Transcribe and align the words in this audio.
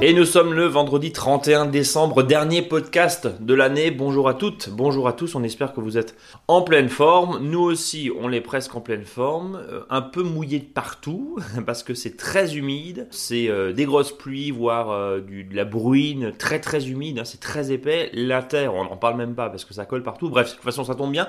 Et 0.07 0.13
nous 0.13 0.27
sommes 0.27 0.53
le 0.53 0.67
vendredi 0.67 1.13
31 1.13 1.65
décembre, 1.65 2.23
dernier 2.23 2.61
podcast 2.61 3.27
de 3.41 3.55
l'année. 3.55 3.91
Bonjour 3.91 4.29
à 4.29 4.35
toutes, 4.35 4.69
bonjour 4.69 5.09
à 5.09 5.15
tous, 5.15 5.35
on 5.35 5.43
espère 5.43 5.73
que 5.73 5.81
vous 5.81 5.97
êtes 5.97 6.15
en 6.47 6.61
pleine 6.61 6.91
forme. 6.91 7.39
Nous 7.39 7.63
aussi, 7.63 8.11
on 8.21 8.31
est 8.31 8.43
presque 8.43 8.75
en 8.75 8.83
pleine 8.83 9.07
forme, 9.07 9.57
euh, 9.57 9.81
un 9.89 10.03
peu 10.03 10.23
mouillé 10.23 10.59
de 10.59 10.67
partout, 10.67 11.39
parce 11.67 11.83
que 11.83 11.95
c'est 11.95 12.19
très 12.19 12.55
humide, 12.55 13.09
c'est 13.11 13.49
euh, 13.49 13.73
des 13.73 13.87
grosses 13.87 14.13
pluies, 14.13 14.51
voire 14.51 14.91
euh, 14.91 15.21
de 15.21 15.57
la 15.57 15.65
bruine, 15.65 16.33
très 16.37 16.61
très 16.61 16.91
humide, 16.91 17.21
hein, 17.21 17.25
c'est 17.25 17.41
très 17.41 17.73
épais. 17.73 18.11
La 18.13 18.43
terre, 18.43 18.75
on 18.75 18.85
n'en 18.85 18.99
parle 18.99 19.17
même 19.17 19.35
pas, 19.35 19.49
parce 19.49 19.65
que 19.65 19.73
ça 19.73 19.87
colle 19.87 20.03
partout. 20.03 20.29
Bref, 20.29 20.51
de 20.51 20.55
toute 20.57 20.65
façon, 20.65 20.85
ça 20.85 20.97
tombe 20.97 21.13
bien. 21.13 21.29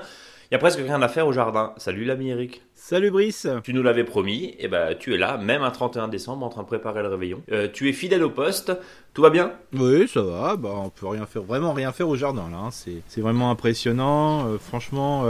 Il 0.50 0.54
y 0.54 0.56
a 0.56 0.58
presque 0.58 0.80
rien 0.80 1.00
à 1.00 1.08
faire 1.08 1.26
au 1.26 1.32
jardin. 1.32 1.72
Salut 1.78 2.04
l'ami 2.04 2.28
Eric. 2.28 2.60
Salut 2.88 3.10
Brice. 3.10 3.48
Tu 3.64 3.74
nous 3.74 3.82
l'avais 3.82 4.04
promis, 4.04 4.54
et 4.60 4.68
ben 4.68 4.94
tu 4.96 5.12
es 5.12 5.18
là, 5.18 5.38
même 5.38 5.62
un 5.64 5.72
31 5.72 6.06
décembre, 6.06 6.46
en 6.46 6.50
train 6.50 6.62
de 6.62 6.68
préparer 6.68 7.02
le 7.02 7.08
réveillon. 7.08 7.42
Euh, 7.50 7.66
tu 7.72 7.88
es 7.88 7.92
fidèle 7.92 8.22
au 8.22 8.30
poste, 8.30 8.70
tout 9.12 9.22
va 9.22 9.30
bien? 9.30 9.54
Oui, 9.72 10.06
ça 10.06 10.22
va. 10.22 10.54
Bah, 10.54 10.70
on 10.72 10.88
peut 10.90 11.08
rien 11.08 11.26
faire, 11.26 11.42
vraiment 11.42 11.72
rien 11.72 11.90
faire 11.90 12.08
au 12.08 12.14
jardin 12.14 12.48
là. 12.48 12.58
hein. 12.58 12.70
C'est, 12.70 13.02
c'est 13.08 13.20
vraiment 13.20 13.50
impressionnant. 13.50 14.46
Euh, 14.46 14.58
franchement, 14.58 15.24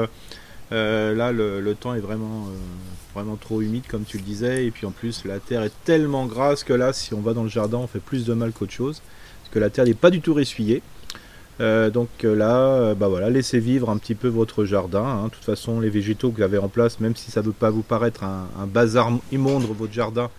euh, 0.70 1.14
là 1.14 1.32
le, 1.32 1.62
le 1.62 1.74
temps 1.74 1.94
est 1.94 2.00
vraiment, 2.00 2.46
vraiment 3.14 3.36
trop 3.36 3.62
humide 3.62 3.84
comme 3.88 4.04
tu 4.04 4.18
le 4.18 4.22
disais. 4.22 4.66
Et 4.66 4.70
puis 4.70 4.84
en 4.84 4.90
plus, 4.90 5.24
la 5.24 5.38
terre 5.38 5.62
est 5.62 5.72
tellement 5.86 6.26
grasse 6.26 6.62
que 6.62 6.74
là, 6.74 6.92
si 6.92 7.14
on 7.14 7.22
va 7.22 7.32
dans 7.32 7.44
le 7.44 7.48
jardin, 7.48 7.78
on 7.78 7.86
fait 7.86 8.00
plus 8.00 8.26
de 8.26 8.34
mal 8.34 8.52
qu'autre 8.52 8.72
chose, 8.72 9.00
parce 9.40 9.54
que 9.54 9.58
la 9.60 9.70
terre 9.70 9.86
n'est 9.86 9.94
pas 9.94 10.10
du 10.10 10.20
tout 10.20 10.34
ressuyée. 10.34 10.82
Euh, 11.60 11.88
donc 11.90 12.08
euh, 12.24 12.34
là, 12.34 12.56
euh, 12.58 12.94
bah 12.94 13.08
voilà, 13.08 13.30
laissez 13.30 13.58
vivre 13.60 13.88
un 13.88 13.96
petit 13.96 14.14
peu 14.14 14.28
votre 14.28 14.64
jardin. 14.66 15.04
hein. 15.04 15.24
De 15.24 15.30
toute 15.30 15.44
façon, 15.44 15.80
les 15.80 15.88
végétaux 15.88 16.30
que 16.30 16.36
vous 16.36 16.42
avez 16.42 16.58
en 16.58 16.68
place, 16.68 17.00
même 17.00 17.16
si 17.16 17.30
ça 17.30 17.40
ne 17.40 17.46
veut 17.46 17.52
pas 17.52 17.70
vous 17.70 17.82
paraître 17.82 18.24
un, 18.24 18.48
un 18.60 18.66
bazar 18.66 19.10
immonde 19.32 19.64
votre 19.64 19.92
jardin, 19.92 20.30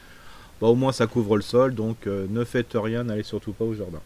bah 0.61 0.67
au 0.67 0.75
moins 0.75 0.91
ça 0.91 1.07
couvre 1.07 1.35
le 1.35 1.41
sol. 1.41 1.73
Donc 1.73 2.05
euh, 2.05 2.27
ne 2.29 2.43
faites 2.43 2.73
rien, 2.75 3.03
n'allez 3.03 3.23
surtout 3.23 3.53
pas 3.53 3.65
au 3.65 3.73
jardin. 3.73 3.99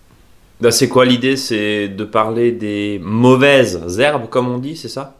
Bah, 0.62 0.72
C'est 0.72 0.88
quoi 0.88 1.06
l'idée? 1.06 1.36
C'est 1.38 1.90
de 1.90 2.04
parler 2.06 2.52
des 2.54 3.00
mauvaises 3.04 4.00
herbes, 4.00 4.30
comme 4.30 4.48
on 4.48 4.58
dit, 4.60 4.78
c'est 4.78 4.90
ça? 4.90 5.18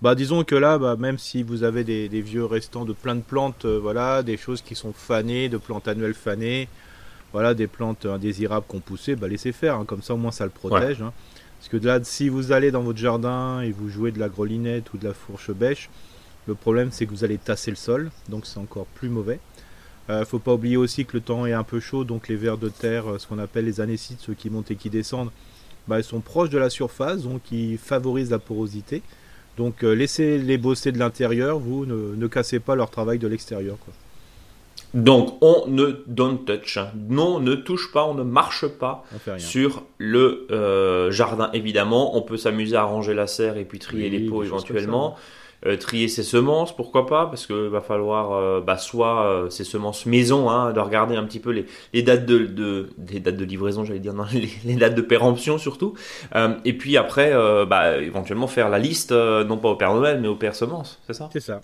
Bah 0.00 0.16
disons 0.16 0.42
que 0.42 0.56
là, 0.56 0.78
bah, 0.78 0.96
même 0.98 1.18
si 1.18 1.44
vous 1.44 1.62
avez 1.62 1.84
des, 1.84 2.08
des 2.08 2.20
vieux 2.22 2.44
restants 2.44 2.84
de 2.84 2.92
plein 2.92 3.14
de 3.14 3.20
plantes, 3.20 3.64
euh, 3.64 3.78
voilà, 3.80 4.24
des 4.24 4.36
choses 4.36 4.60
qui 4.60 4.74
sont 4.74 4.92
fanées, 4.92 5.48
de 5.48 5.56
plantes 5.58 5.86
annuelles 5.86 6.14
fanées, 6.14 6.68
voilà, 7.32 7.54
des 7.54 7.66
plantes 7.66 8.06
indésirables 8.06 8.66
qu'on 8.66 8.80
poussait, 8.80 9.16
bah 9.16 9.28
laissez 9.28 9.52
faire. 9.52 9.76
hein. 9.76 9.84
Comme 9.86 10.02
ça, 10.02 10.14
au 10.14 10.18
moins 10.18 10.32
ça 10.32 10.44
le 10.44 10.50
protège. 10.50 11.02
hein. 11.02 11.12
Parce 11.58 11.68
que 11.68 11.76
là, 11.86 12.00
si 12.02 12.28
vous 12.28 12.52
allez 12.52 12.70
dans 12.70 12.82
votre 12.82 12.98
jardin 12.98 13.60
et 13.60 13.70
vous 13.70 13.88
jouez 13.88 14.10
de 14.10 14.18
la 14.18 14.28
grelinette 14.28 14.92
ou 14.94 14.98
de 14.98 15.04
la 15.06 15.14
fourche 15.14 15.50
bêche, 15.52 15.90
le 16.48 16.54
problème 16.54 16.88
c'est 16.90 17.06
que 17.06 17.10
vous 17.12 17.22
allez 17.24 17.38
tasser 17.38 17.70
le 17.70 17.76
sol, 17.76 18.10
donc 18.28 18.46
c'est 18.46 18.58
encore 18.58 18.86
plus 18.86 19.08
mauvais. 19.08 19.38
Euh, 20.10 20.24
faut 20.24 20.40
pas 20.40 20.52
oublier 20.54 20.76
aussi 20.76 21.04
que 21.06 21.12
le 21.16 21.20
temps 21.20 21.46
est 21.46 21.52
un 21.52 21.62
peu 21.62 21.78
chaud, 21.78 22.02
donc 22.02 22.26
les 22.26 22.34
vers 22.34 22.58
de 22.58 22.68
terre, 22.68 23.12
euh, 23.12 23.18
ce 23.18 23.28
qu'on 23.28 23.38
appelle 23.38 23.64
les 23.64 23.80
anécites, 23.80 24.18
ceux 24.20 24.34
qui 24.34 24.50
montent 24.50 24.72
et 24.72 24.76
qui 24.76 24.90
descendent, 24.90 25.30
bah, 25.86 25.98
ils 26.00 26.04
sont 26.04 26.18
proches 26.20 26.50
de 26.50 26.58
la 26.58 26.68
surface, 26.70 27.22
donc 27.22 27.52
ils 27.52 27.78
favorisent 27.78 28.30
la 28.32 28.40
porosité. 28.40 29.00
Donc 29.56 29.84
euh, 29.84 29.92
laissez 29.92 30.38
les 30.38 30.58
bosser 30.58 30.90
de 30.90 30.98
l'intérieur, 30.98 31.60
vous 31.60 31.86
ne, 31.86 32.16
ne 32.16 32.26
cassez 32.26 32.58
pas 32.58 32.74
leur 32.74 32.90
travail 32.90 33.18
de 33.20 33.28
l'extérieur. 33.28 33.76
quoi. 33.78 33.94
Donc, 34.94 35.38
on 35.40 35.64
ne 35.68 36.02
don't 36.06 36.38
touch. 36.44 36.78
Non, 37.08 37.40
ne 37.40 37.54
touche 37.54 37.92
pas, 37.92 38.04
on 38.04 38.14
ne 38.14 38.22
marche 38.22 38.66
pas 38.66 39.04
sur 39.38 39.84
le 39.98 40.46
euh, 40.50 41.10
jardin, 41.10 41.50
évidemment. 41.52 42.16
On 42.16 42.22
peut 42.22 42.36
s'amuser 42.36 42.76
à 42.76 42.84
ranger 42.84 43.14
la 43.14 43.26
serre 43.26 43.56
et 43.56 43.64
puis 43.64 43.78
trier 43.78 44.10
Oui, 44.10 44.18
les 44.18 44.28
pots 44.28 44.42
éventuellement. 44.42 45.16
Euh, 45.64 45.76
trier 45.76 46.08
ses 46.08 46.24
semences, 46.24 46.74
pourquoi 46.74 47.06
pas, 47.06 47.26
parce 47.26 47.46
que 47.46 47.68
va 47.68 47.80
falloir 47.80 48.32
euh, 48.32 48.60
bah, 48.60 48.78
soit 48.78 49.46
ses 49.48 49.62
semences 49.62 50.06
maison, 50.06 50.50
hein, 50.50 50.72
de 50.72 50.80
regarder 50.80 51.14
un 51.14 51.22
petit 51.22 51.38
peu 51.38 51.52
les, 51.52 51.66
les 51.92 52.02
dates 52.02 52.26
de, 52.26 52.46
de 52.46 52.88
les 53.08 53.20
dates 53.20 53.36
de 53.36 53.44
livraison, 53.44 53.84
j'allais 53.84 54.00
dire, 54.00 54.12
non, 54.12 54.24
les, 54.32 54.50
les 54.64 54.74
dates 54.74 54.96
de 54.96 55.02
péremption 55.02 55.58
surtout. 55.58 55.94
Et 56.64 56.72
puis 56.76 56.96
après, 56.96 57.32
bah, 57.66 57.98
éventuellement 57.98 58.48
faire 58.48 58.68
la 58.68 58.80
liste, 58.80 59.12
non 59.12 59.56
pas 59.56 59.68
au 59.68 59.76
Père 59.76 59.94
Noël, 59.94 60.20
mais 60.20 60.28
au 60.28 60.34
Père 60.36 60.56
Semence, 60.56 61.00
c'est 61.06 61.14
ça? 61.14 61.30
C'est 61.32 61.40
ça. 61.40 61.60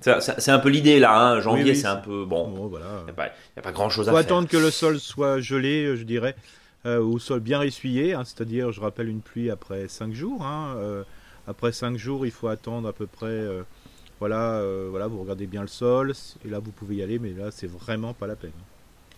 C'est 0.00 0.50
un 0.50 0.58
peu 0.58 0.68
l'idée 0.68 0.98
là, 1.00 1.18
hein. 1.18 1.40
janvier 1.40 1.64
Oui, 1.64 1.70
oui, 1.70 1.76
c'est 1.76 1.86
un 1.86 1.96
peu 1.96 2.24
bon. 2.24 2.48
Bon, 2.48 2.66
voilà. 2.68 2.86
Il 3.00 3.04
n'y 3.04 3.10
a 3.10 3.14
pas, 3.14 3.26
y 3.26 3.58
a 3.58 3.62
pas 3.62 3.72
grand 3.72 3.88
chose 3.90 4.08
à 4.08 4.12
faut 4.12 4.16
faire. 4.16 4.26
attendre 4.26 4.48
que 4.48 4.56
le 4.56 4.70
sol 4.70 5.00
soit 5.00 5.40
gelé, 5.40 5.96
je 5.96 6.04
dirais, 6.04 6.36
euh, 6.86 7.00
ou 7.00 7.18
sol 7.18 7.40
bien 7.40 7.62
essuyé, 7.62 8.14
hein, 8.14 8.22
c'est-à-dire, 8.24 8.70
je 8.72 8.80
rappelle, 8.80 9.08
une 9.08 9.20
pluie 9.20 9.50
après 9.50 9.88
5 9.88 10.12
jours. 10.12 10.42
hein, 10.44 10.74
euh, 10.76 11.02
après 11.46 11.72
5 11.72 11.96
jours, 11.96 12.26
il 12.26 12.32
faut 12.32 12.48
attendre 12.48 12.88
à 12.88 12.92
peu 12.92 13.06
près. 13.06 13.26
euh, 13.26 13.62
voilà, 14.20 14.62
voilà, 14.90 15.06
vous 15.06 15.20
regardez 15.20 15.46
bien 15.46 15.62
le 15.62 15.68
sol, 15.68 16.12
et 16.44 16.48
là 16.48 16.58
vous 16.58 16.72
pouvez 16.72 16.96
y 16.96 17.02
aller, 17.02 17.18
mais 17.20 17.30
là 17.30 17.50
c'est 17.52 17.68
vraiment 17.70 18.14
pas 18.14 18.26
la 18.26 18.34
peine. 18.34 18.50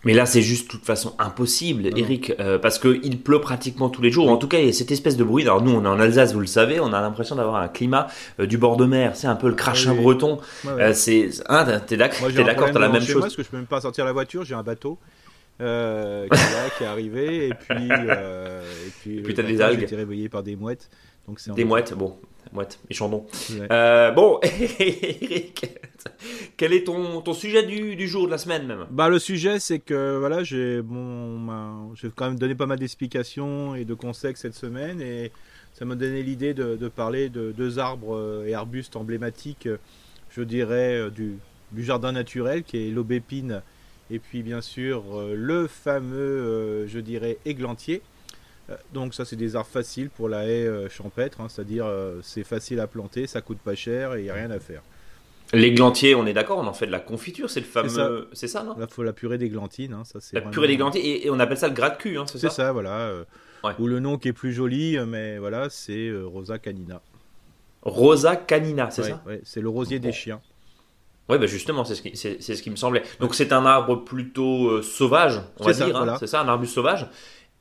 Mais 0.05 0.15
là, 0.15 0.25
c'est 0.25 0.43
juste 0.43 0.67
de 0.67 0.71
toute 0.71 0.85
façon 0.85 1.15
impossible. 1.19 1.87
Eric, 1.97 2.33
euh, 2.41 2.59
parce 2.59 2.79
qu'il 2.79 3.21
pleut 3.21 3.41
pratiquement 3.41 3.91
tous 3.91 4.01
les 4.01 4.11
jours. 4.11 4.31
En 4.31 4.39
tout 4.39 4.49
cas, 4.49 4.59
il 4.59 4.67
y 4.67 4.69
a 4.69 4.73
cette 4.73 4.91
espèce 4.91 5.17
de 5.17 5.25
bruit. 5.25 5.43
Alors 5.43 5.63
nous, 5.63 5.73
on 5.73 5.85
est 5.85 5.89
en 5.89 6.01
Alsace, 6.01 6.33
vous 6.33 6.41
le 6.41 6.47
savez, 6.47 6.81
on 6.81 6.93
a 6.93 7.01
l'impression 7.01 7.37
d'avoir 7.37 7.57
un 7.57 7.69
climat 7.69 8.07
euh, 8.39 8.47
du 8.47 8.57
bord 8.57 8.77
de 8.77 8.87
mer. 8.87 9.15
C'est 9.15 9.27
un 9.27 9.37
peu 9.37 9.49
le 9.49 9.55
crachin 9.55 9.93
oui. 9.93 10.03
breton. 10.03 10.39
Ouais, 10.65 10.73
ouais. 10.73 10.83
Euh, 10.83 10.95
c'est, 10.95 11.29
hein, 11.49 11.67
t'es 11.87 11.97
d'accord, 11.97 12.29
t'as 12.33 12.79
la 12.79 12.89
même 12.89 13.03
chez 13.03 13.13
moi 13.13 13.23
chose. 13.23 13.23
parce 13.23 13.37
que 13.37 13.43
je 13.43 13.49
peux 13.49 13.59
même 13.59 13.67
pas 13.67 13.81
sortir 13.81 14.05
la 14.05 14.13
voiture, 14.13 14.45
j'ai 14.45 14.55
un 14.55 14.63
bateau 14.63 14.99
euh, 15.61 16.27
qui, 16.29 16.39
est 16.39 16.53
là, 16.53 16.71
qui 16.77 16.85
est 16.85 16.87
arrivé, 16.87 17.49
et 17.49 17.55
puis, 17.55 17.89
euh, 17.91 18.63
et 18.63 18.91
puis, 19.01 19.21
puis 19.21 19.33
le 19.33 19.35
t'as 19.35 19.43
des 19.43 19.61
algues. 19.61 19.79
J'ai 19.81 19.85
été 19.85 19.97
réveillé 19.97 20.29
par 20.29 20.43
des 20.43 20.57
mouettes, 20.57 20.89
donc 21.29 21.39
c'est 21.39 21.53
Des 21.53 21.65
mouettes, 21.65 21.93
bon, 21.95 22.17
mouettes, 22.53 22.79
et. 22.91 23.27
Ouais. 23.51 23.69
Euh, 23.71 24.11
bon, 24.13 24.41
Eric, 24.43 25.79
quel 26.57 26.73
est 26.73 26.85
ton, 26.85 27.21
ton 27.21 27.33
sujet 27.33 27.63
du, 27.63 27.97
du 27.97 28.09
jour, 28.09 28.27
de 28.27 28.31
la 28.31 28.39
semaine 28.39 28.67
même? 28.67 28.87
Bah 28.91 29.09
le 29.09 29.19
sujet 29.19 29.59
c'est 29.59 29.79
que 29.79 30.19
voilà 30.19 30.43
j'ai 30.43 30.83
bon 30.83 31.95
j'ai 31.95 32.11
quand 32.15 32.27
même 32.27 32.39
donné 32.39 32.55
pas 32.55 32.67
mal 32.67 32.79
d'explications 32.79 33.75
et 33.75 33.85
de 33.85 33.95
conseils 33.95 34.35
cette 34.37 34.55
semaine 34.55 35.01
et 35.01 35.33
ça 35.75 35.85
m'a 35.85 35.95
donné 35.95 36.23
l'idée 36.23 36.55
de, 36.55 36.77
de 36.77 36.89
parler 36.89 37.29
de 37.29 37.53
deux 37.53 37.79
arbres 37.79 38.17
euh, 38.17 38.47
et 38.47 38.55
arbustes 38.55 38.97
emblématiques 38.97 39.67
euh, 39.67 39.79
je 40.31 40.43
dirais 40.43 41.11
du, 41.11 41.37
du 41.73 41.85
jardin 41.85 42.13
naturel 42.13 42.63
qui 42.63 42.87
est 42.87 42.91
l'aubépine 42.91 43.63
et 44.11 44.19
puis 44.19 44.43
bien 44.43 44.61
sûr 44.61 45.03
le 45.35 45.67
fameux 45.67 46.87
je 46.87 46.99
dirais 47.01 47.39
églantier 47.45 48.03
donc 48.93 49.15
ça 49.15 49.25
c'est 49.25 49.37
des 49.37 49.57
arbres 49.57 49.69
faciles 49.69 50.11
pour 50.11 50.29
la 50.29 50.45
haie 50.47 50.67
euh, 50.67 50.89
champêtre 50.89 51.41
hein, 51.41 51.47
c'est-à-dire 51.49 51.87
euh, 51.87 52.21
c'est 52.23 52.45
facile 52.45 52.81
à 52.81 52.87
planter 52.87 53.27
ça 53.27 53.41
coûte 53.41 53.59
pas 53.59 53.75
cher 53.75 54.15
et 54.15 54.21
il 54.21 54.25
n'y 54.25 54.31
a 54.31 54.35
rien 54.35 54.51
à 54.51 54.59
faire 54.61 54.83
L'églantier, 55.53 56.15
on 56.15 56.27
est 56.27 56.33
d'accord, 56.33 56.59
on 56.59 56.67
en 56.69 56.73
fait 56.73 56.87
de 56.87 56.93
la 56.93 57.01
confiture, 57.01 57.51
c'est 57.51 57.59
le 57.59 57.67
fameux. 57.67 58.29
C'est 58.33 58.47
ça, 58.47 58.63
non? 58.63 58.77
Là 58.79 58.87
faut 58.87 59.03
la 59.03 59.13
purée 59.13 59.37
d'églantine 59.37 59.95
hein, 59.95 60.05
ça 60.05 60.21
c'est 60.21 60.35
La 60.37 60.43
vraiment- 60.43 60.53
purée 60.53 60.69
d'églantier, 60.69 61.05
et, 61.05 61.27
et 61.27 61.31
on 61.31 61.41
appelle 61.41 61.57
ça 61.59 61.67
le 61.67 61.75
gras 61.75 61.91
de 61.91 61.97
cul, 61.97 62.17
hein, 62.19 62.25
c'est 62.29 62.39
C'est 62.39 62.47
ça, 62.51 62.55
ça, 62.67 62.73
voilà. 62.73 62.97
euh, 62.99 63.25
Ouais. 63.65 63.73
Ou 63.81 63.89
le 63.89 63.99
nom 63.99 64.17
qui 64.17 64.29
est 64.29 64.33
plus 64.33 64.53
joli, 64.53 64.97
euh, 64.97 65.05
mais 65.07 65.39
voilà, 65.39 65.69
c'est 65.69 66.07
euh, 66.09 66.25
Rosa 66.25 66.59
canina. 66.61 67.03
Rosa 67.83 68.37
canina, 68.37 68.91
c'est 68.91 69.03
Ouais, 69.03 69.09
ça? 69.09 69.23
ouais, 69.27 69.41
c'est 69.45 69.61
le 69.61 69.69
rosier 69.69 69.99
Bon. 69.99 70.07
des 70.07 70.13
chiens. 70.13 70.41
Oui, 71.29 71.37
bah 71.39 71.47
justement, 71.47 71.85
c'est 71.85 71.95
ce, 71.95 72.03
qui- 72.03 72.17
c'est 72.17 72.41
ce 72.41 72.63
qui 72.63 72.71
me 72.71 72.77
semblait. 72.77 73.03
Donc 73.21 73.35
c'est 73.35 73.53
un 73.53 73.65
arbre 73.67 73.97
plutôt 74.05 74.69
euh, 74.69 74.83
sauvage, 74.83 75.41
on 75.59 75.65
va 75.65 75.73
dire. 75.73 75.87
hein. 75.89 75.91
voilà. 76.05 76.17
C'est 76.19 76.27
ça, 76.27 76.41
un 76.43 76.49
arbuste 76.49 76.75
sauvage. 76.75 77.07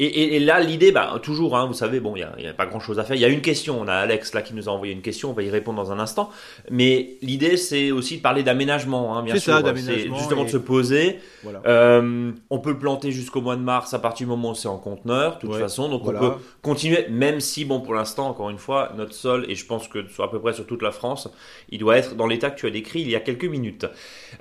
Et, 0.02 0.06
et- 0.06 0.36
et 0.38 0.40
là, 0.40 0.62
l'idée, 0.62 0.94
bah, 0.94 1.20
toujours, 1.22 1.58
hein, 1.58 1.66
vous 1.68 1.74
savez, 1.74 2.00
bon, 2.00 2.16
il 2.16 2.26
n'y 2.40 2.48
a, 2.48 2.54
pas 2.54 2.66
grand-chose 2.66 3.00
à 3.00 3.04
faire. 3.04 3.18
Il 3.18 3.20
y 3.22 3.26
a 3.26 3.28
une 3.28 3.42
question, 3.42 3.80
on 3.82 3.88
a 3.90 3.94
Alex 3.94 4.34
là 4.34 4.42
qui 4.42 4.54
nous 4.54 4.70
a 4.70 4.72
envoyé 4.72 4.94
une 4.94 5.02
question, 5.02 5.30
on 5.32 5.34
va 5.34 5.44
y 5.44 5.50
répondre 5.50 5.82
dans 5.84 5.92
un 5.92 6.00
instant. 6.00 6.30
Mais 6.72 7.18
l'idée, 7.22 7.58
c'est 7.58 7.92
aussi 7.92 8.18
de 8.18 8.22
parler 8.22 8.42
d'aménagement, 8.44 9.18
hein, 9.18 9.24
bien 9.24 9.34
C'est 9.36 9.42
sûr. 9.42 9.54
ça, 9.56 9.62
d'aménagement 9.62 10.14
C'est 10.16 10.20
justement 10.20 10.46
de 10.46 10.50
se 10.50 10.56
poser. 10.58 11.20
Voilà. 11.44 11.62
Euh, 11.68 12.32
on 12.50 12.60
peut 12.60 12.70
le 12.72 12.80
planter 12.80 13.12
jusqu'au 13.12 13.42
mois 13.42 13.58
de 13.58 13.62
mars 13.62 13.94
à 13.94 14.00
partir 14.00 14.26
du 14.26 14.30
moment 14.32 14.52
où 14.52 14.56
c'est 14.56 14.70
en 14.70 14.78
conteneur, 14.78 15.36
de 15.36 15.40
toute 15.42 15.50
Ouais, 15.52 15.60
façon. 15.60 15.90
Donc 15.90 16.04
voilà. 16.04 16.24
on 16.24 16.30
peut 16.30 16.36
continuer, 16.62 17.06
même 17.10 17.42
si, 17.42 17.66
bon, 17.66 17.82
pour 17.82 17.94
l'instant, 17.94 18.30
encore 18.30 18.50
une 18.50 18.58
fois, 18.58 18.94
notre 18.96 19.14
sol, 19.14 19.46
et 19.50 19.56
je 19.56 19.66
pense 19.66 19.90
que 19.90 20.08
sur 20.08 20.24
à 20.24 20.32
peu 20.32 20.40
près 20.40 20.54
sur 20.54 20.66
toute 20.66 20.82
la 20.82 20.92
France, 20.92 21.30
il 21.72 21.80
doit 21.80 21.98
être 21.98 22.16
dans 22.16 22.26
l'état 22.28 22.50
que 22.52 22.58
tu 22.60 22.66
as 22.68 22.72
décrit 22.72 23.02
il 23.02 23.10
y 23.10 23.18
a 23.18 23.20
quelques 23.20 23.44
minutes. 23.46 23.86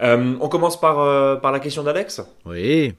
Euh, 0.02 0.34
on 0.40 0.48
commence 0.48 0.80
par, 0.80 1.00
euh, 1.00 1.34
par 1.34 1.50
la 1.50 1.58
question 1.58 1.82
d'Alex? 1.82 2.20
Oui. 2.46 2.92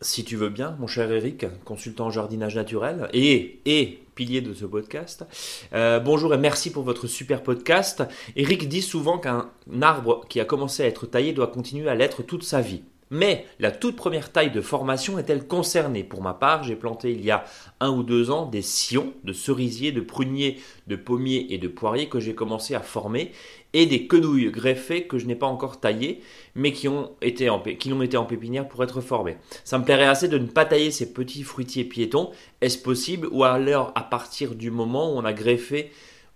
Si 0.00 0.24
tu 0.24 0.36
veux 0.36 0.48
bien, 0.48 0.76
mon 0.80 0.88
cher 0.88 1.10
Eric, 1.12 1.46
consultant 1.64 2.06
en 2.06 2.10
jardinage 2.10 2.56
naturel 2.56 3.08
et, 3.12 3.60
et 3.64 4.02
pilier 4.16 4.40
de 4.40 4.52
ce 4.52 4.64
podcast. 4.64 5.24
Euh, 5.72 6.00
bonjour 6.00 6.34
et 6.34 6.38
merci 6.38 6.72
pour 6.72 6.82
votre 6.82 7.06
super 7.06 7.44
podcast. 7.44 8.02
Eric 8.34 8.68
dit 8.68 8.82
souvent 8.82 9.18
qu'un 9.18 9.50
arbre 9.80 10.26
qui 10.28 10.40
a 10.40 10.44
commencé 10.44 10.82
à 10.82 10.86
être 10.86 11.06
taillé 11.06 11.32
doit 11.32 11.46
continuer 11.46 11.88
à 11.88 11.94
l'être 11.94 12.24
toute 12.24 12.42
sa 12.42 12.60
vie. 12.60 12.82
Mais 13.10 13.46
la 13.58 13.70
toute 13.70 13.96
première 13.96 14.32
taille 14.32 14.50
de 14.50 14.60
formation 14.60 15.18
est-elle 15.18 15.46
concernée? 15.46 16.04
Pour 16.04 16.22
ma 16.22 16.34
part, 16.34 16.62
j'ai 16.62 16.76
planté 16.76 17.12
il 17.12 17.24
y 17.24 17.30
a 17.30 17.44
un 17.80 17.90
ou 17.90 18.02
deux 18.02 18.30
ans 18.30 18.46
des 18.46 18.62
sillons 18.62 19.14
de 19.24 19.32
cerisiers, 19.32 19.92
de 19.92 20.00
pruniers, 20.00 20.58
de 20.86 20.96
pommiers 20.96 21.46
et 21.50 21.58
de 21.58 21.68
poiriers 21.68 22.08
que 22.08 22.20
j'ai 22.20 22.34
commencé 22.34 22.74
à 22.74 22.80
former 22.80 23.32
et 23.72 23.86
des 23.86 24.06
quenouilles 24.06 24.50
greffées 24.50 25.06
que 25.06 25.18
je 25.18 25.26
n'ai 25.26 25.34
pas 25.34 25.46
encore 25.46 25.80
taillées 25.80 26.22
mais 26.54 26.72
qui 26.72 26.88
ont, 26.88 27.12
été 27.22 27.48
en, 27.48 27.60
pépinière 27.60 28.68
pour 28.68 28.82
être 28.82 29.00
formées. 29.00 29.36
Ça 29.64 29.78
me 29.78 29.84
plairait 29.84 30.06
assez 30.06 30.28
de 30.28 30.38
ne 30.38 30.46
pas 30.46 30.64
tailler 30.64 30.90
ces 30.90 31.12
petits 31.12 31.42
fruitiers 31.42 31.84
piétons. 31.84 32.30
Est-ce 32.60 32.78
possible? 32.78 33.28
Ou 33.30 33.44
alors 33.44 33.92
à 33.94 34.02
partir 34.02 34.54
du 34.54 34.70
moment 34.70 35.14
où 35.14 35.18
on 35.18 35.24
a 35.24 35.32
greffé 35.32 35.92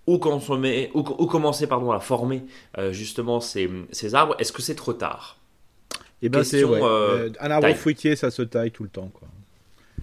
ou, 0.06 0.18
consommer, 0.18 0.90
ou, 0.94 1.92
à 1.92 2.00
former 2.00 2.42
euh, 2.78 2.92
justement 2.92 3.40
ces 3.40 4.14
arbres, 4.14 4.34
est-ce 4.38 4.52
que 4.52 4.62
c'est 4.62 4.74
trop 4.74 4.94
tard? 4.94 5.41
Et 6.22 6.26
eh 6.26 6.28
ben 6.28 6.44
c'est 6.44 6.62
ouais. 6.62 6.78
Euh, 6.80 7.30
un 7.40 7.50
arbre 7.50 7.74
fruitier, 7.74 8.14
ça 8.14 8.30
se 8.30 8.42
taille 8.42 8.70
tout 8.70 8.84
le 8.84 8.88
temps. 8.88 9.10
Quoi. 9.12 9.26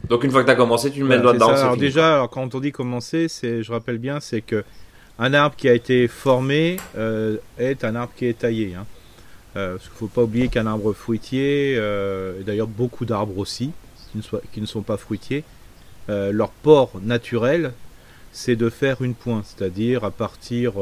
Donc 0.10 0.26
une 0.26 0.32
fois 0.32 0.42
que 0.42 0.48
tu 0.48 0.52
as 0.52 0.58
commencé, 0.58 0.92
tu 0.92 1.00
le 1.00 1.06
mets 1.06 1.16
le 1.16 1.22
doigt 1.22 1.32
dedans. 1.32 1.48
Alors 1.48 1.78
déjà, 1.78 2.16
alors, 2.16 2.30
quand 2.30 2.54
on 2.54 2.60
dit 2.60 2.74
commencer, 2.74 3.30
c'est, 3.30 3.64
je 3.64 3.72
rappelle 3.72 4.00
bien, 4.00 4.20
c'est 4.20 4.42
que 4.42 4.66
un 5.18 5.34
arbre 5.34 5.56
qui 5.56 5.70
a 5.70 5.74
été 5.74 6.10
formé 6.10 6.76
euh, 6.98 7.38
est 7.58 7.86
un 7.86 7.96
arbre 7.96 8.12
qui 8.18 8.26
est 8.26 8.38
taillé. 8.38 8.76
Hein. 8.76 8.86
Euh, 9.56 9.78
parce 9.78 9.84
qu'il 9.84 9.94
ne 9.94 9.98
faut 9.98 10.08
pas 10.08 10.24
oublier 10.24 10.50
qu'un 10.50 10.68
arbre 10.68 10.92
fruitier, 10.92 11.76
et 11.76 12.44
d'ailleurs 12.46 12.68
beaucoup 12.68 13.06
d'arbres 13.06 13.38
aussi, 13.38 13.72
qui 14.12 14.18
ne, 14.18 14.22
soient, 14.22 14.42
qui 14.52 14.60
ne, 14.60 14.66
sont 14.66 14.82
pas 14.82 14.98
fruitiers, 14.98 15.46
leur 16.10 16.50
port 16.50 16.92
naturel, 17.02 17.72
c'est 18.34 18.58
de 18.58 18.70
faire 18.70 19.02
une 19.02 19.16
pointe, 19.16 19.46
c'est-à-dire 19.46 20.04
à 20.04 20.12
partir, 20.12 20.74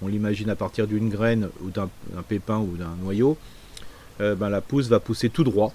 on 0.00 0.08
l'imagine 0.08 0.48
à 0.48 0.56
partir 0.56 0.86
d'une 0.86 1.10
graine 1.10 1.50
ou 1.62 1.68
d'un 1.68 1.90
pépin 2.26 2.58
ou 2.58 2.78
d'un 2.78 2.96
noyau, 3.02 3.36
euh, 3.36 3.59
ben, 4.20 4.48
la 4.48 4.60
pousse 4.60 4.88
va 4.88 5.00
pousser 5.00 5.30
tout 5.30 5.44
droit, 5.44 5.72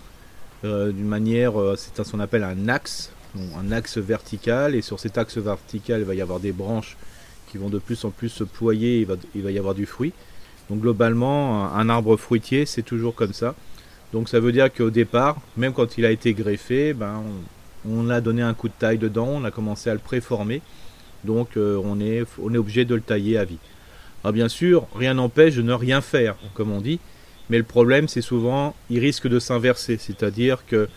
euh, 0.65 0.91
d'une 0.91 1.07
manière, 1.07 1.59
euh, 1.59 1.75
c'est 1.77 2.03
ce 2.03 2.11
qu'on 2.11 2.19
appelle 2.19 2.43
un 2.43 2.69
axe, 2.69 3.11
un 3.55 3.71
axe 3.71 3.97
vertical, 3.97 4.73
et 4.73 4.81
sur 4.81 4.99
cet 4.99 5.17
axe 5.17 5.37
vertical, 5.37 5.99
il 5.99 6.05
va 6.05 6.15
y 6.15 6.21
avoir 6.21 6.39
des 6.39 6.51
branches 6.51 6.97
qui 7.51 7.57
vont 7.57 7.69
de 7.69 7.77
plus 7.77 8.03
en 8.05 8.09
plus 8.09 8.29
se 8.29 8.43
ployer, 8.43 9.01
il 9.01 9.05
va, 9.05 9.15
il 9.35 9.43
va 9.43 9.51
y 9.51 9.59
avoir 9.59 9.75
du 9.75 9.85
fruit. 9.85 10.13
Donc 10.69 10.81
globalement, 10.81 11.71
un, 11.71 11.89
arbre 11.89 12.17
fruitier, 12.17 12.65
c'est 12.65 12.81
toujours 12.81 13.13
comme 13.13 13.33
ça. 13.33 13.53
Donc 14.11 14.29
ça 14.29 14.39
veut 14.39 14.51
dire 14.51 14.73
qu'au 14.73 14.89
départ, 14.89 15.37
même 15.55 15.73
quand 15.73 15.97
il 15.97 16.05
a 16.05 16.11
été 16.11 16.33
greffé, 16.33 16.93
ben, 16.93 17.21
on, 17.87 18.09
a 18.09 18.19
donné 18.21 18.41
un 18.41 18.55
coup 18.55 18.67
de 18.67 18.73
taille 18.79 18.97
dedans, 18.97 19.27
on 19.27 19.43
a 19.43 19.51
commencé 19.51 19.89
à 19.91 19.93
le 19.93 19.99
préformer. 19.99 20.61
Donc 21.23 21.49
on, 21.57 21.99
est, 21.99 22.23
on 22.41 22.53
est 22.53 22.57
obligé 22.57 22.85
de 22.85 22.95
le 22.95 23.01
tailler 23.01 23.37
à 23.37 23.45
vie. 23.45 23.59
Alors 24.23 24.33
bien 24.33 24.47
sûr, 24.47 24.87
rien 24.95 25.15
n'empêche 25.15 25.55
de 25.55 25.61
ne 25.61 25.73
rien 25.73 26.01
faire, 26.01 26.35
comme 26.55 26.71
on 26.71 26.81
dit. 26.81 26.99
Mais 27.49 27.57
le 27.57 27.63
problème, 27.63 28.07
c'est 28.07 28.21
souvent, 28.21 28.75
il 28.89 28.99
risque 28.99 29.27
de 29.27 29.39
s'inverser. 29.39 29.97
C'est-à-dire 29.97 30.65
que 30.67 30.87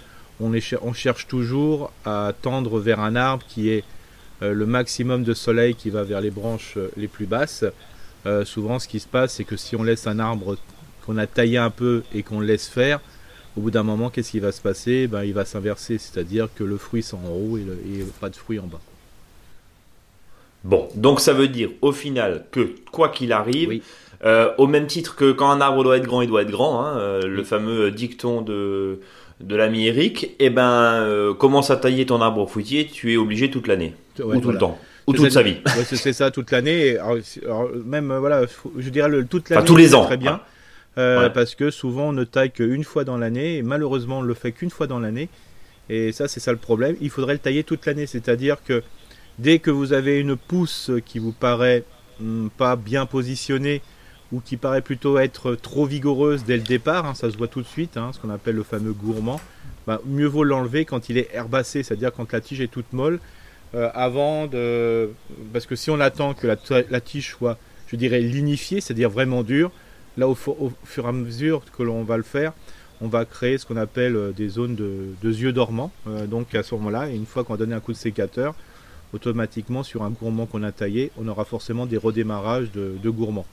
on, 0.40 0.52
on, 0.82 0.92
cherche 0.92 1.26
toujours 1.26 1.92
à 2.04 2.32
tendre 2.42 2.78
vers 2.78 3.00
un 3.00 3.16
arbre 3.16 3.44
qui 3.48 3.70
est 3.70 3.84
euh, 4.42 4.54
le 4.54 4.66
maximum 4.66 5.24
de 5.24 5.34
soleil 5.34 5.74
qui 5.74 5.90
va 5.90 6.04
vers 6.04 6.20
les 6.20 6.30
branches 6.30 6.74
euh, 6.76 6.90
les 6.96 7.08
plus 7.08 7.26
basses. 7.26 7.64
Euh, 8.26 8.44
souvent, 8.44 8.78
ce 8.78 8.86
qui 8.86 9.00
se 9.00 9.08
passe, 9.08 9.34
c'est 9.34 9.44
que 9.44 9.56
si 9.56 9.74
on 9.74 9.82
laisse 9.82 10.06
un 10.06 10.18
arbre 10.18 10.56
qu'on 11.04 11.18
a 11.18 11.26
taillé 11.26 11.58
un 11.58 11.70
peu 11.70 12.02
et 12.14 12.22
qu'on 12.22 12.40
le 12.40 12.46
laisse 12.46 12.68
faire, 12.68 13.00
au 13.56 13.60
bout 13.60 13.70
d'un 13.72 13.82
moment, 13.82 14.10
qu'est-ce 14.10 14.30
qui 14.30 14.40
va 14.40 14.52
se 14.52 14.60
passer? 14.60 15.08
Ben, 15.08 15.24
Il 15.24 15.34
va 15.34 15.44
s'inverser, 15.44 15.98
c'est-à-dire 15.98 16.48
que 16.54 16.62
le 16.62 16.76
fruit 16.76 17.02
sera 17.02 17.20
en 17.22 17.30
haut 17.30 17.58
et, 17.58 17.64
pas 18.20 18.30
de 18.30 18.36
fruit 18.36 18.60
en 18.60 18.66
bas. 18.66 18.80
Bon, 20.64 20.88
donc 20.94 21.20
ça 21.20 21.32
veut 21.32 21.48
dire 21.48 21.70
au 21.80 21.92
final 21.92 22.44
que 22.50 22.74
quoi 22.92 23.08
qu'il 23.08 23.32
arrive, 23.32 23.80
euh, 24.24 24.50
au 24.58 24.66
même 24.66 24.86
titre 24.86 25.14
que 25.14 25.30
quand 25.30 25.50
un 25.50 25.60
arbre 25.60 25.84
doit 25.84 25.96
être 25.96 26.06
grand, 26.06 26.22
il 26.22 26.28
doit 26.28 26.42
être 26.42 26.50
grand, 26.50 26.84
hein, 26.84 26.98
euh, 26.98 27.22
le 27.22 27.44
fameux 27.44 27.90
dicton 27.92 28.42
de, 28.42 28.98
de 29.40 29.56
l'ami 29.56 29.86
Eric, 29.86 30.34
eh 30.40 30.50
ben, 30.50 30.62
euh, 31.02 31.34
commence 31.34 31.70
à 31.70 31.76
tailler 31.76 32.04
ton 32.04 32.20
arbre 32.20 32.44
fruitier, 32.48 32.86
tu 32.86 33.12
es 33.12 33.16
obligé 33.16 33.48
toute 33.48 33.68
l'année, 33.68 33.94
ou 34.20 34.40
tout 34.40 34.50
le 34.50 34.58
temps, 34.58 34.76
ou 35.06 35.12
toute 35.12 35.30
sa 35.30 35.42
vie. 35.42 35.58
c'est 35.84 36.12
ça, 36.12 36.32
toute 36.32 36.50
l'année, 36.50 36.96
même, 37.86 38.12
voilà, 38.18 38.42
je 38.76 38.88
dirais 38.90 39.08
le, 39.08 39.24
toute 39.24 39.50
l'année. 39.50 39.64
tous 39.64 39.76
les 39.76 39.94
ans. 39.94 40.04
Très 40.04 40.16
bien. 40.16 40.40
Parce 40.96 41.54
que 41.54 41.70
souvent 41.70 42.08
on 42.08 42.12
ne 42.12 42.24
taille 42.24 42.50
qu'une 42.50 42.82
fois 42.82 43.04
dans 43.04 43.18
l'année, 43.18 43.58
et 43.58 43.62
malheureusement 43.62 44.18
on 44.18 44.22
le 44.22 44.34
fait 44.34 44.50
qu'une 44.50 44.70
fois 44.70 44.88
dans 44.88 44.98
l'année, 44.98 45.28
et 45.90 46.10
ça 46.10 46.26
c'est 46.26 46.40
ça 46.40 46.50
le 46.50 46.58
problème. 46.58 46.96
Il 47.00 47.10
faudrait 47.10 47.34
le 47.34 47.38
tailler 47.38 47.62
toute 47.62 47.86
l'année, 47.86 48.06
c'est-à-dire 48.06 48.56
que 48.66 48.82
dès 49.38 49.60
que 49.60 49.70
vous 49.70 49.92
avez 49.92 50.18
une 50.18 50.36
pousse 50.36 50.90
qui 51.06 51.20
vous 51.20 51.30
paraît 51.30 51.84
hmm, 52.18 52.48
pas 52.48 52.74
bien 52.74 53.06
positionnée, 53.06 53.80
ou 54.32 54.40
qui 54.40 54.56
paraît 54.56 54.82
plutôt 54.82 55.18
être 55.18 55.54
trop 55.54 55.86
vigoureuse 55.86 56.44
dès 56.44 56.56
le 56.56 56.62
départ, 56.62 57.06
hein, 57.06 57.14
ça 57.14 57.30
se 57.30 57.36
voit 57.36 57.48
tout 57.48 57.62
de 57.62 57.66
suite, 57.66 57.96
hein, 57.96 58.10
ce 58.12 58.18
qu'on 58.18 58.30
appelle 58.30 58.56
le 58.56 58.62
fameux 58.62 58.92
gourmand, 58.92 59.40
bah, 59.86 60.00
mieux 60.04 60.26
vaut 60.26 60.44
l'enlever 60.44 60.84
quand 60.84 61.08
il 61.08 61.16
est 61.16 61.30
herbacé, 61.32 61.82
c'est-à-dire 61.82 62.12
quand 62.12 62.32
la 62.32 62.40
tige 62.40 62.60
est 62.60 62.68
toute 62.68 62.92
molle, 62.92 63.20
euh, 63.74 63.90
avant 63.94 64.46
de... 64.46 65.10
Parce 65.52 65.66
que 65.66 65.76
si 65.76 65.90
on 65.90 66.00
attend 66.00 66.34
que 66.34 66.46
la, 66.46 67.00
tige 67.00 67.30
soit, 67.30 67.58
je 67.86 67.96
dirais, 67.96 68.20
lignifiée, 68.20 68.80
c'est-à-dire 68.80 69.08
vraiment 69.08 69.42
dure, 69.42 69.70
là 70.18 70.28
au, 70.28 70.34
fur 70.34 71.04
et 71.04 71.08
à 71.08 71.12
mesure 71.12 71.62
que 71.76 71.82
l'on 71.82 72.02
va 72.02 72.18
le 72.18 72.22
faire, 72.22 72.52
on 73.00 73.08
va 73.08 73.24
créer 73.24 73.56
ce 73.56 73.64
qu'on 73.64 73.76
appelle 73.76 74.16
euh, 74.16 74.32
des 74.32 74.48
zones 74.48 74.74
de, 74.74 75.14
yeux 75.22 75.52
dormants. 75.52 75.92
Euh, 76.06 76.26
donc 76.26 76.54
à 76.54 76.62
ce 76.62 76.74
moment-là, 76.74 77.08
une 77.08 77.24
fois 77.24 77.44
qu'on 77.44 77.54
a 77.54 77.56
donné 77.56 77.74
un 77.74 77.80
coup 77.80 77.92
de 77.92 77.96
sécateur, 77.96 78.54
automatiquement 79.14 79.82
sur 79.82 80.02
un 80.02 80.10
gourmand 80.10 80.44
qu'on 80.44 80.64
a 80.64 80.72
taillé, 80.72 81.12
on 81.16 81.26
aura 81.28 81.46
forcément 81.46 81.86
des 81.86 81.96
redémarrages 81.96 82.70
de, 82.72 82.96
de 83.02 83.10
gourmands 83.10 83.46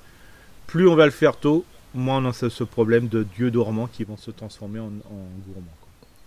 plus 0.75 0.89
on 0.89 0.95
va 0.95 1.05
le 1.05 1.11
faire 1.11 1.37
tôt, 1.37 1.63
moins 1.93 2.21
on 2.21 2.27
a 2.27 2.33
ce 2.33 2.63
problème 2.65 3.07
de 3.07 3.23
dieux 3.23 3.49
dormants 3.49 3.87
qui 3.87 4.03
vont 4.03 4.17
se 4.17 4.29
transformer 4.29 4.81
en, 4.81 4.89
gourmands. 5.47 5.71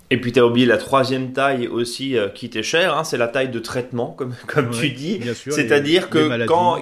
Et 0.09 0.19
puis 0.19 0.33
tu 0.33 0.41
as 0.41 0.47
oublié 0.47 0.65
la 0.65 0.79
troisième 0.79 1.35
taille 1.35 1.69
aussi 1.69 2.17
euh, 2.17 2.31
qui 2.31 2.47
était 2.47 2.63
chère, 2.63 2.97
hein, 2.97 3.05
c'est 3.05 3.19
la 3.19 3.29
taille 3.29 3.51
de 3.51 3.59
traitement, 3.59 4.13
comme, 4.13 4.35
comme 4.47 4.71
tu 4.71 4.89
dis. 4.89 5.21
C'est-à-dire 5.35 6.09
que 6.09 6.47
quand, 6.47 6.81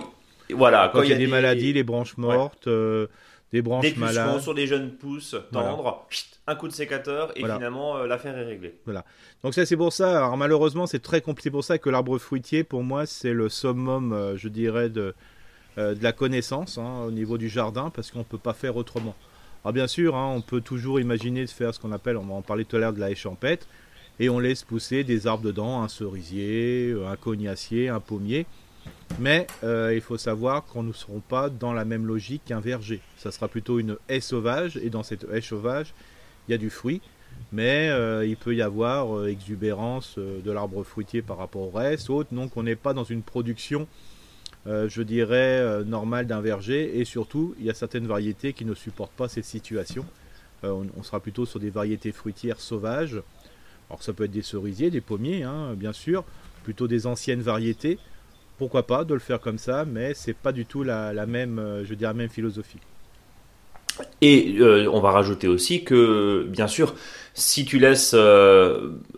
voilà, 0.50 0.92
quand, 0.94 1.02
il 1.02 1.10
y 1.10 1.12
a 1.12 1.16
des, 1.16 1.26
maladies, 1.26 1.72
les 1.72 1.82
branches 1.82 2.16
mortes, 2.18 2.68
euh, 2.68 3.08
des 3.52 3.62
branches 3.62 3.92
des 3.92 3.98
malades. 3.98 4.40
sur 4.40 4.54
des 4.54 4.68
jeunes 4.68 4.92
pousses 4.92 5.34
tendres, 5.50 6.06
un 6.46 6.54
coup 6.54 6.68
de 6.68 6.72
sécateur 6.72 7.32
et 7.34 7.40
finalement 7.40 7.96
euh, 7.96 8.06
l'affaire 8.06 8.38
est 8.38 8.44
réglée. 8.44 8.76
Voilà. 8.84 9.04
Donc 9.42 9.54
ça 9.54 9.66
c'est 9.66 9.76
pour 9.76 9.92
ça. 9.92 10.18
Alors 10.18 10.36
malheureusement 10.36 10.86
c'est 10.86 11.02
très 11.02 11.20
compliqué 11.20 11.50
pour 11.50 11.64
ça 11.64 11.78
que 11.78 11.90
l'arbre 11.90 12.16
fruitier 12.18 12.62
pour 12.62 12.84
moi 12.84 13.06
c'est 13.06 13.32
le 13.32 13.48
summum, 13.48 14.36
je 14.36 14.48
dirais, 14.48 14.88
de 14.88 15.00
euh, 15.00 15.12
de 15.76 16.02
la 16.02 16.12
connaissance 16.12 16.78
hein, 16.78 17.05
au 17.06 17.11
niveau 17.11 17.37
du 17.38 17.49
jardin 17.49 17.90
parce 17.90 18.11
qu'on 18.11 18.20
ne 18.20 18.25
peut 18.25 18.38
pas 18.38 18.55
faire 18.55 18.76
autrement. 18.76 19.14
Alors 19.67 19.73
bien 19.73 19.88
sûr, 19.88 20.14
hein, 20.14 20.32
on 20.32 20.43
peut 20.43 20.61
toujours 20.61 21.00
imaginer 21.00 21.44
de 21.44 21.50
faire 21.50 21.75
ce 21.75 21.81
qu'on 21.81 21.90
appelle, 21.90 22.17
on 22.17 22.25
va 22.25 22.34
en 22.34 22.40
parler 22.40 22.64
tout 22.64 22.76
à 22.76 22.78
l'heure 22.78 22.93
de 22.93 23.00
la 23.00 23.11
haie 23.11 23.17
champêtre, 23.17 23.67
et 24.20 24.28
on 24.28 24.38
laisse 24.38 24.62
pousser 24.62 25.02
des 25.02 25.26
arbres 25.26 25.43
dedans, 25.43 25.82
un 25.82 25.88
cerisier, 25.88 26.93
euh, 26.93 27.08
un 27.08 27.17
cognacier, 27.17 27.88
un 27.88 27.99
pommier. 27.99 28.46
Mais 29.19 29.49
euh, 29.64 29.93
il 29.93 30.00
faut 30.00 30.19
savoir 30.19 30.64
qu'on 30.64 30.84
ne 30.84 30.93
seront 30.93 31.19
pas 31.19 31.50
dans 31.50 31.73
la 31.73 31.84
même 31.84 32.06
logique 32.06 32.43
qu'un 32.44 32.61
verger. 32.61 33.00
Ça 33.17 33.32
sera 33.32 33.49
plutôt 33.49 33.81
une 33.81 33.96
haie 34.08 34.20
sauvage, 34.20 34.76
et 34.76 34.88
dans 34.88 35.02
cette 35.02 35.26
haie 35.32 35.40
sauvage, 35.40 35.94
il 36.46 36.52
y 36.52 36.55
a 36.55 36.58
du 36.58 36.70
fruit, 36.70 37.00
mais 37.50 37.90
il 38.25 38.37
peut 38.37 38.55
y 38.55 38.62
avoir 38.62 39.26
exubérance 39.26 40.17
de 40.17 40.52
l'arbre 40.52 40.84
fruitier 40.84 41.23
par 41.23 41.38
rapport 41.38 41.62
au 41.62 41.70
reste, 41.70 42.08
autre, 42.08 42.32
donc 42.32 42.56
on 42.56 42.62
n'est 42.62 42.76
pas 42.76 42.94
dans 42.94 43.02
une 43.02 43.23
production 43.23 43.88
euh, 44.66 44.88
je 44.88 45.02
dirais, 45.02 45.61
euh, 45.61 45.85
normal 45.85 46.26
d'un 46.26 46.40
verger. 46.40 46.99
Et 46.99 47.04
surtout, 47.04 47.54
il 47.58 47.66
y 47.66 47.70
a 47.70 47.75
certaines 47.75 48.06
variétés 48.06 48.52
qui 48.52 48.64
ne 48.64 48.75
supportent 48.75 49.12
pas 49.12 49.28
ces 49.28 49.42
situations. 49.42 50.04
Euh, 50.64 50.85
on, 50.96 51.02
sera 51.02 51.20
plutôt 51.20 51.46
sur 51.46 51.61
des 51.61 51.70
variétés 51.70 52.11
fruitières 52.12 52.61
sauvages. 52.61 53.23
Alors 53.88 54.02
ça 54.02 54.12
peut 54.12 54.25
être 54.25 54.32
des 54.32 54.42
cerisiers, 54.42 54.90
des 54.90 55.00
pommiers, 55.00 55.44
hein, 55.44 55.75
bien 55.75 55.92
sûr, 55.92 56.25
plutôt 56.64 56.88
des 56.88 57.06
anciennes 57.06 57.42
variétés. 57.42 57.99
Pourquoi 58.58 58.87
pas 58.87 59.04
de 59.04 59.14
le 59.14 59.20
faire 59.20 59.40
comme 59.40 59.58
ça, 59.58 59.85
mais 59.85 60.14
c'est 60.14 60.35
pas 60.35 60.50
du 60.50 60.66
tout 60.66 60.82
la, 60.82 61.12
même, 61.26 61.85
je 61.85 61.94
dirais, 61.94 62.11
la 62.11 62.14
même 62.14 62.30
philosophie. 62.30 62.80
Et 64.23 64.57
on 64.61 65.00
va 65.00 65.11
rajouter 65.11 65.49
aussi 65.49 65.85
que, 65.85 66.47
bien 66.49 66.67
sûr, 66.67 66.95
si 67.35 67.65
tu 67.65 67.79
laisses, 67.79 68.15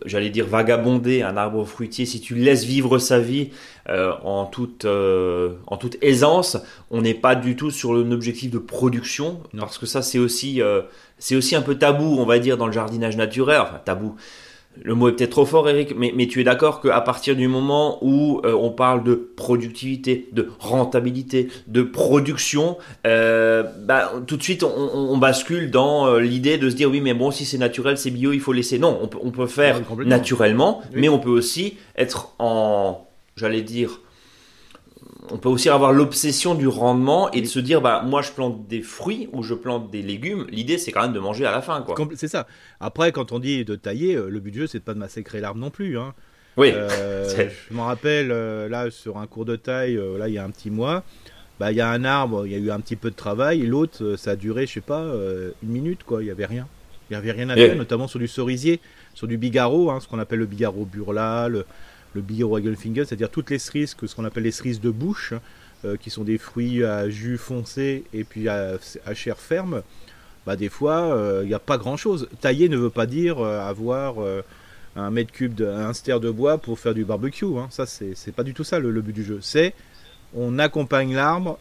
j'allais 0.05 0.29
dire, 0.29 0.47
vagabonder 0.47 1.21
un 1.21 1.37
arbre 1.37 1.65
fruitier, 1.65 2.05
si 2.05 2.21
tu 2.21 2.35
laisses 2.35 2.63
vivre 2.63 2.97
sa 2.97 3.19
vie 3.19 3.49
euh, 3.89 4.13
en, 4.23 4.45
toute, 4.45 4.85
euh, 4.85 5.53
en 5.65 5.77
toute 5.77 5.97
aisance. 6.03 6.57
On 6.91 7.01
n'est 7.01 7.15
pas 7.15 7.33
du 7.33 7.55
tout 7.55 7.71
sur 7.71 7.93
un 7.93 8.11
objectif 8.11 8.51
de 8.51 8.59
production, 8.59 9.41
parce 9.57 9.79
que 9.79 9.87
ça 9.87 10.03
c'est 10.03 10.19
aussi, 10.19 10.61
euh, 10.61 10.81
c'est 11.17 11.35
aussi 11.35 11.55
un 11.55 11.63
peu 11.63 11.73
tabou, 11.75 12.17
on 12.19 12.25
va 12.25 12.37
dire, 12.37 12.55
dans 12.55 12.67
le 12.67 12.71
jardinage 12.71 13.17
naturel. 13.17 13.61
Enfin, 13.61 13.81
tabou. 13.83 14.15
Le 14.81 14.95
mot 14.95 15.09
est 15.09 15.13
peut-être 15.13 15.31
trop 15.31 15.45
fort, 15.45 15.67
Eric, 15.67 15.93
mais, 15.97 16.13
mais 16.15 16.27
tu 16.27 16.39
es 16.39 16.43
d'accord 16.43 16.79
qu'à 16.79 17.01
partir 17.01 17.35
du 17.35 17.47
moment 17.47 17.97
où 18.01 18.39
on 18.45 18.69
parle 18.69 19.03
de 19.03 19.15
productivité, 19.15 20.29
de 20.31 20.49
rentabilité, 20.59 21.49
de 21.67 21.81
production, 21.81 22.77
bah, 23.03 24.13
tout 24.25 24.37
de 24.37 24.43
suite 24.43 24.63
on, 24.63 25.17
bascule 25.17 25.69
dans 25.69 26.17
l'idée 26.17 26.57
de 26.57 26.69
se 26.69 26.75
dire 26.75 26.89
oui, 26.89 27.01
mais 27.01 27.13
bon, 27.13 27.29
si 27.29 27.45
c'est 27.45 27.57
naturel, 27.57 27.97
c'est 27.97 28.11
bio, 28.11 28.31
il 28.31 28.39
faut 28.39 28.53
laisser. 28.53 28.79
Non, 28.79 28.99
on 29.01 29.09
on 29.21 29.31
peut 29.31 29.47
faire 29.47 29.81
naturellement, 30.05 30.81
mais 30.93 31.09
on 31.09 31.19
peut 31.19 31.29
aussi 31.29 31.77
être 31.97 32.35
en 32.39 33.05
j'allais 33.39 33.61
dire, 33.61 34.01
on 35.31 35.37
peut 35.37 35.49
aussi 35.49 35.69
avoir 35.69 35.93
l'obsession 35.93 36.55
du 36.55 36.67
rendement 36.67 37.31
et 37.31 37.41
de 37.41 37.45
se 37.45 37.59
dire, 37.59 37.81
bah, 37.81 38.03
moi 38.05 38.21
je 38.21 38.31
plante 38.31 38.67
des 38.67 38.81
fruits 38.81 39.29
ou 39.33 39.43
je 39.43 39.53
plante 39.53 39.91
des 39.91 40.01
légumes. 40.01 40.47
L'idée, 40.49 40.77
c'est 40.77 40.91
quand 40.91 41.01
même 41.01 41.13
de 41.13 41.19
manger 41.19 41.45
à 41.45 41.51
la 41.51 41.61
fin, 41.61 41.81
quoi. 41.81 41.95
C'est 42.15 42.27
ça. 42.27 42.47
Après, 42.79 43.11
quand 43.11 43.31
on 43.31 43.39
dit 43.39 43.65
de 43.65 43.75
tailler, 43.75 44.15
euh, 44.15 44.29
le 44.29 44.39
but 44.39 44.51
du 44.51 44.59
jeu, 44.59 44.67
c'est 44.67 44.79
de 44.79 44.83
pas 44.83 44.93
de 44.93 44.99
massacrer 44.99 45.39
l'arbre 45.39 45.59
non 45.59 45.69
plus. 45.69 45.97
Hein. 45.97 46.13
Oui. 46.57 46.71
Euh, 46.73 47.49
je 47.69 47.73
me 47.73 47.81
rappelle, 47.81 48.31
euh, 48.31 48.67
là, 48.69 48.91
sur 48.91 49.17
un 49.17 49.27
cours 49.27 49.45
de 49.45 49.55
taille, 49.55 49.99
là, 50.17 50.27
il 50.27 50.33
y 50.33 50.37
a 50.37 50.43
un 50.43 50.49
petit 50.49 50.71
mois, 50.71 51.03
bah, 51.59 51.71
il 51.71 51.77
y 51.77 51.81
a 51.81 51.89
un 51.89 52.03
arbre, 52.03 52.45
il 52.45 52.51
y 52.51 52.55
a 52.55 52.59
eu 52.59 52.71
un 52.71 52.79
petit 52.79 52.95
peu 52.95 53.09
de 53.09 53.15
travail, 53.15 53.61
l'autre, 53.61 54.15
ça 54.17 54.31
a 54.31 54.35
duré, 54.35 54.65
je 54.65 54.73
sais 54.73 54.81
pas, 54.81 55.05
une 55.63 55.69
minute, 55.69 56.03
quoi. 56.03 56.23
Il 56.23 56.27
y 56.27 56.31
avait 56.31 56.45
rien. 56.45 56.67
Il 57.09 57.13
y 57.13 57.15
avait 57.15 57.31
rien 57.31 57.49
à 57.49 57.55
faire, 57.55 57.75
notamment 57.75 58.07
sur 58.07 58.19
du 58.19 58.27
cerisier, 58.27 58.79
sur 59.15 59.27
du 59.27 59.37
bigarro, 59.37 59.89
hein, 59.89 59.99
ce 59.99 60.07
qu'on 60.07 60.19
appelle 60.19 60.39
le 60.39 60.45
bigarro 60.45 60.85
burla, 60.85 61.47
le, 61.49 61.65
le 62.13 62.21
bigarro 62.21 62.59
c'est-à-dire 62.59 63.29
toutes 63.29 63.49
les 63.49 63.59
cerises, 63.59 63.95
ce 63.99 64.15
qu'on 64.15 64.25
appelle 64.25 64.43
les 64.43 64.51
cerises 64.51 64.81
de 64.81 64.89
bouche, 64.89 65.33
euh, 65.85 65.95
qui 65.95 66.09
sont 66.09 66.25
des 66.25 66.37
fruits 66.37 66.83
à 66.83 67.09
jus 67.09 67.37
foncé 67.37 68.03
et 68.11 68.25
puis 68.25 68.49
à, 68.49 68.77
chair 69.13 69.37
ferme, 69.37 69.81
bah, 70.45 70.57
des 70.57 70.67
fois, 70.67 71.05
il 71.07 71.13
euh, 71.13 71.45
n'y 71.45 71.53
a 71.53 71.59
pas 71.59 71.77
grand-chose. 71.77 72.27
Tailler 72.41 72.67
ne 72.67 72.75
veut 72.75 72.89
pas 72.89 73.05
dire 73.05 73.39
euh, 73.39 73.61
avoir 73.61 74.15
un 74.97 75.09
mètre 75.09 75.31
cube, 75.31 75.61
un 75.61 75.93
ster 75.93 76.19
de 76.19 76.29
bois 76.29 76.57
pour 76.57 76.79
faire 76.79 76.93
du 76.93 77.05
barbecue. 77.05 77.45
Hein. 77.45 77.67
Ça, 77.69 77.85
c'est 77.85 78.33
pas 78.33 78.43
du 78.43 78.53
tout 78.53 78.65
ça 78.65 78.79
le, 78.79 79.01
but 79.01 79.13
du 79.13 79.23
jeu. 79.23 79.39
C'est 79.41 79.73
on 80.35 80.59
accompagne 80.59 81.15
l'arbre 81.15 81.57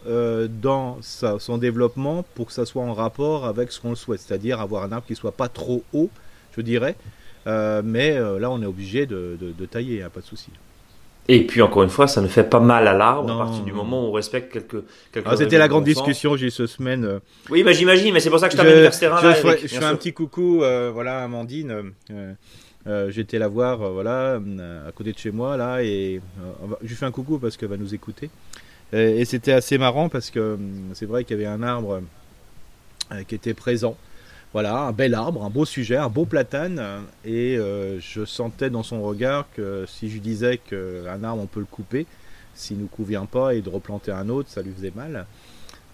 dans 0.60 0.98
son 1.02 1.56
développement 1.56 2.24
pour 2.34 2.46
que 2.46 2.52
ça 2.52 2.66
soit 2.66 2.82
en 2.82 2.94
rapport 2.94 3.46
avec 3.46 3.70
ce 3.70 3.80
qu'on 3.80 3.90
le 3.90 3.96
souhaite, 3.96 4.20
c'est-à-dire 4.20 4.60
avoir 4.60 4.82
un 4.82 4.90
arbre 4.90 5.06
qui 5.06 5.14
soit 5.14 5.32
pas 5.32 5.48
trop 5.48 5.84
haut, 5.92 6.10
je 6.56 6.60
dirais, 6.60 6.96
mais 7.46 8.18
là 8.18 8.50
on 8.50 8.62
est 8.62 8.66
obligé 8.66 9.06
de, 9.06 9.66
tailler, 9.70 10.02
hein, 10.02 10.10
pas 10.12 10.20
de 10.20 10.26
souci. 10.26 10.50
Et 11.30 11.44
puis 11.44 11.60
encore 11.60 11.82
une 11.82 11.90
fois, 11.90 12.08
ça 12.08 12.22
ne 12.22 12.26
fait 12.26 12.44
pas 12.44 12.58
mal 12.58 12.88
à 12.88 12.94
l'arbre 12.94 13.30
à 13.30 13.44
partir 13.44 13.62
du 13.62 13.72
moment 13.72 14.02
où 14.02 14.08
on 14.08 14.12
respecte 14.12 14.50
quelques. 14.50 14.82
quelques 15.12 15.26
ah, 15.26 15.36
C'était 15.36 15.58
la 15.58 15.68
grande 15.68 15.84
discussion 15.84 16.36
j'ai 16.36 16.46
eu 16.46 16.50
ce 16.50 16.66
semaine. 16.66 17.04
Euh, 17.04 17.18
oui, 17.50 17.62
bah, 17.62 17.72
j'imagine, 17.72 18.14
mais 18.14 18.20
c'est 18.20 18.30
pour 18.30 18.38
ça 18.38 18.48
que 18.48 18.52
je 18.52 18.56
t'amène 18.56 18.80
vers 18.80 18.94
ce 18.94 19.00
terrain-là. 19.00 19.34
Je, 19.34 19.66
fais 19.66 19.84
un 19.84 19.94
petit 19.94 20.14
coucou, 20.14 20.62
euh, 20.62 20.90
voilà, 20.92 21.22
Amandine. 21.22 21.92
Euh, 22.10 23.10
J'étais 23.10 23.38
la 23.38 23.48
voir, 23.48 23.76
voilà, 23.92 24.40
à 24.86 24.92
côté 24.92 25.12
de 25.12 25.18
chez 25.18 25.30
moi 25.30 25.58
là, 25.58 25.82
et 25.82 26.22
je 26.82 26.88
lui 26.88 26.94
fais 26.94 27.04
un 27.04 27.10
coucou 27.10 27.38
parce 27.38 27.58
qu'elle 27.58 27.68
va 27.68 27.76
nous 27.76 27.94
écouter. 27.94 28.30
Et, 28.94 29.20
et 29.20 29.24
c'était 29.26 29.52
assez 29.52 29.76
marrant 29.76 30.08
parce 30.08 30.30
que 30.30 30.56
c'est 30.94 31.04
vrai 31.04 31.24
qu'il 31.24 31.36
y 31.36 31.40
avait 31.40 31.52
un 31.52 31.62
arbre 31.62 32.00
qui 33.26 33.34
était 33.34 33.52
présent 33.52 33.98
voilà, 34.52 34.78
un 34.78 34.92
bel 34.92 35.14
arbre, 35.14 35.44
un 35.44 35.50
beau 35.50 35.64
sujet, 35.64 35.96
un 35.96 36.08
beau 36.08 36.24
platane. 36.24 36.80
Et 37.24 37.56
euh, 37.58 38.00
je 38.00 38.24
sentais 38.24 38.70
dans 38.70 38.82
son 38.82 39.02
regard 39.02 39.46
que 39.54 39.84
si 39.86 40.08
je 40.10 40.18
disais 40.18 40.58
qu'un 40.58 41.22
arbre, 41.22 41.42
on 41.42 41.46
peut 41.46 41.60
le 41.60 41.66
couper, 41.66 42.06
s'il 42.54 42.78
ne 42.78 42.82
nous 42.82 42.88
convient 42.88 43.26
pas, 43.26 43.54
et 43.54 43.60
de 43.60 43.68
replanter 43.68 44.10
un 44.10 44.28
autre, 44.28 44.48
ça 44.48 44.62
lui 44.62 44.72
faisait 44.72 44.92
mal. 44.94 45.26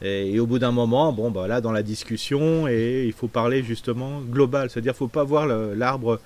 Et, 0.02 0.38
au 0.38 0.46
bout 0.46 0.58
d'un 0.58 0.72
moment, 0.72 1.12
bon, 1.12 1.30
bah 1.30 1.48
là, 1.48 1.60
dans 1.60 1.72
la 1.72 1.82
discussion, 1.82 2.68
et 2.68 3.04
il 3.06 3.12
faut 3.12 3.28
parler 3.28 3.62
justement 3.62 4.20
global. 4.20 4.70
C'est-à-dire, 4.70 4.92
il 4.92 4.94
ne 4.94 4.98
faut 4.98 5.08
pas 5.08 5.24
voir 5.24 5.46
l'arbre 5.46 6.20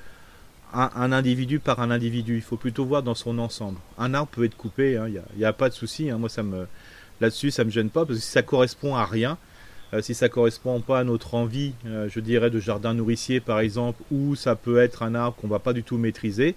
un, 0.75 1.13
individu 1.13 1.61
par 1.61 1.81
un 1.81 1.91
individu. 1.91 2.37
Il 2.37 2.43
faut 2.43 2.57
plutôt 2.57 2.85
voir 2.85 3.03
dans 3.03 3.15
son 3.15 3.39
ensemble. 3.39 3.79
Un 3.97 4.13
arbre 4.15 4.31
peut 4.31 4.45
être 4.45 4.57
coupé, 4.57 4.93
il 4.93 4.97
hein, 4.97 5.23
n'y 5.37 5.45
a, 5.45 5.53
pas 5.53 5.71
de 5.71 5.75
souci. 5.75 6.11
Hein. 6.11 6.19
moi, 6.19 6.29
là-dessus, 7.21 7.51
ça 7.51 7.65
me 7.65 7.71
gêne 7.71 7.89
pas, 7.89 8.05
parce 8.05 8.19
que 8.19 8.25
si 8.25 8.31
ça 8.31 8.43
correspond 8.43 8.97
à 8.97 9.07
rien, 9.07 9.39
euh, 9.95 10.03
si 10.03 10.15
ça 10.15 10.29
correspond 10.29 10.81
pas 10.81 11.01
à 11.01 11.05
notre 11.05 11.35
envie, 11.35 11.73
euh, 11.87 12.09
je 12.11 12.21
dirais, 12.21 12.51
de 12.51 12.61
jardin 12.61 12.95
nourricier 12.95 13.41
par 13.41 13.61
exemple, 13.61 14.03
ou 14.11 14.35
ça 14.37 14.55
peut 14.55 14.79
être 14.79 15.03
un 15.03 15.15
arbre 15.15 15.37
qu'on 15.37 15.49
va 15.49 15.59
pas 15.59 15.73
du 15.73 15.83
tout 15.83 15.97
maîtriser, 15.97 16.55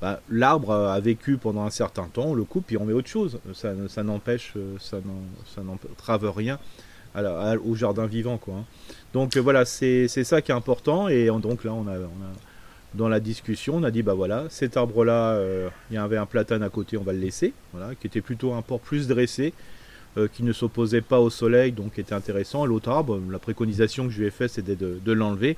bah, 0.00 0.20
l'arbre 0.30 0.72
a 0.72 0.98
vécu 1.00 1.36
pendant 1.36 1.64
un 1.64 1.70
certain 1.70 2.04
temps, 2.04 2.26
on 2.26 2.34
le 2.34 2.44
coupe 2.44 2.70
et 2.72 2.76
on 2.76 2.84
met 2.84 2.92
autre 2.92 3.08
chose. 3.08 3.38
Ça, 3.54 3.72
ça 3.88 4.02
n'empêche, 4.02 4.52
euh, 4.56 4.76
ça 4.78 4.98
n'entrave 5.62 6.32
rien 6.34 6.58
au 7.64 7.74
jardin 7.74 8.06
vivant. 8.06 8.38
Quoi, 8.38 8.54
hein. 8.54 8.64
Donc 9.12 9.36
voilà, 9.36 9.64
c'est 9.64 10.06
ça 10.06 10.40
qui 10.40 10.52
est 10.52 10.54
important. 10.54 11.08
Et 11.08 11.26
donc 11.26 11.64
là, 11.64 11.72
dans 12.94 13.08
la 13.08 13.18
discussion, 13.18 13.74
on 13.76 13.82
a 13.82 13.90
dit 13.90 14.04
bah 14.04 14.14
voilà, 14.14 14.44
cet 14.48 14.76
arbre-là, 14.76 15.36
il 15.90 15.94
y 15.94 15.98
avait 15.98 16.18
un 16.18 16.26
platane 16.26 16.62
à 16.62 16.68
côté, 16.68 16.96
on 16.96 17.02
va 17.02 17.12
le 17.12 17.18
laisser, 17.18 17.52
voilà, 17.72 17.96
qui 17.96 18.06
était 18.06 18.20
plutôt 18.20 18.52
un 18.52 18.62
port 18.62 18.78
plus 18.78 19.08
dressé. 19.08 19.52
Euh, 20.18 20.26
qui 20.26 20.42
ne 20.42 20.52
s'opposait 20.52 21.02
pas 21.02 21.20
au 21.20 21.30
soleil, 21.30 21.70
donc 21.70 21.96
était 21.96 22.16
intéressant. 22.16 22.66
L'autre 22.66 22.88
arbre, 22.88 23.20
la 23.30 23.38
préconisation 23.38 24.06
que 24.06 24.10
je 24.10 24.18
lui 24.18 24.26
ai 24.26 24.32
faite, 24.32 24.50
c'était 24.50 24.74
de, 24.74 25.12
l'enlever. 25.12 25.56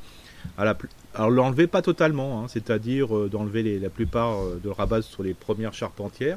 Alors 0.59 1.31
l'enlever 1.31 1.67
pas 1.67 1.81
totalement, 1.81 2.43
hein, 2.45 2.49
c'est-à-dire 2.49 3.17
euh, 3.17 3.31
d'enlever 3.31 3.79
la 3.79 3.89
plupart 3.89 4.43
euh, 4.43 4.61
de 4.63 4.69
rabat 4.69 5.01
sur 5.01 5.23
les 5.23 5.33
premières 5.33 5.73
charpentières, 5.73 6.37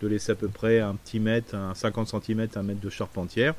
de 0.00 0.06
laisser 0.06 0.30
à 0.30 0.34
peu 0.36 0.46
près 0.46 0.78
un 0.78 0.94
petit 0.94 1.18
mètre, 1.18 1.56
un 1.56 1.74
50 1.74 2.22
cm, 2.22 2.46
un 2.54 2.62
mètre 2.62 2.80
de 2.80 2.90
charpentière, 2.90 3.54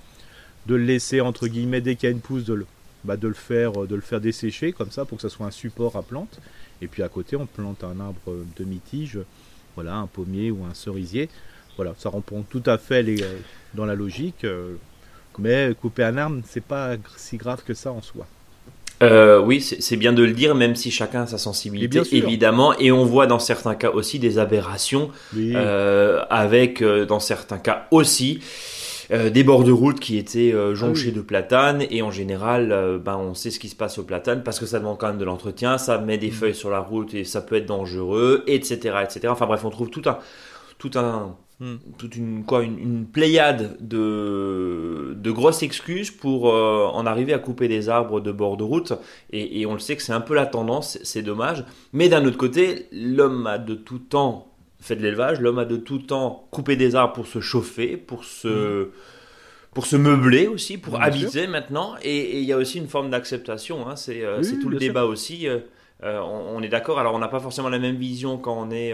de 0.66 0.76
le 0.76 0.86
laisser 0.86 1.20
entre 1.20 1.48
guillemets 1.48 1.82
dès 1.82 1.96
qu'il 1.98 2.08
y 2.08 2.10
a 2.10 2.16
une 2.16 2.22
pousse, 2.22 2.46
de 2.46 2.54
le, 2.54 2.66
bah, 3.04 3.18
de 3.18 3.28
le 3.28 3.34
faire, 3.34 3.74
de 3.86 3.96
le 3.96 4.02
faire 4.02 4.22
dessécher 4.22 4.72
comme 4.72 4.92
ça 4.92 5.04
pour 5.04 5.18
que 5.18 5.24
ça 5.24 5.30
soit 5.30 5.46
un 5.46 5.52
support 5.52 5.98
à 5.98 6.04
plante. 6.04 6.40
Et 6.82 6.88
puis 6.88 7.04
à 7.04 7.10
côté, 7.10 7.36
on 7.36 7.48
plante 7.48 7.84
un 7.84 8.00
arbre 8.00 8.46
demi-tige, 8.56 9.20
voilà, 9.76 9.98
un 9.98 10.08
pommier 10.08 10.52
ou 10.52 10.64
un 10.64 10.74
cerisier. 10.74 11.28
Voilà, 11.80 11.94
ça 11.98 12.10
répond 12.10 12.44
tout 12.50 12.64
à 12.66 12.78
fait 12.78 13.04
les, 13.04 13.24
dans 13.74 13.86
la 13.86 13.96
logique. 13.96 14.44
Euh, 14.44 14.74
mais 15.38 15.72
couper 15.82 16.04
un 16.04 16.18
arbre, 16.18 16.42
c'est 16.46 16.62
pas 16.62 16.96
si 17.16 17.38
grave 17.38 17.64
que 17.66 17.74
ça 17.74 17.94
en 17.94 18.02
soi. 18.02 18.28
Euh, 19.02 19.40
oui, 19.40 19.62
c'est 19.62 19.96
bien 19.96 20.12
de 20.12 20.22
le 20.22 20.34
dire, 20.34 20.56
même 20.56 20.76
si 20.76 20.92
chacun 20.92 21.22
a 21.22 21.28
sa 21.28 21.38
sensibilité, 21.38 22.02
évidemment. 22.12 22.78
Et 22.80 22.92
on 22.92 23.06
voit 23.06 23.28
dans 23.28 23.40
certains 23.40 23.76
cas 23.76 23.92
aussi 23.92 24.20
des 24.20 24.40
aberrations, 24.40 25.10
euh, 25.38 26.22
avec 26.30 26.84
dans 26.84 27.22
certains 27.22 27.60
cas 27.60 27.88
aussi 27.92 28.42
des 29.10 29.46
bords 29.46 29.64
de 29.64 29.72
route 29.72 30.02
qui 30.02 30.18
étaient 30.18 30.54
jonchés 30.74 31.12
ah 31.14 31.16
de 31.16 31.22
platanes. 31.22 31.86
Et 31.92 32.02
en 32.02 32.12
général, 32.12 33.00
ben, 33.02 33.16
on 33.16 33.36
sait 33.36 33.52
ce 33.52 33.60
qui 33.60 33.70
se 33.70 33.76
passe 33.78 34.00
au 34.00 34.04
platane 34.04 34.44
parce 34.44 34.60
que 34.60 34.66
ça 34.66 34.80
demande 34.80 34.98
quand 34.98 35.08
même 35.08 35.18
de 35.18 35.24
l'entretien, 35.24 35.78
ça 35.78 35.98
met 35.98 36.18
des 36.18 36.28
mm. 36.28 36.34
feuilles 36.34 36.56
sur 36.56 36.72
la 36.72 36.80
route 36.80 37.14
et 37.14 37.24
ça 37.24 37.40
peut 37.40 37.56
être 37.56 37.68
dangereux, 37.68 38.44
etc., 38.48 38.98
etc. 39.02 39.30
Enfin 39.30 39.46
bref, 39.46 39.64
on 39.64 39.70
trouve 39.70 39.90
tout 39.90 40.04
un, 40.08 40.20
tout 40.78 40.92
un, 40.96 41.38
Hmm. 41.62 41.76
toute 41.98 42.16
une 42.16 42.46
quoi 42.46 42.64
une, 42.64 43.06
pléiade 43.06 43.76
de, 43.82 45.14
de 45.18 45.30
grosses 45.30 45.62
excuses 45.62 46.10
pour 46.10 46.50
euh, 46.54 46.88
en 46.94 47.06
arriver 47.06 47.34
à 47.34 47.38
couper 47.38 47.68
des 47.68 47.90
arbres 47.90 48.22
de 48.22 48.32
bord 48.32 48.56
de 48.56 48.64
route 48.64 48.94
et, 49.34 49.66
on 49.66 49.74
le 49.74 49.80
sait 49.80 49.98
que 49.98 50.02
c'est 50.02 50.14
un 50.14 50.22
peu 50.22 50.36
la 50.36 50.46
tendance 50.46 50.98
c'est 51.04 51.22
dommage 51.22 51.66
mais 51.92 52.08
d'un 52.08 52.24
autre 52.24 52.38
côté 52.38 52.88
l'homme 52.94 53.46
a 53.46 53.58
de 53.58 53.76
tout 53.76 54.00
temps 54.00 54.54
fait 54.80 54.96
de 54.96 55.02
l'élevage 55.02 55.42
l'homme 55.42 55.60
a 55.60 55.66
de 55.66 55.76
tout 55.76 55.98
temps 55.98 56.48
coupé 56.50 56.78
des 56.78 56.96
arbres 56.96 57.12
pour 57.12 57.28
se 57.28 57.42
chauffer 57.42 57.98
pour 57.98 58.24
se 58.24 58.86
hmm. 58.86 58.92
pour 59.74 59.86
se 59.86 59.98
meubler 59.98 60.48
aussi 60.48 60.78
pour 60.78 61.02
habiter 61.02 61.46
maintenant 61.48 61.96
et 62.02 62.40
il 62.40 62.46
y 62.46 62.54
a 62.54 62.58
aussi 62.58 62.78
une 62.78 62.88
forme 62.88 63.10
d'acceptation 63.10 63.90
hein. 63.90 63.98
c'est 63.98 64.24
euh, 64.24 64.42
tout 64.62 64.70
le 64.70 64.78
débat 64.78 65.04
aussi 65.04 65.50
euh, 65.50 65.60
on, 66.02 66.56
on, 66.56 66.62
est 66.62 66.70
d'accord 66.70 67.00
alors 67.00 67.16
on 67.16 67.20
n'a 67.20 67.28
pas 67.28 67.42
forcément 67.42 67.68
la 67.68 67.80
même 67.80 67.98
vision 67.98 68.38
quand 68.38 68.58
on 68.58 68.72
est 68.72 68.94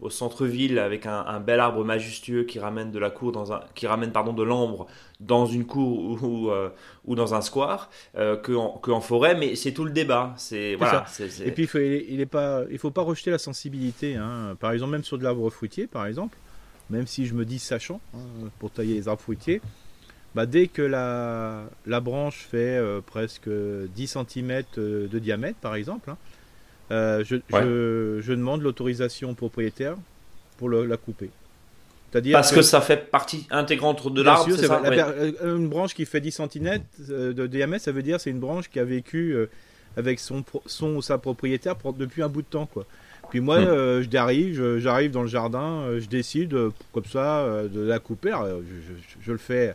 au 0.00 0.10
centre-ville 0.10 0.78
avec 0.78 1.06
un, 1.06 1.40
bel 1.40 1.58
arbre 1.58 1.82
majestueux 1.82 2.44
qui 2.44 2.58
ramène 2.58 2.90
de 2.90 2.98
la 2.98 3.10
cour 3.10 3.32
dans 3.32 3.52
un, 3.52 3.62
qui 3.74 3.86
ramène 3.86 4.12
pardon 4.12 4.34
de 4.34 4.42
l'ombre 4.42 4.86
dans 5.20 5.46
une 5.46 5.64
cour 5.64 6.22
ou, 6.22 6.50
euh, 6.50 6.68
ou, 7.06 7.14
dans 7.14 7.34
un 7.34 7.40
square 7.40 7.88
euh, 8.16 8.36
que, 8.36 8.52
en, 8.52 9.00
forêt 9.00 9.34
mais 9.34 9.56
c'est 9.56 9.72
tout 9.72 9.84
le 9.84 9.90
débat 9.90 10.34
c'est 10.36 10.74
voilà 10.74 11.06
et 11.44 11.50
puis 11.50 11.66
il 12.08 12.20
est 12.20 12.26
pas 12.26 12.64
il 12.70 12.78
faut 12.78 12.90
pas 12.90 13.02
rejeter 13.02 13.30
la 13.30 13.38
sensibilité 13.38 14.16
hein. 14.16 14.54
par 14.60 14.72
exemple 14.72 14.92
même 14.92 15.04
sur 15.04 15.16
de 15.16 15.24
l'arbre 15.24 15.48
fruitier 15.48 15.86
par 15.86 16.04
exemple 16.04 16.36
même 16.90 17.06
si 17.06 17.26
je 17.26 17.32
me 17.32 17.46
dis 17.46 17.58
sachant 17.58 18.00
hein, 18.14 18.18
pour 18.58 18.70
tailler 18.70 18.94
les 18.94 19.08
arbres 19.08 19.22
fruitiers 19.22 19.62
bah, 20.34 20.44
dès 20.44 20.66
que 20.66 20.82
la, 20.82 21.64
la 21.86 22.00
branche 22.00 22.46
fait 22.50 22.76
euh, 22.76 23.00
presque 23.00 23.48
10 23.48 24.18
cm 24.28 24.62
de 24.76 25.18
diamètre 25.18 25.58
par 25.58 25.74
exemple 25.74 26.10
hein, 26.10 26.18
euh, 26.90 27.24
je, 27.24 27.36
je, 27.50 28.32
demande 28.32 28.62
l'autorisation 28.62 29.30
au 29.30 29.34
propriétaire 29.34 29.96
pour 30.58 30.70
la 30.70 30.96
couper. 30.96 31.30
Parce 32.32 32.52
que, 32.52 32.62
ça 32.62 32.80
fait 32.80 33.10
partie 33.10 33.46
intégrante 33.50 34.10
de 34.10 34.22
l'arbre, 34.22 34.54
c'est 34.56 34.66
ça 34.66 34.80
euh, 34.84 35.56
Une 35.56 35.68
branche 35.68 35.94
qui 35.94 36.06
fait 36.06 36.20
10 36.20 36.30
cm 36.50 36.80
euh, 37.10 37.32
de 37.34 37.46
diamètre, 37.46 37.84
ça 37.84 37.92
veut 37.92 38.02
dire 38.02 38.20
c'est 38.20 38.30
une 38.30 38.38
branche 38.38 38.70
qui 38.70 38.78
a 38.78 38.84
vécu 38.84 39.36
avec 39.96 40.20
son, 40.20 40.44
son 40.64 40.94
ou 40.94 41.02
sa 41.02 41.18
propriétaire 41.18 41.74
depuis 41.98 42.22
un 42.22 42.28
bout 42.28 42.42
de 42.42 42.46
temps. 42.46 42.66
Quoi. 42.66 42.86
Puis 43.28 43.40
moi, 43.40 43.60
hmm. 43.60 44.06
j'arrive, 44.10 44.78
j'arrive 44.78 45.10
dans 45.10 45.22
le 45.22 45.28
jardin, 45.28 45.98
je 45.98 46.06
décide 46.06 46.56
comme 46.92 47.04
ça 47.04 47.64
de 47.70 47.80
la 47.80 47.98
couper. 47.98 48.30
je, 48.30 48.94
je, 49.20 49.32
le 49.32 49.38
fais 49.38 49.74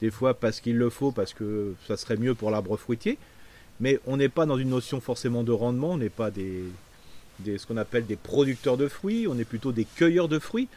des 0.00 0.10
fois 0.10 0.34
parce 0.34 0.60
qu'il 0.60 0.78
le 0.78 0.90
faut, 0.90 1.12
parce 1.12 1.34
que 1.34 1.74
ça 1.86 1.96
serait 1.96 2.16
mieux 2.16 2.34
pour 2.34 2.50
l'arbre 2.50 2.76
fruitier 2.76 3.18
mais 3.80 3.98
on 4.06 4.16
n'est 4.16 4.28
pas 4.28 4.46
dans 4.46 4.56
une 4.58 4.70
notion 4.70 5.00
forcément 5.00 5.42
de 5.42 5.52
rendement, 5.52 5.92
on 5.92 5.98
n'est 5.98 6.08
pas 6.08 6.30
des, 6.30 6.64
ce 7.44 7.66
qu'on 7.66 7.76
appelle 7.76 8.06
des 8.06 8.16
producteurs 8.16 8.76
de 8.76 8.88
fruits, 8.88 9.26
on 9.28 9.38
est 9.38 9.44
plutôt 9.44 9.72
des 9.72 9.84
cueilleurs 9.84 10.28
de 10.28 10.38
fruits. 10.38 10.68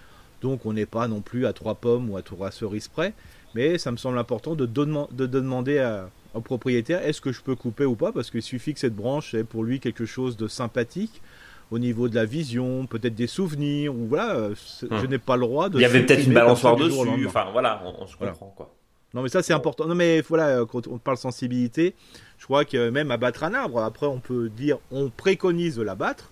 Donc 0.41 0.65
on 0.65 0.71
n'est 0.73 0.85
pas 0.85 1.07
non 1.09 1.19
plus 1.21 1.45
à 1.45 1.51
trois 1.53 1.75
pommes 1.75 2.09
ou 2.09 2.15
à 2.17 2.21
trois 2.21 2.49
cerises 2.51 2.87
près, 2.87 3.13
mais 3.55 3.77
ça 3.77 3.91
me 3.91 3.97
semble 3.97 4.17
important 4.17 4.55
de, 4.55 4.65
de, 4.65 5.25
demander 5.25 5.79
à, 5.79 6.09
au 6.33 6.39
propriétaire 6.39 7.05
est-ce 7.05 7.19
que 7.19 7.33
je 7.33 7.41
peux 7.41 7.55
couper 7.55 7.83
ou 7.83 7.95
pas, 7.95 8.11
parce 8.13 8.31
qu'il 8.31 8.41
suffit 8.41 8.73
que 8.73 8.79
cette 8.79 8.95
branche 8.95 9.33
ait 9.33 9.43
pour 9.43 9.63
lui 9.65 9.81
quelque 9.81 10.05
chose 10.05 10.37
de 10.37 10.47
sympathique, 10.47 11.21
au 11.71 11.77
niveau 11.77 12.07
de 12.09 12.15
la 12.15 12.25
vision, 12.25 12.85
peut-être 12.87 13.15
des 13.15 13.27
souvenirs, 13.27 13.93
ou 13.93 14.07
voilà, 14.07 14.49
je 14.81 14.85
Hum. 14.87 15.05
n'ai 15.07 15.19
pas 15.19 15.35
le 15.35 15.41
droit 15.41 15.69
de. 15.69 15.77
Il 15.77 15.81
y 15.81 15.85
avait 15.85 16.03
peut-être 16.05 16.25
une 16.25 16.33
balançoire 16.33 16.75
dessus. 16.77 17.27
Enfin 17.27 17.45
voilà, 17.51 17.83
on, 17.85 18.03
on 18.03 18.07
se 18.07 18.15
Voilà. 18.17 18.31
comprend 18.31 18.53
quoi. 18.55 18.73
Non, 19.13 19.21
mais 19.23 19.29
ça, 19.29 19.41
c'est 19.41 19.53
important. 19.53 19.85
Non, 19.87 19.95
mais 19.95 20.21
voilà, 20.21 20.65
quand 20.71 20.87
on 20.87 20.97
parle 20.99 21.17
sensibilité, 21.17 21.95
je 22.37 22.45
crois 22.45 22.63
que 22.65 22.89
même 22.89 23.09
abattre 23.11 23.43
un 23.43 23.53
arbre, 23.53 23.81
après, 23.81 24.05
on 24.05 24.19
peut 24.19 24.49
dire, 24.49 24.77
on 24.91 25.09
préconise 25.09 25.75
de 25.77 25.81
l'abattre, 25.81 26.29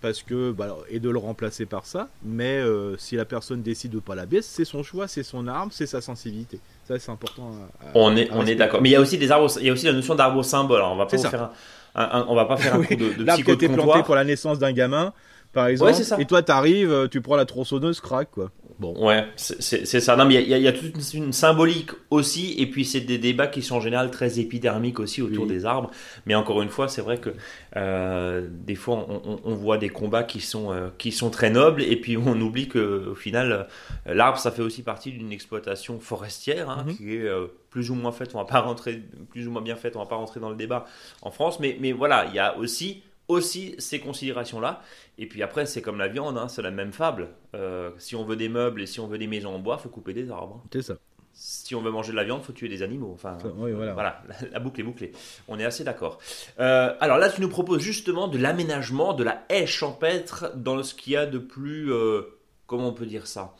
parce 0.00 0.22
que, 0.22 0.50
bah, 0.52 0.76
et 0.90 0.98
de 1.00 1.10
le 1.10 1.18
remplacer 1.18 1.64
par 1.66 1.86
ça, 1.86 2.08
mais 2.24 2.58
euh, 2.58 2.96
si 2.96 3.14
la 3.16 3.24
personne 3.24 3.62
décide 3.62 3.92
de 3.92 4.00
pas 4.00 4.14
l'abattre, 4.16 4.42
c'est 4.44 4.64
son 4.64 4.82
choix, 4.82 5.06
c'est 5.08 5.22
son 5.22 5.46
arme, 5.46 5.70
c'est 5.72 5.86
sa 5.86 6.00
sensibilité. 6.00 6.58
Ça, 6.88 6.98
c'est 6.98 7.10
important. 7.10 7.52
à- 7.80 7.86
à- 7.88 7.90
On 7.94 8.16
est, 8.16 8.28
on 8.32 8.44
est 8.46 8.54
d'accord. 8.56 8.80
Mais 8.82 8.88
il 8.88 8.92
y 8.92 8.96
a 8.96 9.00
aussi 9.00 9.18
des 9.18 9.30
arbres, 9.30 9.48
il 9.60 9.66
y 9.66 9.70
a 9.70 9.72
aussi 9.72 9.86
la 9.86 9.92
notion 9.92 10.14
d'arbre 10.14 10.42
symbole. 10.44 10.82
On 10.82 10.96
va 10.96 11.06
pas 11.06 11.18
faire 11.18 11.50
un, 11.94 12.02
un- 12.02 12.20
un- 12.20 12.26
on 12.28 12.34
va 12.34 12.44
pas 12.46 12.56
faire 12.56 12.74
un 12.74 12.78
Oui, 12.80 12.86
coup 12.88 12.96
de, 12.96 13.12
de 13.14 13.24
L'arbre 13.24 13.44
qui 13.44 13.50
a 13.50 13.54
été 13.54 13.68
planté 13.68 14.02
pour 14.04 14.14
la 14.16 14.24
naissance 14.24 14.58
d'un 14.58 14.72
gamin, 14.72 15.12
par 15.52 15.66
exemple, 15.68 15.94
c'est 15.94 16.04
ça. 16.04 16.20
et 16.20 16.24
toi, 16.24 16.42
t'arrives, 16.42 16.90
euh, 16.90 17.08
tu 17.08 17.20
prends 17.20 17.36
la 17.36 17.44
tronçonneuse, 17.44 18.00
crac, 18.00 18.30
quoi. 18.30 18.50
Bon. 18.78 19.06
Ouais, 19.06 19.26
c'est- 19.36 19.84
ça. 20.00 20.16
Non, 20.16 20.24
mais 20.24 20.42
il 20.42 20.48
y 20.48 20.54
a- 20.54 20.58
y, 20.58 20.66
y 20.66 20.72
toute 20.72 21.14
une, 21.14 21.24
une 21.26 21.32
symbolique 21.32 21.90
aussi, 22.10 22.54
et 22.58 22.66
puis 22.66 22.84
c'est 22.84 23.00
des 23.02 23.18
débats 23.18 23.46
qui 23.46 23.62
sont 23.62 23.76
en 23.76 23.80
général 23.80 24.10
très 24.10 24.40
épidermiques 24.40 24.98
aussi 24.98 25.22
autour 25.22 25.44
Oui. 25.44 25.48
des 25.50 25.64
arbres. 25.66 25.90
Mais 26.26 26.34
encore 26.34 26.62
une 26.62 26.68
fois, 26.70 26.88
c'est 26.88 27.02
vrai 27.02 27.18
que 27.18 27.30
euh, 27.76 28.48
des 28.50 28.74
fois, 28.74 29.06
on, 29.08 29.22
on- 29.24 29.40
on 29.44 29.54
voit 29.54 29.78
des 29.78 29.88
combats 29.88 30.24
qui 30.24 30.40
sont, 30.40 30.72
euh, 30.72 30.88
qui 30.98 31.12
sont 31.12 31.30
très 31.30 31.50
nobles, 31.50 31.82
et 31.82 31.96
puis 31.96 32.16
on 32.16 32.40
oublie 32.40 32.66
que 32.66 33.10
au 33.10 33.14
final, 33.14 33.68
euh, 34.08 34.14
l'arbre, 34.14 34.38
ça 34.38 34.50
fait 34.50 34.62
aussi 34.62 34.82
partie 34.82 35.12
d'une 35.12 35.30
exploitation 35.32 36.00
forestière, 36.00 36.68
hein, 36.68 36.84
Mhm. 36.88 36.96
qui 36.96 37.14
est 37.16 37.20
euh, 37.28 37.46
plus 37.70 37.90
ou 37.90 37.94
moins 37.94 38.10
faite. 38.12 38.30
On 38.34 38.38
va 38.38 38.44
pas 38.46 38.60
rentrer, 38.60 39.02
plus 39.30 39.46
ou 39.46 39.50
moins 39.52 39.62
bien 39.62 39.76
faite. 39.76 39.94
On 39.96 40.00
va 40.00 40.06
pas 40.06 40.16
rentrer 40.16 40.40
dans 40.40 40.50
le 40.50 40.56
débat 40.56 40.86
en 41.22 41.30
France, 41.30 41.60
mais, 41.60 41.76
mais 41.80 41.92
voilà, 41.92 42.26
il 42.28 42.34
y 42.34 42.38
a 42.40 42.56
aussi 42.58 43.02
aussi 43.32 43.74
ces 43.78 44.00
considérations-là. 44.00 44.82
Et 45.18 45.26
puis 45.26 45.42
après, 45.42 45.66
c'est 45.66 45.82
comme 45.82 45.98
la 45.98 46.08
viande, 46.08 46.38
hein, 46.38 46.48
c'est 46.48 46.62
la 46.62 46.70
même 46.70 46.92
fable. 46.92 47.28
Euh, 47.54 47.90
si 47.98 48.16
on 48.16 48.24
veut 48.24 48.36
des 48.36 48.48
meubles 48.48 48.82
et 48.82 48.86
si 48.86 49.00
on 49.00 49.06
veut 49.06 49.18
des 49.18 49.26
maisons 49.26 49.54
en 49.54 49.58
bois, 49.58 49.78
faut 49.78 49.88
couper 49.88 50.12
des 50.14 50.30
arbres. 50.30 50.62
C'est 50.72 50.82
ça. 50.82 50.94
Si 51.34 51.74
on 51.74 51.80
veut 51.80 51.90
manger 51.90 52.12
de 52.12 52.16
la 52.16 52.24
viande, 52.24 52.42
faut 52.42 52.52
tuer 52.52 52.68
des 52.68 52.82
animaux. 52.82 53.10
Enfin, 53.14 53.38
Ça, 53.40 53.48
oui, 53.56 53.72
voilà. 53.72 53.94
voilà, 53.94 54.22
la, 54.28 54.48
la 54.50 54.58
boucle 54.60 54.80
est 54.80 54.84
bouclée. 54.84 55.12
On 55.48 55.58
est 55.58 55.64
assez 55.64 55.82
d'accord. 55.82 56.18
Euh, 56.60 56.94
alors 57.00 57.16
là, 57.16 57.30
tu 57.30 57.40
nous 57.40 57.48
proposes 57.48 57.80
justement 57.80 58.28
de 58.28 58.36
l'aménagement 58.36 59.14
de 59.14 59.24
la 59.24 59.42
haie 59.48 59.66
champêtre 59.66 60.52
dans 60.56 60.82
ce 60.82 60.94
qu'il 60.94 61.14
y 61.14 61.16
a 61.16 61.24
de 61.24 61.38
plus, 61.38 61.90
euh, 61.90 62.38
comment 62.66 62.88
on 62.88 62.92
peut 62.92 63.06
dire 63.06 63.26
ça, 63.26 63.54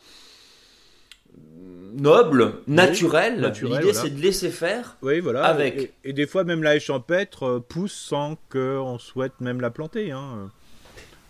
noble, 1.95 2.53
naturel. 2.67 3.39
naturel, 3.39 3.73
L'idée, 3.79 3.91
voilà. 3.91 3.99
c'est 3.99 4.09
de 4.15 4.21
laisser 4.21 4.49
faire. 4.49 4.97
Oui, 5.01 5.19
voilà. 5.19 5.45
Avec. 5.45 5.77
Et, 5.77 6.09
et 6.09 6.13
des 6.13 6.25
fois, 6.27 6.43
même 6.43 6.63
la 6.63 6.75
haie 6.75 6.79
champêtre 6.79 7.43
euh, 7.43 7.59
pousse 7.59 7.93
sans 7.93 8.37
qu'on 8.51 8.97
souhaite 8.99 9.39
même 9.41 9.61
la 9.61 9.69
planter. 9.69 10.11
Hein, 10.11 10.49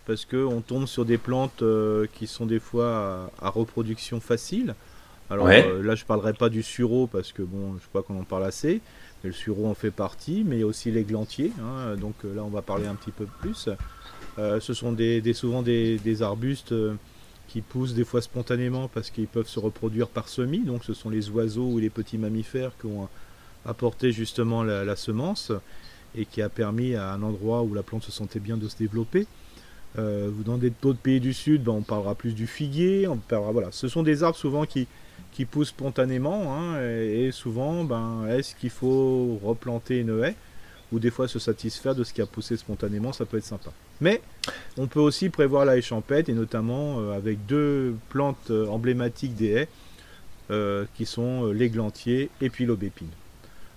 parce 0.06 0.24
qu'on 0.26 0.60
tombe 0.60 0.86
sur 0.86 1.04
des 1.04 1.16
plantes 1.18 1.62
euh, 1.62 2.06
qui 2.14 2.26
sont 2.26 2.46
des 2.46 2.60
fois 2.60 3.30
à, 3.40 3.46
à 3.46 3.50
reproduction 3.50 4.20
facile. 4.20 4.74
Alors 5.30 5.46
Ouais. 5.46 5.66
euh, 5.66 5.82
là, 5.82 5.94
je 5.94 6.04
parlerai 6.04 6.34
pas 6.34 6.50
du 6.50 6.62
sureau 6.62 7.06
parce 7.06 7.32
que 7.32 7.42
bon, 7.42 7.76
je 7.82 7.88
crois 7.88 8.02
qu'on 8.02 8.18
en 8.20 8.24
parle 8.24 8.44
assez. 8.44 8.80
Mais 9.22 9.28
le 9.28 9.32
sureau 9.34 9.66
en 9.66 9.74
fait 9.74 9.90
partie, 9.90 10.44
mais 10.46 10.56
il 10.56 10.60
y 10.60 10.62
a 10.62 10.66
aussi 10.66 10.90
l'églantier. 10.90 11.52
hein, 11.62 11.96
donc 11.96 12.14
là, 12.24 12.42
on 12.44 12.50
va 12.50 12.60
parler 12.60 12.86
un 12.86 12.94
petit 12.94 13.10
peu 13.10 13.24
plus. 13.40 13.68
Euh, 14.38 14.60
ce 14.60 14.74
sont 14.74 14.92
des, 14.92 15.20
des- 15.22 15.32
souvent 15.32 15.62
des, 15.62 15.96
des 15.98 16.20
arbustes 16.22 16.74
qui 17.54 17.60
poussent 17.60 17.94
des 17.94 18.02
fois 18.02 18.20
spontanément 18.20 18.88
parce 18.88 19.10
qu'ils 19.10 19.28
peuvent 19.28 19.46
se 19.46 19.60
reproduire 19.60 20.08
par 20.08 20.28
semis. 20.28 20.58
Donc 20.58 20.82
ce 20.82 20.92
sont 20.92 21.08
les 21.08 21.30
oiseaux 21.30 21.68
ou 21.68 21.78
les 21.78 21.88
petits 21.88 22.18
mammifères 22.18 22.72
qui 22.80 22.86
ont 22.86 23.08
apporté 23.64 24.10
justement 24.10 24.64
la, 24.64 24.96
semence 24.96 25.52
et 26.16 26.26
qui 26.26 26.42
a 26.42 26.48
permis 26.48 26.96
à 26.96 27.12
un 27.12 27.22
endroit 27.22 27.62
où 27.62 27.72
la 27.72 27.84
plante 27.84 28.02
se 28.02 28.10
sentait 28.10 28.40
bien 28.40 28.56
de 28.56 28.66
se 28.68 28.76
développer. 28.76 29.28
Euh, 30.00 30.32
dans 30.44 30.58
d'autres 30.58 30.98
pays 30.98 31.20
du 31.20 31.32
sud, 31.32 31.62
ben, 31.62 31.70
on 31.70 31.82
parlera 31.82 32.16
plus 32.16 32.34
du 32.34 32.48
figuier. 32.48 33.06
On 33.06 33.18
parlera, 33.18 33.52
voilà. 33.52 33.68
Ce 33.70 33.86
sont 33.86 34.02
des 34.02 34.24
arbres 34.24 34.36
souvent 34.36 34.64
qui, 34.66 34.88
poussent 35.48 35.68
spontanément 35.68 36.56
hein, 36.56 36.82
et, 36.82 37.26
et 37.26 37.30
souvent, 37.30 37.84
ben, 37.84 38.26
est-ce 38.30 38.56
qu'il 38.56 38.70
faut 38.70 39.38
replanter 39.44 40.00
une 40.00 40.24
haie 40.24 40.34
ou 40.90 40.98
des 40.98 41.12
fois 41.12 41.28
se 41.28 41.38
satisfaire 41.38 41.94
de 41.94 42.02
ce 42.02 42.12
qui 42.12 42.20
a 42.20 42.26
poussé 42.26 42.56
spontanément, 42.56 43.12
ça 43.12 43.24
peut 43.24 43.38
être 43.38 43.44
sympa. 43.44 43.70
Mais 44.00 44.20
on 44.76 44.86
peut 44.86 45.00
aussi 45.00 45.30
prévoir 45.30 45.64
la 45.64 45.76
haie 45.76 45.82
champêtre 45.82 46.28
et 46.28 46.34
notamment 46.34 47.00
euh, 47.00 47.16
avec 47.16 47.46
deux 47.46 47.94
plantes 48.10 48.50
euh, 48.50 48.66
emblématiques 48.68 49.34
des 49.34 49.50
haies 49.50 49.68
euh, 50.50 50.84
qui 50.94 51.06
sont 51.06 51.46
l'églantier 51.46 52.28
et 52.40 52.50
puis 52.50 52.66
l'aubépine. 52.66 53.08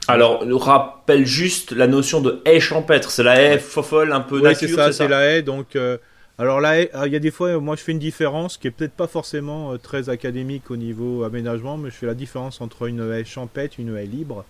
Alors, 0.10 0.46
nous 0.46 0.58
rappelle 0.58 1.26
juste 1.26 1.74
la 1.74 1.88
notion 1.88 2.22
de 2.22 2.42
haie 2.46 2.62
champêtre. 2.62 3.12
C'est 3.12 3.24
la 3.24 3.42
haie 3.42 3.60
fofolle, 3.60 4.14
un 4.14 4.22
peu 4.22 4.38
Oui, 4.38 4.44
nature, 4.44 4.70
c'est 4.70 4.76
ça, 4.76 4.92
c'est 4.94 5.08
la 5.08 5.26
haie. 5.26 5.42
Donc, 5.42 5.76
euh, 5.76 5.98
alors 6.38 6.62
la 6.62 6.80
haie, 6.80 6.90
il 7.06 7.12
y 7.12 7.16
a 7.16 7.20
des 7.20 7.32
fois, 7.32 7.60
moi 7.60 7.76
je 7.76 7.82
fais 7.82 7.92
une 7.92 8.00
différence 8.00 8.58
qui 8.58 8.68
est 8.68 8.72
peut-être 8.72 8.94
pas 8.94 9.08
forcément 9.08 9.74
euh, 9.74 9.78
très 9.78 10.10
académique 10.10 10.72
au 10.72 10.78
niveau 10.78 11.24
aménagement, 11.24 11.78
mais 11.78 11.90
je 11.90 11.96
fais 11.96 12.06
la 12.06 12.14
différence 12.14 12.62
entre 12.62 12.88
une 12.88 13.12
haie 13.12 13.26
champêtre 13.26 13.76
et 13.80 13.82
une 13.82 13.96
haie 13.98 14.06
libre. 14.06 14.46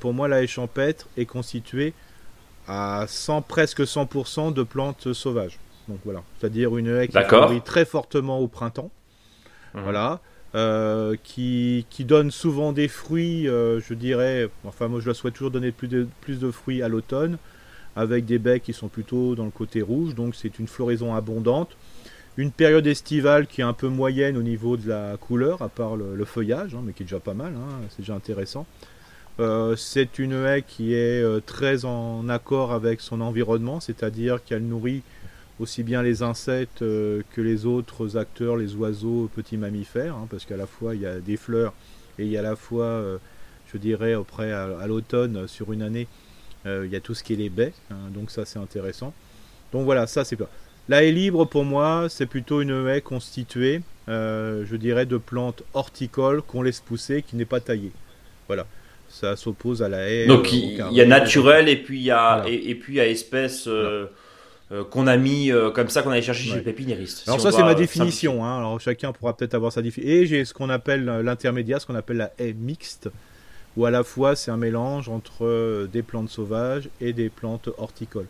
Pour 0.00 0.12
moi, 0.12 0.28
la 0.28 0.42
haie 0.42 0.46
champêtre 0.46 1.08
est 1.16 1.24
constituée 1.24 1.94
à 2.68 3.04
100, 3.08 3.42
presque 3.42 3.80
100% 3.82 4.52
de 4.52 4.62
plantes 4.62 5.12
sauvages. 5.12 5.58
Donc 5.88 5.98
voilà, 6.04 6.22
c'est-à-dire 6.38 6.76
une 6.76 6.88
haie 6.88 7.08
qui 7.08 7.16
fleurit 7.28 7.62
très 7.62 7.84
fortement 7.84 8.38
au 8.38 8.48
printemps. 8.48 8.90
Mhm. 9.74 9.82
Voilà. 9.84 10.20
euh, 10.56 11.14
qui, 11.22 11.86
qui 11.90 12.04
donne 12.04 12.30
souvent 12.32 12.72
des 12.72 12.88
fruits, 12.88 13.48
euh, 13.48 13.80
je 13.80 13.94
dirais, 13.94 14.48
enfin 14.64 14.88
moi 14.88 14.98
je 15.00 15.06
la 15.08 15.14
souhaite 15.14 15.34
toujours 15.34 15.52
donner 15.52 15.70
plus 15.70 15.86
de, 15.86 16.08
plus 16.22 16.40
de 16.40 16.50
fruits 16.50 16.82
à 16.82 16.88
l'automne, 16.88 17.38
avec 17.94 18.24
des 18.24 18.38
baies 18.40 18.58
qui 18.60 18.72
sont 18.72 18.88
plutôt 18.88 19.36
dans 19.36 19.44
le 19.44 19.52
côté 19.52 19.80
rouge, 19.80 20.14
donc 20.16 20.34
c'est 20.34 20.58
une 20.58 20.66
floraison 20.66 21.14
abondante. 21.14 21.70
Une 22.36 22.50
période 22.52 22.86
estivale 22.86 23.46
qui 23.46 23.60
est 23.60 23.64
un 23.64 23.72
peu 23.72 23.88
moyenne 23.88 24.36
au 24.36 24.42
niveau 24.42 24.76
de 24.76 24.88
la 24.88 25.16
couleur, 25.18 25.62
à 25.62 25.68
part 25.68 25.94
le, 25.96 26.16
le 26.16 26.24
feuillage, 26.24 26.74
hein, 26.74 26.82
mais 26.84 26.92
qui 26.94 27.02
est 27.02 27.06
déjà 27.06 27.20
pas 27.20 27.34
mal, 27.34 27.52
hein, 27.54 27.80
c'est 27.90 28.00
déjà 28.02 28.14
intéressant. 28.14 28.66
Euh, 29.40 29.74
c'est 29.74 30.18
une 30.18 30.44
haie 30.44 30.62
qui 30.66 30.92
est 30.92 31.22
euh, 31.22 31.40
très 31.40 31.86
en 31.86 32.28
accord 32.28 32.72
avec 32.72 33.00
son 33.00 33.22
environnement, 33.22 33.80
c'est-à-dire 33.80 34.44
qu'elle 34.44 34.66
nourrit 34.66 35.02
aussi 35.58 35.82
bien 35.82 36.02
les 36.02 36.22
insectes 36.22 36.82
euh, 36.82 37.22
que 37.32 37.40
les 37.40 37.64
autres 37.64 38.18
acteurs, 38.18 38.58
les 38.58 38.74
oiseaux, 38.74 39.30
petits 39.34 39.56
mammifères, 39.56 40.14
hein, 40.14 40.26
parce 40.30 40.44
qu'à 40.44 40.58
la 40.58 40.66
fois 40.66 40.94
il 40.94 41.00
y 41.00 41.06
a 41.06 41.20
des 41.20 41.38
fleurs 41.38 41.72
et 42.18 42.24
il 42.24 42.30
y 42.30 42.36
a 42.36 42.40
à 42.40 42.42
la 42.42 42.56
fois, 42.56 43.02
je 43.72 43.78
dirais, 43.78 44.12
après 44.12 44.52
à, 44.52 44.86
l'automne, 44.86 45.48
sur 45.48 45.72
une 45.72 45.80
année, 45.80 46.06
il 46.66 46.88
y 46.90 46.96
a 46.96 47.00
tout 47.00 47.14
ce 47.14 47.24
qui 47.24 47.32
est 47.32 47.36
les 47.36 47.48
baies, 47.48 47.72
hein, 47.90 48.10
donc 48.12 48.30
ça 48.30 48.44
c'est 48.44 48.58
intéressant. 48.58 49.14
Donc 49.72 49.86
voilà, 49.86 50.06
ça 50.06 50.22
c'est 50.24 50.36
pas. 50.36 50.50
La 50.90 51.02
haie 51.02 51.12
libre 51.12 51.46
pour 51.46 51.64
moi, 51.64 52.08
c'est 52.10 52.26
plutôt 52.26 52.60
une 52.60 52.88
haie 52.88 53.00
constituée, 53.00 53.80
je 54.06 54.76
dirais, 54.76 55.06
de 55.06 55.16
plantes 55.16 55.62
horticoles 55.72 56.42
qu'on 56.42 56.60
laisse 56.60 56.80
pousser, 56.80 57.22
qui 57.22 57.36
n'est 57.36 57.46
pas 57.46 57.60
taillée. 57.60 57.92
Voilà. 58.46 58.66
Ça 59.10 59.36
s'oppose 59.36 59.82
à 59.82 59.88
la 59.88 60.08
haie. 60.08 60.26
Donc 60.26 60.46
euh, 60.46 60.50
il 60.52 60.76
carré. 60.78 60.94
y 60.94 61.00
a 61.02 61.06
naturel 61.06 61.68
et 61.68 61.76
puis 61.76 61.98
il 61.98 62.04
y 62.04 62.10
a 62.10 62.36
Voilà. 62.38 62.48
et, 62.50 62.70
et 62.70 62.74
puis 62.74 62.94
il 62.94 62.96
y 62.96 63.00
a 63.00 63.06
espèce 63.08 63.66
euh, 63.66 64.06
euh, 64.72 64.84
qu'on 64.84 65.06
a 65.08 65.16
mis 65.16 65.50
euh, 65.50 65.70
comme 65.70 65.88
ça 65.88 66.02
qu'on 66.02 66.10
allait 66.10 66.22
chercher 66.22 66.44
chez 66.44 66.50
Ouais. 66.52 66.56
le 66.58 66.62
pépiniériste. 66.62 67.24
Alors 67.28 67.40
Si 67.40 67.44
ça 67.44 67.52
c'est 67.52 67.62
ma 67.62 67.70
euh, 67.72 67.74
définition, 67.74 68.44
hein. 68.44 68.58
alors 68.58 68.80
chacun 68.80 69.12
pourra 69.12 69.36
peut-être 69.36 69.54
avoir 69.54 69.72
sa 69.72 69.82
définition. 69.82 70.14
Et 70.14 70.26
j'ai 70.26 70.44
ce 70.44 70.54
qu'on 70.54 70.70
appelle 70.70 71.08
euh, 71.08 71.22
l'intermédiaire, 71.22 71.80
ce 71.80 71.86
qu'on 71.86 71.96
appelle 71.96 72.18
la 72.18 72.32
haie 72.38 72.52
mixte, 72.54 73.10
où 73.76 73.84
à 73.84 73.90
la 73.90 74.04
fois 74.04 74.36
c'est 74.36 74.50
un 74.52 74.56
mélange 74.56 75.08
entre 75.08 75.44
euh, 75.44 75.86
des 75.92 76.02
plantes 76.02 76.30
sauvages 76.30 76.88
et 77.00 77.12
des 77.12 77.28
plantes 77.30 77.68
horticoles. 77.78 78.26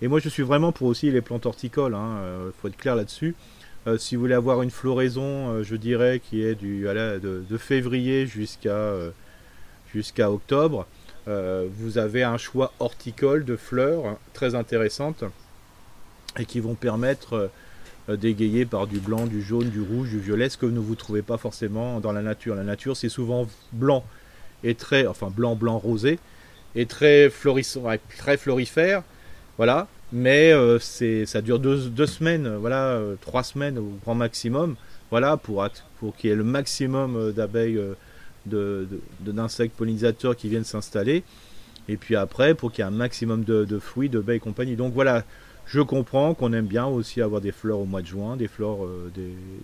Et 0.00 0.08
moi 0.08 0.18
je 0.18 0.28
suis 0.30 0.42
vraiment 0.42 0.72
pour 0.72 0.88
aussi 0.88 1.10
les 1.10 1.20
plantes 1.20 1.46
horticoles, 1.46 1.94
il 1.94 2.52
faut 2.60 2.68
être 2.68 2.76
clair 2.76 2.96
là-dessus. 2.96 3.34
Euh, 3.86 3.98
si 3.98 4.14
vous 4.14 4.22
voulez 4.22 4.34
avoir 4.34 4.62
une 4.62 4.70
floraison, 4.70 5.50
euh, 5.50 5.62
je 5.64 5.74
dirais, 5.76 6.20
qui 6.24 6.42
est 6.44 6.54
du, 6.54 6.84
de, 6.84 7.42
de 7.48 7.58
février 7.58 8.26
jusqu'à 8.28 8.70
euh, 8.70 9.10
jusqu'à 9.92 10.30
octobre, 10.30 10.86
euh, 11.28 11.68
vous 11.70 11.98
avez 11.98 12.24
un 12.24 12.36
choix 12.36 12.72
horticole 12.80 13.44
de 13.44 13.56
fleurs 13.56 14.16
très 14.32 14.54
intéressantes 14.54 15.22
et 16.38 16.44
qui 16.44 16.60
vont 16.60 16.74
permettre 16.74 17.50
euh, 18.08 18.16
d'égayer 18.16 18.64
par 18.64 18.86
du 18.86 18.98
blanc, 18.98 19.26
du 19.26 19.40
jaune, 19.40 19.70
du 19.70 19.80
rouge, 19.80 20.10
du 20.10 20.18
violet, 20.18 20.48
ce 20.48 20.56
que 20.56 20.66
ne 20.66 20.80
vous 20.80 20.96
trouvez 20.96 21.22
pas 21.22 21.36
forcément 21.36 22.00
dans 22.00 22.12
la 22.12 22.22
nature. 22.22 22.56
La 22.56 22.64
nature, 22.64 22.96
c'est 22.96 23.08
souvent 23.08 23.46
blanc 23.72 24.04
et 24.64 24.74
très, 24.74 25.06
enfin 25.06 25.30
blanc, 25.30 25.54
blanc, 25.54 25.78
rosé, 25.78 26.18
et 26.74 26.86
très 26.86 27.30
florissant, 27.30 27.84
très 28.18 28.36
florifère, 28.36 29.02
voilà. 29.58 29.88
Mais 30.14 30.52
euh, 30.52 30.78
ça 30.78 31.40
dure 31.40 31.58
deux, 31.58 31.88
deux 31.88 32.06
semaines, 32.06 32.56
voilà, 32.56 33.00
trois 33.20 33.42
semaines 33.42 33.78
au 33.78 33.98
grand 34.04 34.14
maximum, 34.14 34.76
voilà, 35.10 35.36
pour, 35.36 35.66
pour 35.98 36.16
qu'il 36.16 36.30
y 36.30 36.32
ait 36.32 36.36
le 36.36 36.44
maximum 36.44 37.32
d'abeilles, 37.32 37.80
d'insectes 38.46 39.76
pollinisateurs 39.76 40.36
qui 40.36 40.48
viennent 40.48 40.64
s'installer. 40.64 41.22
Et 41.88 41.96
puis 41.96 42.16
après, 42.16 42.54
pour 42.54 42.70
qu'il 42.70 42.82
y 42.82 42.84
ait 42.84 42.88
un 42.88 42.92
maximum 42.92 43.44
de, 43.44 43.64
de 43.64 43.78
fruits, 43.78 44.08
de 44.08 44.20
baies 44.20 44.36
et 44.36 44.40
compagnie. 44.40 44.76
Donc 44.76 44.92
voilà, 44.94 45.24
je 45.66 45.80
comprends 45.80 46.34
qu'on 46.34 46.52
aime 46.52 46.66
bien 46.66 46.86
aussi 46.86 47.22
avoir 47.22 47.40
des 47.40 47.52
fleurs 47.52 47.78
au 47.78 47.84
mois 47.84 48.02
de 48.02 48.06
juin, 48.06 48.36
des 48.36 48.48
fleurs 48.48 48.84
euh, 48.84 49.10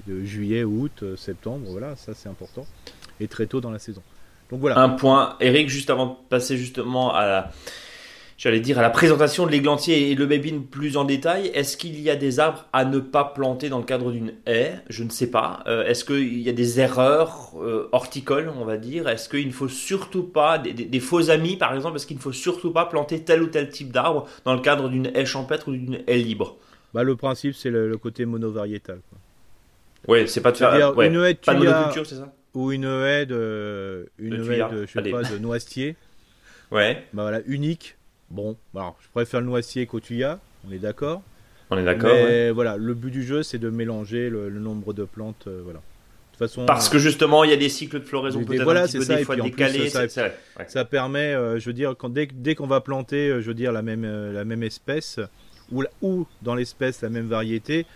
de 0.06 0.24
juillet, 0.24 0.64
août, 0.64 0.92
euh, 1.02 1.16
septembre, 1.16 1.66
voilà, 1.68 1.96
ça 1.96 2.14
c'est 2.14 2.28
important. 2.28 2.66
Et 3.20 3.28
très 3.28 3.46
tôt 3.46 3.60
dans 3.60 3.70
la 3.70 3.78
saison. 3.78 4.02
Donc 4.50 4.60
voilà. 4.60 4.80
Un 4.80 4.90
point, 4.90 5.36
Eric, 5.40 5.68
juste 5.68 5.90
avant 5.90 6.06
de 6.06 6.14
passer 6.28 6.56
justement 6.56 7.14
à 7.14 7.26
la... 7.26 7.52
j'allais 8.38 8.60
dire, 8.60 8.78
à 8.78 8.82
la 8.82 8.90
présentation 8.90 9.44
de 9.46 9.50
l'églantier 9.50 10.10
et 10.10 10.14
le 10.14 10.24
bébine 10.24 10.64
plus 10.64 10.96
en 10.96 11.04
détail, 11.04 11.48
est-ce 11.54 11.76
qu'il 11.76 12.00
y 12.00 12.08
a 12.08 12.14
des 12.14 12.38
arbres 12.38 12.66
à 12.72 12.84
ne 12.84 13.00
pas 13.00 13.24
planter 13.24 13.68
dans 13.68 13.78
le 13.78 13.84
cadre 13.84 14.12
d'une 14.12 14.32
haie? 14.46 14.74
Je 14.88 15.02
ne 15.02 15.10
sais 15.10 15.26
pas. 15.28 15.64
Euh, 15.66 15.84
est-ce 15.84 16.04
qu'il 16.04 16.40
y 16.40 16.48
a 16.48 16.52
des 16.52 16.78
erreurs 16.78 17.52
euh, 17.60 17.88
horticoles, 17.90 18.50
on 18.56 18.64
va 18.64 18.76
dire? 18.76 19.08
Est-ce 19.08 19.28
qu'il 19.28 19.48
ne 19.48 19.52
faut 19.52 19.68
surtout 19.68 20.22
pas, 20.22 20.56
des, 20.58 21.00
faux 21.00 21.30
amis 21.30 21.56
par 21.56 21.74
exemple, 21.74 21.96
est-ce 21.96 22.06
qu'il 22.06 22.16
ne 22.16 22.22
faut 22.22 22.32
surtout 22.32 22.70
pas 22.70 22.86
planter 22.86 23.24
tel 23.24 23.42
ou 23.42 23.48
tel 23.48 23.68
type 23.68 23.90
d'arbre 23.90 24.28
dans 24.44 24.54
le 24.54 24.60
cadre 24.60 24.88
d'une 24.88 25.10
haie 25.14 25.26
champêtre 25.26 25.68
ou 25.68 25.72
d'une 25.72 25.98
haie 26.06 26.18
libre? 26.18 26.56
Bah, 26.94 27.02
Le 27.02 27.16
principe, 27.16 27.54
c'est 27.54 27.70
le, 27.70 27.96
côté 27.98 28.24
monovariétal. 28.24 29.00
Oui, 30.06 30.28
c'est 30.28 30.40
pas 30.40 30.52
de 30.52 30.56
faire 30.56 30.74
une 31.00 31.24
haie 31.24 31.34
pas 31.34 31.54
de 31.54 31.58
monoculture, 31.58 32.06
c'est 32.06 32.14
ça? 32.14 32.32
Ou 32.54 32.70
une 32.72 32.84
haie 32.84 33.26
de, 33.26 34.08
une 34.18 34.34
haie 34.34 34.58
de, 34.70 34.86
je 34.86 34.92
sais 34.92 35.10
pas, 35.10 35.22
de 35.22 35.38
noisetier. 35.38 35.96
ouais. 36.70 37.04
Bah 37.12 37.22
voilà, 37.22 37.40
unique 37.46 37.97
Bon, 38.30 38.56
alors, 38.74 38.96
je 39.00 39.08
préfère 39.08 39.40
le 39.40 39.46
noisier 39.46 39.86
qu'au 39.86 40.00
tuya, 40.00 40.38
on 40.66 40.72
est 40.72 40.78
d'accord. 40.78 41.22
On 41.70 41.78
est 41.78 41.84
d'accord. 41.84 42.10
Mais 42.12 42.50
voilà, 42.50 42.76
le 42.76 42.94
but 42.94 43.10
du 43.10 43.22
jeu, 43.22 43.42
c'est 43.42 43.58
de 43.58 43.70
mélanger 43.70 44.30
le, 44.30 44.50
nombre 44.50 44.92
de 44.92 45.04
plantes. 45.04 45.44
Euh, 45.46 45.60
voilà. 45.64 45.80
De 46.32 46.36
façon, 46.36 46.66
Parce 46.66 46.88
que 46.88 46.98
justement, 46.98 47.44
il 47.44 47.50
y 47.50 47.52
a 47.52 47.56
des 47.56 47.68
cycles 47.68 48.00
de 48.00 48.04
floraison 48.04 48.44
peut-être 48.44 48.62
voilà, 48.62 48.82
un 48.82 48.86
petit 48.86 48.98
peu 48.98 49.04
ça, 49.04 49.16
des 49.16 49.24
fois 49.24 49.36
décalés. 49.36 49.90
ça, 49.90 50.08
ça, 50.08 50.84
permet, 50.84 51.34
euh, 51.34 51.58
je 51.58 51.66
veux 51.66 51.72
dire, 51.72 51.94
quand, 51.98 52.10
dès, 52.10 52.28
dès 52.32 52.54
qu'on 52.54 52.66
va 52.66 52.80
planter, 52.80 53.28
euh, 53.28 53.40
je 53.40 53.48
veux 53.48 53.54
dire, 53.54 53.72
la 53.72 53.82
même, 53.82 54.06
la 54.32 54.44
même 54.44 54.62
espèce, 54.62 55.18
ou, 55.72 55.84
ou 56.00 56.26
dans 56.42 56.54
l'espèce 56.54 57.02
la 57.02 57.10
même 57.10 57.26
variété, 57.26 57.86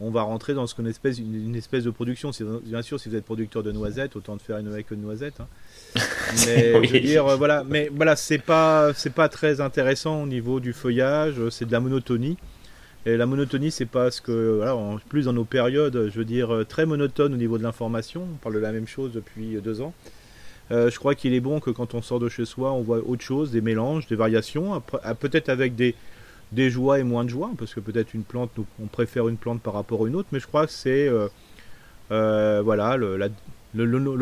on 0.00 0.10
va 0.10 0.22
rentrer 0.22 0.54
dans 0.54 0.66
ce 0.66 0.74
qu'on 0.74 0.86
espèce 0.86 1.18
une, 1.18 1.54
espèce 1.54 1.84
de 1.84 1.90
production. 1.90 2.30
Bien 2.64 2.82
sûr, 2.82 2.98
si 2.98 3.08
vous 3.08 3.16
êtes 3.16 3.24
producteur 3.24 3.62
de 3.62 3.70
noisettes, 3.70 4.16
autant 4.16 4.36
de 4.36 4.42
faire 4.42 4.58
une 4.58 4.74
haie 4.74 4.82
que 4.82 4.94
de 4.94 5.00
noisettes. 5.00 5.40
Hein. 5.40 5.46
Mais 6.46 6.84
je 6.86 6.92
veux 6.92 7.00
dire, 7.00 7.36
voilà, 7.36 7.64
mais 7.64 7.90
voilà, 7.94 8.16
c'est 8.16 8.38
pas, 8.38 8.92
c'est 8.94 9.12
pas 9.12 9.28
très 9.28 9.60
intéressant 9.60 10.22
au 10.22 10.26
niveau 10.26 10.60
du 10.60 10.72
feuillage. 10.72 11.34
C'est 11.50 11.66
de 11.66 11.72
la 11.72 11.80
monotonie. 11.80 12.38
Et 13.06 13.16
la 13.16 13.26
monotonie, 13.26 13.70
c'est 13.70 13.86
parce 13.86 14.20
que, 14.20 14.56
voilà, 14.56 14.76
en 14.76 14.98
plus 14.98 15.24
dans 15.24 15.32
nos 15.32 15.44
périodes, 15.44 16.10
je 16.12 16.18
veux 16.18 16.24
dire, 16.24 16.64
très 16.68 16.86
monotone 16.86 17.34
au 17.34 17.36
niveau 17.36 17.58
de 17.58 17.62
l'information. 17.62 18.22
On 18.22 18.36
parle 18.36 18.54
de 18.54 18.60
la 18.60 18.72
même 18.72 18.86
chose 18.86 19.12
depuis 19.12 19.60
deux 19.62 19.80
ans. 19.80 19.92
Euh, 20.70 20.90
je 20.90 20.98
crois 20.98 21.14
qu'il 21.14 21.34
est 21.34 21.40
bon 21.40 21.60
que 21.60 21.70
quand 21.70 21.94
on 21.94 22.02
sort 22.02 22.20
de 22.20 22.28
chez 22.28 22.44
soi, 22.44 22.72
on 22.72 22.82
voit 22.82 22.98
autre 22.98 23.22
chose, 23.22 23.50
des 23.50 23.60
mélanges, 23.60 24.06
des 24.06 24.14
variations, 24.14 24.80
peut-être 25.18 25.48
avec 25.48 25.74
des, 25.74 25.94
des 26.52 26.70
joies 26.70 26.98
et 26.98 27.04
moins 27.04 27.24
de 27.24 27.30
joies, 27.30 27.50
parce 27.58 27.74
que 27.74 27.80
peut-être 27.80 28.14
une 28.14 28.24
plante, 28.24 28.50
on 28.82 28.86
préfère 28.86 29.28
une 29.28 29.36
plante 29.36 29.60
par 29.60 29.74
rapport 29.74 30.04
à 30.04 30.08
une 30.08 30.16
autre, 30.16 30.28
mais 30.32 30.40
je 30.40 30.46
crois 30.46 30.66
que 30.66 30.72
c'est 30.72 31.08
euh, 31.08 31.28
euh, 32.10 32.60
voilà, 32.64 32.96
le, 32.96 33.16
la, 33.16 33.28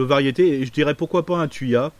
variété, 0.05 0.61
et 0.61 0.67
je 0.67 0.73
dirais 0.73 0.95
pourquoi 0.95 1.25
pas 1.25 1.39
un 1.39 1.49
tuya 1.49 1.93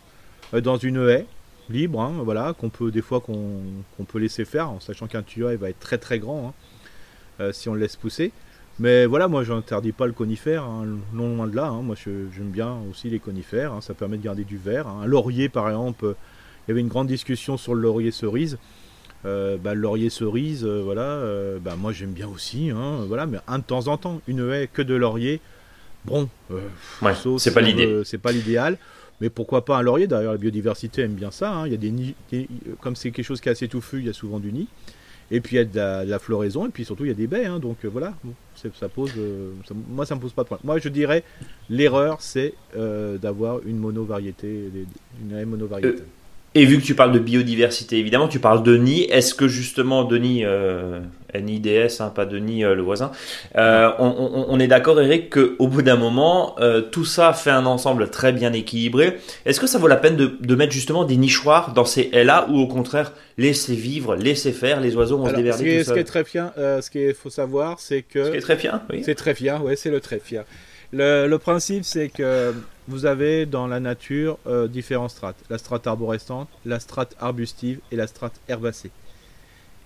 euh, 0.53 0.61
dans 0.61 0.77
une 0.77 1.09
haie 1.09 1.27
libre, 1.71 2.01
hein, 2.01 2.13
voilà, 2.23 2.55
qu'on 2.59 2.69
peut 2.69 2.91
des 2.91 3.03
fois 3.03 3.21
qu'on 3.21 4.05
peut 4.07 4.19
laisser 4.19 4.45
faire, 4.45 4.71
en 4.71 4.81
sachant 4.81 5.07
qu'un 5.07 5.23
tuya 5.23 5.53
il 5.53 5.59
va 5.59 5.71
être 5.71 5.81
très 5.81 5.99
très 5.99 6.19
grand 6.19 6.55
hein, 7.41 7.51
si 7.53 7.69
on 7.69 7.75
le 7.75 7.81
laisse 7.81 7.97
pousser. 7.97 8.33
Mais 8.81 9.07
voilà, 9.07 9.27
moi 9.27 9.43
je 9.43 9.53
n'interdis 9.53 9.93
pas 9.93 10.07
le 10.07 10.13
conifère, 10.13 10.63
hein, 10.65 10.87
non 11.13 11.37
loin 11.37 11.47
de 11.47 11.57
là. 11.57 11.71
moi 11.71 11.97
j'aime 11.97 12.51
bien 12.51 12.77
aussi 12.91 13.11
les 13.11 13.19
conifères, 13.19 13.83
ça 13.83 13.93
permet 13.93 14.19
de 14.19 14.23
garder 14.23 14.45
du 14.45 14.57
verre. 14.57 14.89
Un 14.89 15.07
laurier 15.07 15.49
par 15.49 15.69
exemple, 15.69 16.15
il 16.67 16.71
y 16.71 16.73
avait 16.73 16.81
une 16.81 16.89
grande 16.89 17.09
discussion 17.09 17.57
sur 17.57 17.75
le 17.75 17.81
laurier 17.81 18.11
cerise. 18.11 18.59
Euh, 19.25 19.57
bah, 19.57 19.75
laurier 19.75 20.11
cerise, 20.11 20.65
euh, 20.65 20.81
voilà, 20.85 21.03
euh, 21.03 21.59
bah, 21.59 21.75
moi 21.77 21.93
j'aime 21.93 22.13
bien 22.13 22.29
aussi, 22.29 22.71
hein, 22.71 23.05
voilà, 23.09 23.27
mais 23.27 23.39
un 23.49 23.59
de 23.59 23.65
temps 23.65 23.89
en 23.89 23.97
temps, 23.97 24.21
une 24.29 24.49
haie 24.53 24.69
que 24.73 24.81
de 24.81 24.95
laurier, 24.95 25.41
bon, 26.05 26.29
c'est 27.39 27.53
pas 27.53 27.61
l'idée, 27.61 28.03
c'est 28.05 28.19
pas 28.19 28.31
l'idéal, 28.31 28.79
mais 29.21 29.29
pourquoi 29.29 29.65
pas 29.65 29.77
un 29.79 29.83
laurier? 29.83 30.07
D'ailleurs, 30.07 30.33
la 30.33 30.39
biodiversité 30.39 31.03
aime 31.03 31.15
bien 31.15 31.33
ça. 31.33 31.53
Hein, 31.53 31.67
il 31.67 31.73
y 31.73 31.75
a 31.75 31.79
des 31.79 31.91
nids, 31.91 32.15
comme 32.81 32.95
c'est 32.95 33.11
quelque 33.11 33.25
chose 33.25 33.41
qui 33.41 33.49
est 33.49 33.53
assez 33.53 33.67
touffu, 33.67 33.99
il 33.99 34.07
y 34.07 34.09
a 34.09 34.13
souvent 34.13 34.39
du 34.39 34.53
nid, 34.53 34.69
et 35.33 35.41
puis 35.41 35.57
il 35.57 35.59
y 35.59 35.63
a 35.63 35.65
de 36.05 36.09
la, 36.09 36.19
floraison, 36.21 36.67
et 36.67 36.71
puis 36.71 36.85
surtout 36.85 37.05
il 37.05 37.09
y 37.09 37.11
a 37.11 37.15
des 37.15 37.27
baies, 37.27 37.47
hein, 37.47 37.59
donc 37.59 37.85
voilà, 37.87 38.15
ça 38.55 38.89
pose, 38.89 39.15
moi 39.89 40.07
ça 40.07 40.15
me 40.15 40.21
pose 40.21 40.33
pas 40.33 40.43
de 40.43 40.47
problème. 40.47 40.65
Moi 40.65 40.79
je 40.79 40.91
dirais 40.91 41.25
l'erreur 41.69 42.19
c'est 42.21 42.55
d'avoir 42.77 43.59
une 43.67 43.79
monovariété, 43.79 44.71
une 45.21 45.37
haie 45.37 45.45
monovariété. 45.45 46.05
Et 46.59 46.65
vu 46.65 46.81
que 46.81 46.85
tu 46.85 46.97
parles 46.97 47.13
de 47.13 47.21
biodiversité, 47.21 47.99
évidemment, 47.99 48.27
tu 48.27 48.41
parles 48.41 48.65
de 48.65 48.77
nid. 48.77 49.05
Est-ce 49.11 49.33
que 49.33 49.47
justement, 49.47 50.03
Denis, 50.03 50.45
euh, 50.45 50.99
NIDS, 51.33 52.01
hein, 52.01 52.11
pas 52.13 52.27
Denis 52.27 52.65
euh, 52.65 52.75
le 52.75 52.83
voisin, 52.83 53.13
euh, 53.55 53.93
on, 54.01 54.59
est 54.59 54.67
d'accord, 54.67 55.01
Eric, 55.01 55.31
qu'au 55.31 55.69
bout 55.69 55.83
d'un 55.83 55.95
moment, 55.95 56.57
euh, 56.59 56.81
tout 56.81 57.05
ça 57.05 57.33
fait 57.33 57.53
un 57.53 57.65
ensemble 57.65 58.11
très 58.11 58.33
bien 58.33 58.53
équilibré. 58.53 59.19
Est-ce 59.47 59.61
que 59.61 59.69
ça 59.69 59.79
vaut 59.79 59.87
la 59.87 59.95
peine 59.95 60.17
de, 60.17 60.55
mettre 60.57 60.73
justement 60.73 61.05
des 61.05 61.17
nichoirs 61.17 61.75
dans 61.75 61.85
ces 61.85 62.11
haies-là 62.13 62.49
ou 62.51 62.59
au 62.59 62.67
contraire, 62.67 63.13
laisser 63.37 63.77
vivre, 63.77 64.17
laisser 64.17 64.51
faire, 64.51 64.81
les 64.81 64.97
oiseaux 64.97 65.17
vont 65.17 65.31
se 65.31 65.37
déverser 65.37 65.85
ce, 65.85 65.93
qui 65.93 65.99
est 66.01 66.03
très 66.03 66.25
bien, 66.25 66.53
ce 66.57 66.91
qu'il 66.91 67.15
faut 67.15 67.31
savoir, 67.31 67.79
c'est 67.79 68.03
que... 68.03 68.25
Ce 68.25 68.31
qui 68.31 68.37
est 68.37 68.41
très 68.41 68.57
bien, 68.57 68.83
oui. 68.91 69.03
C'est 69.05 69.15
très 69.15 69.35
bien, 69.35 69.61
oui, 69.63 69.75
c'est 69.77 69.91
le 69.91 70.01
très 70.01 70.21
bien. 70.29 70.43
Le, 70.93 71.37
principe, 71.37 71.85
c'est 71.85 72.09
que 72.09 72.55
vous 72.87 73.05
avez 73.05 73.47
dans 73.47 73.67
la 73.67 73.81
nature 73.81 74.39
euh, 74.47 74.69
différents 74.69 75.09
strates. 75.09 75.37
La 75.51 75.59
strate 75.59 75.87
arborescente, 75.87 76.49
la 76.65 76.81
strate 76.81 77.15
arbustive 77.21 77.81
et 77.93 77.97
la 77.97 78.07
strate 78.07 78.41
herbacée. 78.49 78.91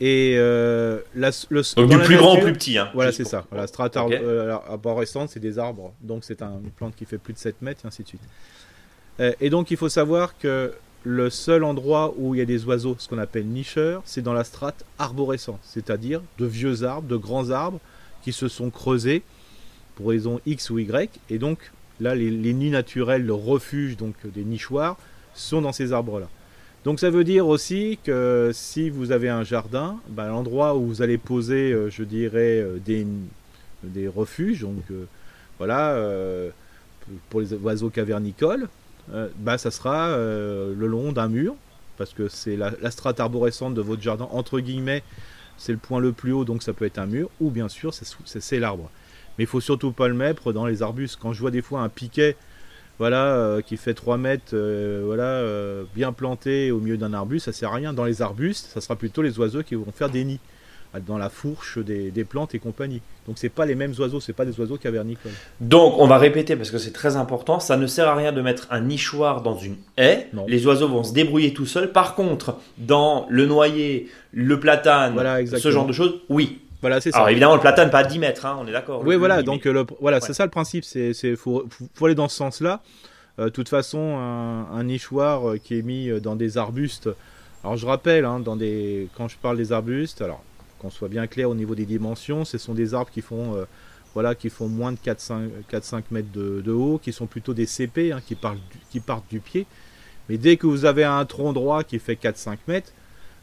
Et 0.00 0.34
euh, 0.36 1.00
le, 1.14 1.76
donc 1.76 1.90
du 1.90 1.98
plus 1.98 2.16
grand 2.16 2.34
au 2.36 2.40
plus 2.40 2.52
petit. 2.52 2.78
Hein, 2.78 2.90
voilà, 2.94 3.12
c'est 3.12 3.24
ça. 3.24 3.44
La 3.52 3.66
strate 3.66 3.96
euh, 3.96 4.56
arborescente, 4.68 5.30
c'est 5.30 5.40
des 5.40 5.58
arbres. 5.58 5.92
Donc 6.00 6.24
c'est 6.24 6.42
une 6.42 6.70
plante 6.76 6.94
qui 6.96 7.04
fait 7.04 7.18
plus 7.18 7.32
de 7.32 7.38
7 7.38 7.62
mètres, 7.62 7.82
et 7.84 7.88
ainsi 7.88 8.02
de 8.02 8.08
suite. 8.08 8.22
et 9.40 9.50
donc 9.50 9.70
il 9.70 9.76
faut 9.76 9.88
savoir 9.88 10.38
que 10.38 10.72
le 11.04 11.30
seul 11.30 11.64
endroit 11.64 12.14
où 12.16 12.34
il 12.34 12.38
y 12.38 12.40
a 12.40 12.44
des 12.44 12.64
oiseaux, 12.64 12.96
ce 12.98 13.08
qu'on 13.08 13.18
appelle 13.18 13.46
nicheurs, 13.46 14.02
c'est 14.04 14.22
dans 14.22 14.32
la 14.32 14.44
strate 14.44 14.84
arborescente. 14.98 15.60
C'est-à-dire 15.62 16.22
de 16.38 16.46
vieux 16.46 16.84
arbres, 16.84 17.08
de 17.08 17.16
grands 17.16 17.50
arbres 17.50 17.80
qui 18.22 18.32
se 18.32 18.48
sont 18.48 18.70
creusés 18.70 19.22
pour 19.94 20.08
raison 20.08 20.40
X 20.46 20.70
ou 20.70 20.78
Y. 20.78 21.20
Et 21.30 21.38
donc 21.38 21.58
là, 22.00 22.14
les, 22.14 22.52
nids 22.52 22.70
naturels, 22.70 23.24
le 23.24 23.34
refuge 23.34 23.96
donc 23.96 24.14
des 24.24 24.44
nichoirs, 24.44 24.96
sont 25.34 25.62
dans 25.62 25.72
ces 25.72 25.92
arbres-là. 25.92 26.28
Donc 26.84 26.98
ça 26.98 27.10
veut 27.10 27.24
dire 27.24 27.46
aussi 27.46 27.98
que 28.02 28.50
si 28.52 28.90
vous 28.90 29.12
avez 29.12 29.28
un 29.28 29.44
jardin, 29.44 30.00
ben, 30.08 30.28
l'endroit 30.28 30.76
où 30.76 30.86
vous 30.86 31.02
allez 31.02 31.16
poser, 31.16 31.72
euh, 31.72 31.90
je 31.90 32.02
dirais, 32.02 32.58
euh, 32.58 32.78
des, 32.84 33.06
des 33.84 34.08
refuges, 34.08 34.62
donc 34.62 34.82
euh, 34.90 35.04
voilà, 35.58 35.96
pour 37.30 37.40
les 37.40 37.52
oiseaux 37.54 37.90
cavernicoles, 37.90 38.68
bah, 39.38 39.58
ça 39.58 39.70
sera 39.70 40.16
le 40.16 40.86
long 40.86 41.12
d'un 41.12 41.28
mur, 41.28 41.54
parce 41.98 42.14
que 42.14 42.28
c'est 42.28 42.56
la, 42.56 42.90
strate 42.90 43.20
arborescente 43.20 43.74
de 43.74 43.80
votre 43.80 44.02
jardin, 44.02 44.28
entre 44.32 44.58
guillemets, 44.58 45.04
c'est 45.58 45.70
le 45.70 45.78
point 45.78 46.00
le 46.00 46.10
plus 46.10 46.32
haut, 46.32 46.44
donc 46.44 46.64
ça 46.64 46.72
peut 46.72 46.84
être 46.84 46.98
un 46.98 47.06
mur, 47.06 47.30
ou 47.40 47.50
bien 47.50 47.68
sûr 47.68 47.94
c'est 47.94 48.58
l'arbre. 48.58 48.90
Mais 49.38 49.44
il 49.44 49.46
faut 49.46 49.60
surtout 49.60 49.92
pas 49.92 50.08
le 50.08 50.14
mettre 50.14 50.52
dans 50.52 50.66
les 50.66 50.82
arbustes. 50.82 51.18
Quand 51.20 51.32
je 51.32 51.40
vois 51.40 51.50
des 51.50 51.62
fois 51.62 51.80
un 51.80 51.88
piquet 51.88 52.36
voilà, 52.98 53.34
euh, 53.34 53.62
qui 53.62 53.76
fait 53.76 53.94
3 53.94 54.16
mètres, 54.16 54.52
euh, 54.52 55.02
voilà, 55.04 55.24
euh, 55.24 55.84
bien 55.94 56.12
planté 56.12 56.70
au 56.70 56.78
milieu 56.78 56.96
d'un 56.96 57.12
arbuste, 57.14 57.46
ça 57.46 57.52
sert 57.52 57.72
à 57.72 57.74
rien. 57.74 57.92
Dans 57.92 58.04
les 58.04 58.22
arbustes, 58.22 58.70
ça 58.72 58.80
sera 58.80 58.96
plutôt 58.96 59.22
les 59.22 59.38
oiseaux 59.38 59.62
qui 59.62 59.74
vont 59.74 59.90
faire 59.92 60.10
des 60.10 60.24
nids 60.24 60.40
dans 61.06 61.16
la 61.16 61.30
fourche 61.30 61.78
des, 61.78 62.24
plantes 62.24 62.54
et 62.54 62.58
compagnie. 62.58 63.00
Donc 63.26 63.38
c'est 63.38 63.48
pas 63.48 63.64
les 63.64 63.74
mêmes 63.74 63.94
oiseaux, 63.98 64.20
c'est 64.20 64.34
pas 64.34 64.44
des 64.44 64.60
oiseaux 64.60 64.76
cavernicoles. 64.76 65.32
Donc 65.60 65.94
on 65.98 66.06
va 66.06 66.18
répéter 66.18 66.54
parce 66.54 66.70
que 66.70 66.78
c'est 66.78 66.92
très 66.92 67.16
important, 67.16 67.60
ça 67.60 67.76
ne 67.76 67.86
sert 67.86 68.08
à 68.08 68.14
rien 68.14 68.30
de 68.30 68.42
mettre 68.42 68.66
un 68.70 68.82
nichoir 68.82 69.42
dans 69.42 69.56
une 69.56 69.76
haie. 69.96 70.28
Les 70.48 70.66
oiseaux 70.66 70.88
vont 70.88 71.02
se 71.02 71.14
débrouiller 71.14 71.54
tout 71.54 71.66
seuls. 71.66 71.92
Par 71.92 72.14
contre, 72.14 72.56
dans 72.78 73.26
le 73.30 73.46
noyer, 73.46 74.10
le 74.32 74.60
platane, 74.60 75.16
ce 75.46 75.70
genre 75.70 75.86
de 75.86 75.92
choses, 75.92 76.20
oui, 76.28 76.60
voilà, 76.82 77.00
c'est 77.00 77.12
ça. 77.12 77.18
Alors 77.18 77.30
évidemment, 77.30 77.54
le 77.54 77.60
platane 77.60 77.90
pas 77.90 78.00
à 78.00 78.04
10 78.04 78.18
mètres, 78.18 78.44
hein, 78.44 78.58
on 78.60 78.66
est 78.66 78.72
d'accord. 78.72 79.02
Oui, 79.06 79.14
voilà, 79.14 79.42
donc 79.42 79.64
le, 79.64 79.86
voilà, 80.00 80.20
c'est 80.20 80.34
ça 80.34 80.44
le 80.44 80.50
principe. 80.50 80.84
C'est, 80.84 81.14
c'est 81.14 81.36
faut, 81.36 81.66
faut, 81.94 82.06
aller 82.06 82.16
dans 82.16 82.28
ce 82.28 82.36
sens-là. 82.36 82.82
Euh, 83.38 83.44
de 83.44 83.50
toute 83.50 83.68
façon, 83.68 84.18
un, 84.18 84.84
nichoir 84.84 85.50
euh, 85.50 85.58
qui 85.58 85.78
est 85.78 85.82
mis 85.82 86.10
euh, 86.10 86.20
dans 86.20 86.34
des 86.34 86.58
arbustes. 86.58 87.08
Alors 87.62 87.76
je 87.76 87.86
rappelle, 87.86 88.24
hein, 88.24 88.40
dans 88.40 88.56
des, 88.56 89.08
quand 89.16 89.28
je 89.28 89.36
parle 89.38 89.56
des 89.56 89.72
arbustes, 89.72 90.20
alors 90.22 90.42
qu'on 90.80 90.90
soit 90.90 91.08
bien 91.08 91.28
clair 91.28 91.48
au 91.48 91.54
niveau 91.54 91.76
des 91.76 91.86
dimensions, 91.86 92.44
ce 92.44 92.58
sont 92.58 92.74
des 92.74 92.92
arbres 92.94 93.10
qui 93.10 93.20
font, 93.20 93.64
voilà, 94.14 94.34
qui 94.34 94.50
font 94.50 94.66
moins 94.66 94.90
de 94.90 94.98
4-5 94.98 96.02
mètres 96.10 96.32
de, 96.32 96.72
haut, 96.72 96.98
qui 96.98 97.12
sont 97.12 97.26
plutôt 97.26 97.54
des 97.54 97.66
CP, 97.66 98.10
hein, 98.10 98.20
qui, 98.26 98.34
partent 98.34 98.56
du, 98.56 98.78
qui 98.90 98.98
partent 98.98 99.30
du 99.30 99.38
pied. 99.38 99.64
Mais 100.28 100.38
dès 100.38 100.56
que 100.56 100.66
vous 100.66 100.84
avez 100.84 101.04
un 101.04 101.24
tronc 101.24 101.52
droit 101.52 101.84
qui 101.84 102.00
fait 102.00 102.14
4-5 102.14 102.58
mètres, 102.66 102.90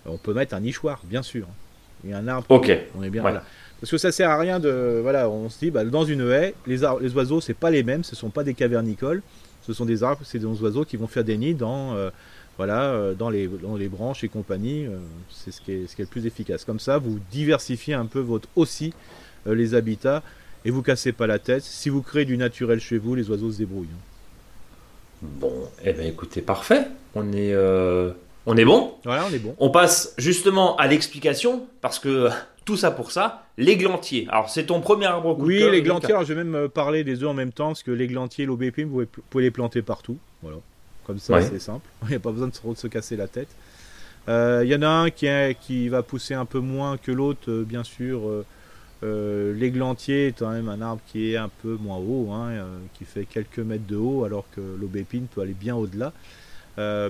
on 0.05 0.17
peut 0.17 0.33
mettre 0.33 0.53
un 0.53 0.59
nichoir, 0.59 0.99
bien 1.05 1.21
sûr. 1.21 1.47
Il 2.03 2.11
y 2.11 2.13
a 2.13 2.17
un 2.17 2.27
arbre. 2.27 2.45
Ok. 2.49 2.71
On 2.97 3.03
est 3.03 3.09
bien 3.09 3.23
là. 3.23 3.43
Parce 3.79 3.91
que 3.91 3.97
ça 3.97 4.11
sert 4.11 4.29
à 4.29 4.37
rien 4.37 4.59
de. 4.59 4.99
Voilà, 5.01 5.29
on 5.29 5.49
se 5.49 5.59
dit, 5.59 5.71
bah, 5.71 5.85
dans 5.85 6.03
une 6.03 6.29
haie, 6.29 6.53
les, 6.67 6.77
les 6.77 7.13
oiseaux, 7.15 7.39
c'est 7.39 7.53
pas 7.53 7.69
les 7.69 7.83
mêmes, 7.83 8.03
ce 8.03 8.15
sont 8.15 8.29
pas 8.29 8.43
des 8.43 8.53
cavernicoles, 8.53 9.21
ce 9.61 9.73
sont 9.73 9.85
des 9.85 10.03
arbres, 10.03 10.21
c'est 10.25 10.39
des 10.39 10.45
oiseaux 10.45 10.83
qui 10.83 10.97
vont 10.97 11.07
faire 11.07 11.23
des 11.23 11.37
nids 11.37 11.53
dans, 11.53 11.95
euh, 11.95 12.09
voilà, 12.57 12.91
euh, 12.91 13.13
dans, 13.13 13.29
les, 13.29 13.47
dans 13.47 13.77
les 13.77 13.87
branches 13.87 14.23
et 14.23 14.27
compagnie. 14.27 14.85
Euh, 14.85 14.97
c'est 15.29 15.51
ce 15.51 15.61
qui, 15.61 15.71
est, 15.71 15.87
ce 15.87 15.95
qui 15.95 16.01
est 16.01 16.05
le 16.05 16.09
plus 16.09 16.25
efficace. 16.25 16.65
Comme 16.65 16.79
ça, 16.79 16.97
vous 16.97 17.19
diversifiez 17.31 17.93
un 17.93 18.05
peu 18.05 18.19
votre 18.19 18.49
aussi 18.55 18.93
les 19.45 19.73
habitats 19.73 20.21
et 20.65 20.71
vous 20.71 20.81
cassez 20.81 21.13
pas 21.13 21.25
la 21.25 21.39
tête. 21.39 21.63
Si 21.63 21.87
vous 21.87 22.01
créez 22.01 22.25
du 22.25 22.35
naturel 22.35 22.81
chez 22.81 22.97
vous, 22.97 23.15
les 23.15 23.29
oiseaux 23.29 23.51
se 23.51 23.59
débrouillent. 23.59 23.87
Bon, 25.21 25.53
eh 25.85 25.93
bien 25.93 26.03
écoutez, 26.03 26.41
parfait. 26.41 26.87
On 27.15 27.31
est 27.31 27.53
On 28.45 28.55
est 28.57 28.65
bon 28.65 28.93
Voilà, 29.03 29.25
on 29.29 29.33
est 29.33 29.39
bon. 29.39 29.55
On 29.59 29.69
passe 29.69 30.13
justement 30.17 30.75
à 30.77 30.87
l'explication, 30.87 31.67
parce 31.81 31.99
que 31.99 32.29
tout 32.65 32.77
ça 32.77 32.91
pour 32.91 33.11
ça, 33.11 33.43
l'églantier. 33.57 34.27
Alors 34.29 34.49
c'est 34.49 34.65
ton 34.67 34.79
premier 34.81 35.05
arbre 35.05 35.35
coup 35.35 35.45
Oui, 35.45 35.59
l'églantier, 35.71 36.11
alors 36.11 36.23
je 36.23 36.33
vais 36.33 36.43
même 36.43 36.55
euh, 36.55 36.67
parler 36.67 37.03
des 37.03 37.15
deux 37.15 37.25
en 37.27 37.33
même 37.33 37.51
temps, 37.51 37.67
parce 37.67 37.83
que 37.83 37.91
l'églantier 37.91 38.43
et 38.43 38.47
l'aubépine, 38.47 38.87
vous 38.87 39.05
pouvez, 39.29 39.43
les 39.43 39.51
planter 39.51 39.81
partout. 39.81 40.17
Voilà. 40.41 40.57
Comme 41.05 41.19
ça, 41.19 41.33
Ouais. 41.33 41.43
c'est 41.43 41.59
simple. 41.59 41.85
Il 42.03 42.09
n'y 42.09 42.15
a 42.15 42.19
pas 42.19 42.31
besoin 42.31 42.47
de 42.47 42.55
se, 42.55 42.65
de 42.67 42.75
se 42.75 42.87
casser 42.87 43.15
la 43.15 43.27
tête. 43.27 43.49
Euh, 44.27 44.61
Il 44.63 44.69
y 44.69 44.75
en 44.75 44.81
a 44.83 44.87
un 44.87 45.09
qui, 45.09 45.25
est- 45.25 45.57
qui 45.59 45.89
va 45.89 46.03
pousser 46.03 46.33
un 46.33 46.45
peu 46.45 46.59
moins 46.59 46.97
que 46.97 47.11
l'autre, 47.11 47.49
euh, 47.49 47.63
bien 47.63 47.83
sûr. 47.83 48.21
Euh, 49.01 49.53
l'églantier 49.53 50.27
est 50.27 50.37
quand 50.37 50.49
même 50.51 50.67
un 50.69 50.81
arbre 50.81 51.01
qui 51.07 51.31
est 51.33 51.37
un 51.37 51.49
peu 51.63 51.77
moins 51.81 51.97
haut, 51.97 52.31
hein, 52.33 52.49
qui 52.95 53.05
fait 53.05 53.23
quelques 53.25 53.59
mètres 53.59 53.87
de 53.87 53.95
haut, 53.95 54.25
alors 54.25 54.43
que 54.55 54.59
l'aubépine 54.79 55.27
peut 55.33 55.41
aller 55.41 55.53
bien 55.59 55.75
au-delà. 55.75 56.11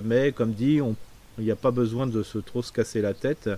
Mais 0.04 0.32
comme 0.32 0.52
dit, 0.52 0.80
on- 0.80 0.94
il 1.40 1.44
n'y 1.44 1.50
a 1.50 1.56
pas 1.56 1.70
besoin 1.70 2.06
de 2.06 2.22
se 2.22 2.38
trop 2.38 2.62
se 2.62 2.72
casser 2.72 3.00
la 3.00 3.14
tête. 3.14 3.48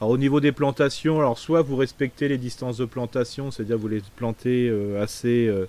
Alors 0.00 0.10
au 0.10 0.18
niveau 0.18 0.40
des 0.40 0.52
plantations, 0.52 1.18
alors 1.18 1.38
soit 1.38 1.62
vous 1.62 1.76
respectez 1.76 2.28
les 2.28 2.38
distances 2.38 2.78
de 2.78 2.84
plantation, 2.84 3.50
c'est-à-dire 3.50 3.78
vous 3.78 3.88
les 3.88 4.02
plantez 4.16 4.68
euh, 4.68 5.02
assez, 5.02 5.48
euh, 5.48 5.66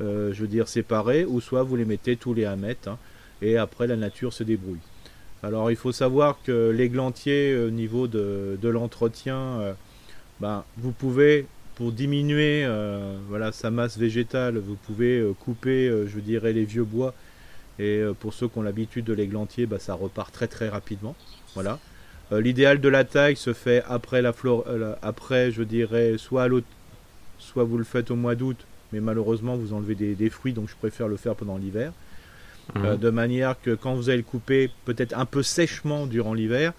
euh, 0.00 0.32
je 0.32 0.42
veux 0.42 0.48
dire, 0.48 0.68
séparés, 0.68 1.24
ou 1.24 1.40
soit 1.40 1.64
vous 1.64 1.74
les 1.74 1.84
mettez 1.84 2.16
tous 2.16 2.34
les 2.34 2.44
1 2.44 2.54
mètre, 2.56 2.88
hein, 2.88 2.98
et 3.42 3.56
après 3.56 3.88
la 3.88 3.96
nature 3.96 4.32
se 4.32 4.44
débrouille. 4.44 4.78
Alors 5.42 5.70
il 5.72 5.76
faut 5.76 5.90
savoir 5.90 6.38
que 6.44 6.70
l'églantier, 6.70 7.56
au 7.56 7.70
niveau 7.70 8.06
de, 8.06 8.58
l'entretien, 8.62 9.74
ben, 10.40 10.64
vous 10.76 10.90
pouvez, 10.90 11.46
pour 11.76 11.92
diminuer 11.92 12.66
sa 13.52 13.70
masse 13.70 13.96
végétale, 13.98 14.58
vous 14.58 14.74
pouvez 14.74 15.24
couper, 15.44 15.88
je 16.08 16.18
dirais, 16.18 16.52
les 16.52 16.64
vieux 16.64 16.82
bois. 16.82 17.14
Et 17.78 17.98
euh, 17.98 18.12
pour 18.12 18.34
ceux 18.34 18.48
qui 18.48 18.58
ont 18.58 18.62
l'habitude 18.62 19.04
de 19.04 19.12
l'églantier, 19.12 19.66
ben, 19.66 19.78
ça 19.78 19.94
repart 19.94 20.32
très 20.32 20.48
très 20.48 20.68
rapidement. 20.68 21.14
Voilà. 21.54 21.78
Euh, 22.32 22.40
L'idéal 22.40 22.80
de 22.80 22.88
la 22.88 23.04
taille 23.04 23.36
se 23.36 23.52
fait 23.52 23.82
après 23.88 24.20
la 24.22 24.32
flore, 24.32 24.64
euh, 24.68 24.94
après, 25.02 25.50
je 25.50 25.62
dirais, 25.62 26.16
soit 26.18 26.44
à 26.44 26.48
soit 27.38 27.64
vous 27.64 27.78
le 27.78 27.84
faites 27.84 28.10
au 28.10 28.16
mois 28.16 28.34
d'août, 28.34 28.56
mais 28.92 29.00
malheureusement 29.00 29.56
vous 29.56 29.72
enlevez 29.72 29.94
des, 29.94 30.14
des 30.16 30.28
fruits, 30.28 30.52
donc 30.52 30.68
je 30.68 30.74
préfère 30.76 31.06
le 31.08 31.16
faire 31.16 31.34
pendant 31.36 31.56
l'hiver. 31.56 31.92
Mhm. 32.74 32.84
Euh, 32.84 32.96
de 32.96 33.10
manière 33.10 33.54
que 33.62 33.74
quand 33.74 33.94
vous 33.94 34.08
allez 34.08 34.18
le 34.18 34.24
couper 34.24 34.70
peut-être 34.84 35.16
un 35.16 35.24
peu 35.24 35.42
sèchement 35.42 36.06
durant 36.06 36.34
l'hiver, 36.34 36.72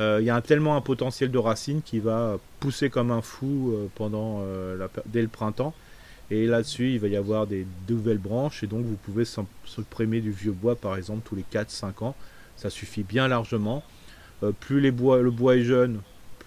il 0.00 0.24
y 0.24 0.30
a 0.30 0.36
un- 0.36 0.40
tellement 0.40 0.76
un 0.76 0.80
potentiel 0.80 1.30
de 1.30 1.38
racines 1.38 1.82
qui 1.82 1.98
va 1.98 2.38
pousser 2.60 2.88
comme 2.88 3.10
un 3.10 3.20
fou 3.20 3.74
pendant 3.96 4.44
la 4.78 4.86
per- 4.88 5.02
dès 5.06 5.22
le 5.22 5.28
printemps. 5.28 5.74
Et 6.30 6.46
là-dessus, 6.46 6.92
il 6.92 7.00
va 7.00 7.08
y 7.08 7.16
avoir 7.16 7.46
des 7.46 7.66
nouvelles 7.88 8.18
branches 8.18 8.62
et 8.62 8.66
donc 8.66 8.84
vous 8.84 8.96
pouvez 8.96 9.24
prémer 9.88 10.20
du 10.20 10.30
vieux 10.30 10.52
bois 10.52 10.76
par 10.76 10.96
exemple 10.96 11.22
tous 11.24 11.34
les 11.36 11.44
4-5 11.50 12.04
ans. 12.04 12.14
Ça 12.56 12.70
suffit 12.70 13.02
bien 13.02 13.28
largement. 13.28 13.82
Euh, 14.42 14.52
plus 14.52 14.80
les 14.80 14.90
bois, 14.90 15.20
le 15.22 15.30
bois 15.30 15.56
est 15.56 15.62
jeune, 15.62 16.00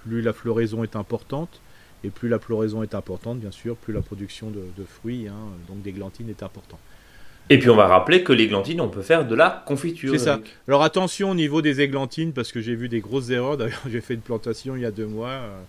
plus 0.03 0.21
la 0.21 0.33
floraison 0.33 0.83
est 0.83 0.95
importante. 0.95 1.61
Et 2.03 2.09
plus 2.09 2.29
la 2.29 2.39
floraison 2.39 2.81
est 2.81 2.95
importante, 2.95 3.39
bien 3.39 3.51
sûr, 3.51 3.75
plus 3.75 3.93
la 3.93 4.01
production 4.01 4.49
de, 4.49 4.63
de 4.75 4.83
fruits, 4.83 5.27
hein, 5.27 5.35
donc 5.67 5.83
d'églantines, 5.83 6.29
est 6.29 6.41
importante. 6.41 6.79
Et 7.51 7.59
puis 7.59 7.69
on 7.69 7.75
va 7.75 7.87
rappeler 7.87 8.23
que 8.23 8.33
l'églantine, 8.33 8.81
on 8.81 8.89
peut 8.89 9.01
faire 9.01 9.27
de 9.27 9.35
la 9.35 9.63
confiture. 9.67 10.11
C'est 10.11 10.19
ça. 10.19 10.39
Alors 10.67 10.83
attention 10.83 11.31
au 11.31 11.35
niveau 11.35 11.61
des 11.61 11.81
églantines 11.81 12.33
parce 12.33 12.51
que 12.51 12.61
j'ai 12.61 12.75
vu 12.75 12.87
des 12.87 13.01
grosses 13.01 13.29
erreurs. 13.29 13.57
D'ailleurs, 13.57 13.83
j'ai 13.89 14.01
fait 14.01 14.13
une 14.13 14.21
plantation 14.21 14.75
il 14.75 14.81
y 14.81 14.85
a 14.85 14.91
deux 14.91 15.05
mois. 15.05 15.29
euh, 15.29 15.61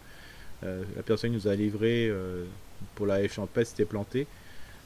euh, 0.64 0.82
la 0.96 1.02
personne 1.02 1.32
nous 1.32 1.48
a 1.48 1.54
livré 1.56 2.08
euh, 2.08 2.44
pour 2.94 3.06
la 3.06 3.26
champêtre, 3.28 3.70
c'était 3.70 3.84
planté. 3.84 4.26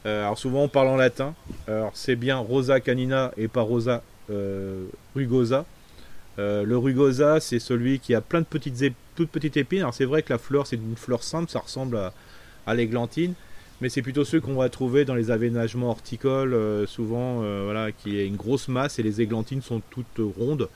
Euh, 0.04 0.22
alors 0.22 0.38
souvent 0.38 0.62
on 0.62 0.68
parle 0.68 0.88
en 0.88 0.96
latin. 0.96 1.34
Alors 1.66 1.90
c'est 1.94 2.16
bien 2.16 2.38
Rosa 2.38 2.80
canina 2.80 3.32
et 3.36 3.48
pas 3.48 3.62
Rosa 3.62 4.02
euh, 4.30 4.86
rugosa. 5.14 5.64
Euh, 6.38 6.64
le 6.64 6.76
rugosa, 6.76 7.40
c'est 7.40 7.58
celui 7.58 7.98
qui 7.98 8.14
a 8.14 8.20
plein 8.20 8.40
de 8.40 8.46
petites, 8.46 8.92
toutes 9.14 9.30
petites 9.30 9.56
épines. 9.56 9.80
Alors 9.80 9.94
c'est 9.94 10.04
vrai 10.04 10.22
que 10.22 10.32
la 10.32 10.38
fleur, 10.38 10.66
c'est 10.66 10.76
une 10.76 10.96
fleur 10.96 11.22
simple, 11.22 11.50
ça 11.50 11.60
ressemble 11.60 11.96
à, 12.66 12.74
l'églantine, 12.74 13.34
mais 13.80 13.88
c'est 13.88 14.02
plutôt 14.02 14.24
ceux 14.24 14.40
qu'on 14.40 14.56
va 14.56 14.68
trouver 14.68 15.04
dans 15.04 15.14
les 15.14 15.30
aménagements 15.30 15.90
horticoles, 15.90 16.52
euh, 16.52 16.86
souvent, 16.86 17.36
voilà, 17.64 17.92
qui 17.92 18.18
est 18.18 18.26
une 18.26 18.36
grosse 18.36 18.68
masse 18.68 18.98
et 18.98 19.02
les 19.02 19.20
églantines 19.20 19.62
sont 19.62 19.80
toutes 19.90 20.20
rondes, 20.36 20.68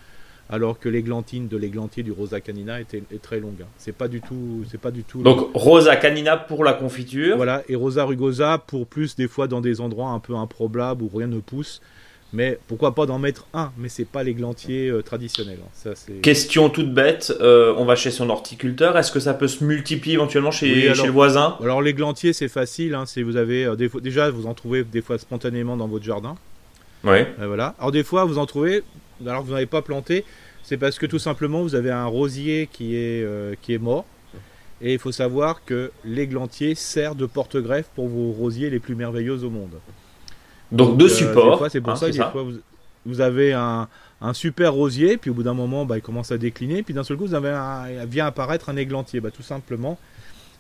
alors 0.50 0.78
que 0.78 0.88
l'églantine 0.88 1.48
de 1.48 1.56
l'églantier 1.56 2.02
du 2.02 2.12
Rosa 2.12 2.40
canina 2.40 2.80
est, 2.80 2.94
est 2.94 3.22
très 3.22 3.40
longue. 3.40 3.62
hein. 3.62 3.66
C'est 3.78 3.94
pas 3.94 4.08
du 4.08 4.20
tout, 4.20 4.64
c'est 4.70 4.80
pas 4.80 4.90
du 4.90 5.04
tout. 5.04 5.22
Donc 5.22 5.48
Rosa 5.54 5.96
canina 5.96 6.36
pour 6.36 6.64
la 6.64 6.72
confiture. 6.72 7.36
Voilà, 7.36 7.62
et 7.68 7.76
Rosa 7.76 8.04
rugosa 8.04 8.58
pour 8.58 8.86
plus 8.86 9.16
des 9.16 9.28
fois 9.28 9.46
dans 9.48 9.60
des 9.60 9.80
endroits 9.80 10.10
un 10.10 10.18
peu 10.18 10.34
improbables 10.34 11.02
où 11.02 11.10
rien 11.16 11.26
ne 11.28 11.38
pousse. 11.40 11.80
Mais 12.32 12.60
pourquoi 12.68 12.94
pas 12.94 13.06
d'en 13.06 13.18
mettre 13.18 13.46
un? 13.54 13.72
Mais 13.76 13.88
c'est 13.88 14.04
pas 14.04 14.22
l'églantier 14.22 14.88
euh, 14.88 15.02
traditionnel. 15.02 15.58
hein. 15.60 15.68
Ça 15.72 15.96
c'est. 15.96 16.20
Question 16.20 16.68
toute 16.70 16.94
bête, 16.94 17.32
euh, 17.40 17.74
on 17.76 17.84
va 17.84 17.96
chez 17.96 18.12
son 18.12 18.30
horticulteur, 18.30 18.96
est-ce 18.96 19.10
que 19.10 19.18
ça 19.18 19.34
peut 19.34 19.48
se 19.48 19.64
multiplier 19.64 20.14
éventuellement 20.14 20.52
chez, 20.52 20.72
Oui, 20.72 20.82
alors- 20.84 20.94
chez 20.96 21.06
le 21.06 21.12
voisin? 21.12 21.56
Alors 21.60 21.82
l'églantier 21.82 22.32
c'est 22.32 22.46
facile. 22.46 22.94
Hein, 22.94 23.04
c'est 23.06 23.22
vous 23.24 23.36
avez 23.36 23.64
euh, 23.64 23.74
des 23.74 23.88
déjà 24.00 24.30
vous 24.30 24.46
en 24.46 24.54
trouvez 24.54 24.84
des 24.84 25.02
fois 25.02 25.18
spontanément 25.18 25.76
dans 25.76 25.88
votre 25.88 26.04
jardin. 26.04 26.36
Oui. 27.02 27.18
Euh, 27.40 27.46
voilà. 27.48 27.74
Alors 27.80 27.90
des 27.90 28.04
fois 28.04 28.24
vous 28.26 28.38
en 28.38 28.46
trouvez 28.46 28.84
alors 29.26 29.42
que 29.42 29.46
vous 29.46 29.54
n'avez 29.54 29.66
pas 29.66 29.83
planté, 29.83 30.24
c'est 30.62 30.76
parce 30.76 30.98
que 30.98 31.06
tout 31.06 31.18
simplement 31.18 31.62
vous 31.62 31.74
avez 31.74 31.90
un 31.90 32.06
rosier 32.06 32.68
qui 32.70 32.94
est 32.96 33.22
euh, 33.24 33.54
qui 33.62 33.74
est 33.74 33.78
mort. 33.78 34.04
Et 34.83 34.94
il 34.94 34.98
faut 34.98 35.12
savoir 35.12 35.62
que 35.64 35.92
l'églantier 36.04 36.74
sert 36.74 37.14
de 37.14 37.26
porte-greffe 37.26 37.88
pour 37.94 38.09
vos 38.09 38.33
rosiers 38.33 38.70
les 38.70 38.78
plus 38.78 38.94
merveilleux 38.94 39.44
au 39.44 39.50
monde. 39.50 39.74
Donc 40.72 40.96
deux 40.96 41.06
Euh, 41.06 41.09
supports. 41.09 41.66
c'est 41.70 41.80
pour 41.80 41.90
hein, 41.92 41.96
ça 41.96 42.06
que 42.06 42.12
des 42.12 42.18
fois, 42.18 42.42
vous, 42.44 42.59
vous 43.04 43.20
avez 43.20 43.52
un, 43.52 43.88
un 44.22 44.33
super 44.33 44.72
rosier, 44.72 45.18
puis 45.18 45.30
au 45.30 45.35
bout 45.35 45.42
d'un 45.42 45.52
moment, 45.54 45.85
bah, 45.85 45.98
il 45.98 46.02
commence 46.02 46.33
à 46.33 46.38
décliner, 46.38 46.83
puis 46.83 46.94
d'un 46.94 47.04
seul 47.04 47.16
coup, 47.18 47.26
vous 47.26 47.35
avez 47.35 47.50
un, 47.50 48.06
vient 48.06 48.26
apparaître 48.26 48.70
un 48.70 48.76
églantier. 48.76 49.20
Bah, 49.20 49.30
tout 49.30 49.42
simplement, 49.42 49.98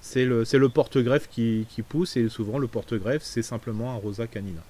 c'est 0.02 0.24
le, 0.24 0.44
le 0.52 0.68
porte-greffe 0.68 1.28
qui, 1.30 1.66
qui 1.70 1.82
pousse, 1.82 2.16
et 2.16 2.28
souvent, 2.28 2.58
le 2.58 2.66
porte-greffe, 2.66 3.22
c'est 3.22 3.42
simplement 3.42 3.92
un 3.92 3.96
rosa 3.96 4.26
canina. 4.26 4.60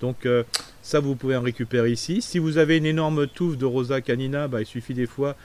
Donc, 0.00 0.26
euh, 0.26 0.42
ça, 0.82 1.00
vous 1.00 1.14
pouvez 1.14 1.36
en 1.36 1.42
récupérer 1.42 1.90
ici. 1.90 2.22
Si 2.22 2.38
vous 2.38 2.58
avez 2.58 2.76
une 2.76 2.86
énorme 2.86 3.26
touffe 3.26 3.56
de 3.58 3.64
rosa 3.64 4.00
canina, 4.00 4.48
bah, 4.48 4.60
il 4.60 4.66
suffit 4.66 4.94
des 4.94 5.06
fois, 5.06 5.36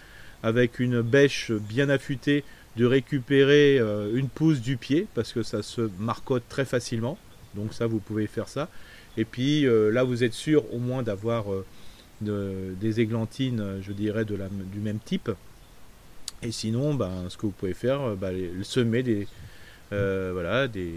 avec 0.43 0.79
une 0.79 1.01
bêche 1.01 1.51
bien 1.51 1.89
affûtée, 1.89 2.43
de 2.77 2.85
récupérer 2.85 3.79
euh, 3.79 4.15
une 4.15 4.29
pousse 4.29 4.61
du 4.61 4.77
pied, 4.77 5.07
parce 5.13 5.33
que 5.33 5.43
ça 5.43 5.61
se 5.63 5.89
marcotte 5.99 6.43
très 6.49 6.65
facilement. 6.65 7.17
Donc, 7.55 7.73
ça, 7.73 7.87
vous 7.87 7.99
pouvez 7.99 8.27
faire 8.27 8.47
ça. 8.47 8.69
Et 9.17 9.25
puis 9.25 9.65
euh, 9.67 9.91
là, 9.91 10.03
vous 10.03 10.23
êtes 10.23 10.33
sûr 10.33 10.63
au 10.73 10.79
moins 10.79 11.03
d'avoir 11.03 11.43
de- 12.21 12.73
des 12.79 13.01
églantines, 13.01 13.81
je 13.81 13.91
dirais, 13.91 14.23
du 14.25 14.79
même 14.79 14.99
type. 15.03 15.29
Et 16.43 16.51
sinon, 16.51 16.93
ben, 16.93 17.25
ce 17.27 17.35
que 17.35 17.41
vous 17.45 17.51
pouvez 17.51 17.73
faire, 17.73 18.15
ben, 18.15 18.31
les- 18.31 18.51
semer 18.63 19.03
des, 19.03 19.27
voilà, 19.91 20.67
des, 20.67 20.91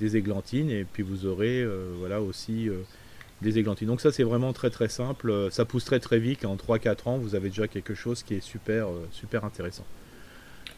des 0.00 0.16
églantines 0.16 0.70
et 0.70 0.84
puis 0.84 1.02
vous 1.02 1.26
aurez 1.26 1.62
euh, 1.62 1.90
voilà, 1.98 2.20
aussi 2.20 2.68
euh, 2.68 2.74
des 3.42 3.58
églantines. 3.58 3.86
Donc 3.88 4.00
ça, 4.00 4.10
c'est 4.12 4.22
vraiment 4.24 4.52
très 4.52 4.70
très 4.70 4.88
simple. 4.88 5.30
Euh, 5.30 5.50
Ça 5.50 5.64
pousse 5.64 5.84
très 5.84 6.00
très 6.00 6.18
vite. 6.18 6.44
En 6.44 6.56
3-4 6.56 7.08
ans, 7.08 7.18
vous 7.18 7.34
avez 7.34 7.48
déjà 7.48 7.68
quelque 7.68 7.94
chose 7.94 8.22
qui 8.22 8.34
est 8.34 8.40
super, 8.42 8.88
euh, 8.88 9.06
super 9.12 9.44
intéressant. 9.44 9.84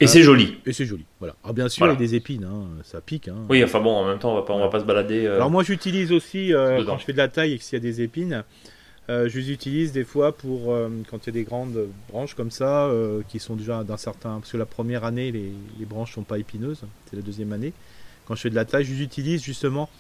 Et 0.03 0.07
c'est 0.07 0.23
joli. 0.23 0.57
Et 0.65 0.73
c'est 0.73 0.87
joli. 0.87 1.05
Voilà. 1.19 1.37
Alors 1.45 1.53
bien 1.55 1.69
sûr, 1.69 1.81
Voilà. 1.85 1.93
il 1.93 2.01
y 2.01 2.05
a 2.05 2.07
des 2.09 2.15
épines, 2.15 2.45
hein, 2.45 2.65
ça 2.85 3.01
pique. 3.03 3.29
hein. 3.29 3.37
Oui, 3.51 3.63
enfin 3.63 3.81
bon, 3.81 3.91
en 3.91 4.07
même 4.07 4.19
temps, 4.19 4.33
on 4.33 4.37
va 4.37 4.43
pas, 4.43 4.55
on 4.55 4.61
va 4.61 4.69
pas 4.69 4.81
se 4.81 4.85
balader. 4.87 5.27
euh, 5.27 5.35
Alors 5.37 5.51
moi 5.51 5.63
j'utilise 5.63 6.11
aussi 6.13 6.55
euh, 6.55 6.83
quand 6.87 6.97
je 6.97 7.05
fais 7.05 7.13
de 7.13 7.19
la 7.19 7.29
taille 7.29 7.53
et 7.53 7.59
que 7.59 7.65
s'il 7.65 7.75
y 7.75 7.77
a 7.77 7.81
des 7.83 8.01
épines, 8.01 8.43
euh, 9.11 9.29
je 9.29 9.39
les 9.39 9.51
utilise 9.51 9.93
des 9.93 10.05
fois 10.05 10.33
pour 10.33 10.73
euh, 10.73 10.89
quand 11.11 11.19
il 11.27 11.27
y 11.27 11.31
a 11.31 11.33
des 11.33 11.45
grandes 11.45 11.77
branches 12.09 12.35
comme 12.35 12.51
ça 12.51 12.85
euh, 12.87 13.21
qui 13.29 13.39
sont 13.39 13.57
déjà 13.57 13.85
d'un 13.85 13.97
certain 13.99 14.39
parce 14.39 14.53
que 14.53 14.57
la 14.57 14.65
première 14.67 15.05
année 15.05 15.31
les, 15.33 15.53
les 15.79 15.85
branches 15.85 16.15
sont 16.15 16.23
pas 16.23 16.39
épineuses, 16.39 16.83
c'est 17.11 17.17
la 17.17 17.23
deuxième 17.23 17.53
année. 17.53 17.73
Quand 18.27 18.35
je 18.37 18.43
fais 18.43 18.51
de 18.51 18.55
la 18.55 18.65
taille, 18.65 18.85
je 18.85 18.93
les 18.95 19.03
utilise 19.03 19.43
justement 19.43 19.91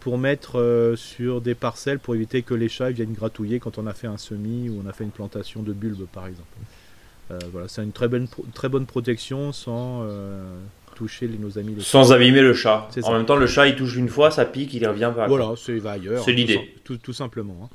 pour 0.00 0.16
mettre 0.16 0.94
sur 0.96 1.42
des 1.42 1.54
parcelles 1.54 1.98
pour 1.98 2.14
éviter 2.14 2.40
que 2.42 2.54
les 2.54 2.68
chats 2.68 2.90
viennent 2.90 3.12
gratouiller 3.12 3.60
quand 3.60 3.76
on 3.78 3.86
a 3.86 3.92
fait 3.92 4.06
un 4.06 4.16
semis 4.16 4.70
ou 4.70 4.82
on 4.84 4.88
a 4.88 4.92
fait 4.94 5.04
une 5.04 5.10
plantation 5.10 5.62
de 5.62 5.72
bulbes 5.74 6.06
par 6.12 6.26
exemple. 6.26 6.48
Voilà, 7.52 7.68
c'est 7.68 7.82
une 7.82 7.92
très 7.92 8.08
bonne 8.08 8.26
très 8.54 8.68
bonne 8.70 8.86
protection 8.86 9.52
sans 9.52 10.06
toucher 10.94 11.28
les- 11.28 11.36
nos 11.38 11.58
amis 11.58 11.74
les 11.74 11.82
Sans 11.82 12.12
abîmer 12.12 12.40
le 12.40 12.54
chat. 12.54 12.88
En 12.96 13.02
ça. 13.02 13.12
même 13.12 13.26
temps, 13.26 13.36
le 13.36 13.46
chat, 13.46 13.68
il 13.68 13.76
touche 13.76 13.96
une 13.96 14.08
fois, 14.08 14.30
ça 14.30 14.46
pique, 14.46 14.72
il 14.72 14.86
revient 14.86 15.12
pas. 15.14 15.26
Voilà, 15.26 15.52
c'est 15.56 15.76
va 15.78 15.92
ailleurs. 15.92 16.24
C'est 16.24 16.32
l'idée. 16.32 16.74
Tout, 16.84 16.96
tout 16.96 17.12
simplement. 17.12 17.58
hein. 17.64 17.68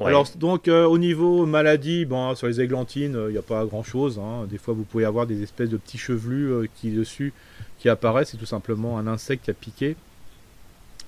Ouais. 0.00 0.06
Alors 0.06 0.26
donc 0.36 0.66
euh, 0.68 0.84
au 0.86 0.98
niveau 0.98 1.46
maladie, 1.46 2.04
bon 2.04 2.34
sur 2.34 2.46
les 2.48 2.60
églantines, 2.60 3.16
il 3.28 3.32
n'y 3.32 3.38
a 3.38 3.42
pas 3.42 3.64
grand 3.64 3.82
chose. 3.84 4.20
Des 4.50 4.58
fois 4.58 4.74
vous 4.74 4.82
pouvez 4.84 5.04
avoir 5.04 5.26
des 5.26 5.42
espèces 5.42 5.68
de 5.70 5.76
petits 5.76 5.98
chevelus 5.98 6.50
euh, 6.52 6.66
qui 6.76 6.90
dessus 6.90 7.32
qui 7.78 7.88
apparaissent. 7.88 8.30
C'est 8.30 8.36
tout 8.36 8.46
simplement 8.46 8.98
un 8.98 9.06
insecte 9.06 9.44
qui 9.44 9.50
a 9.50 9.54
piqué 9.54 9.96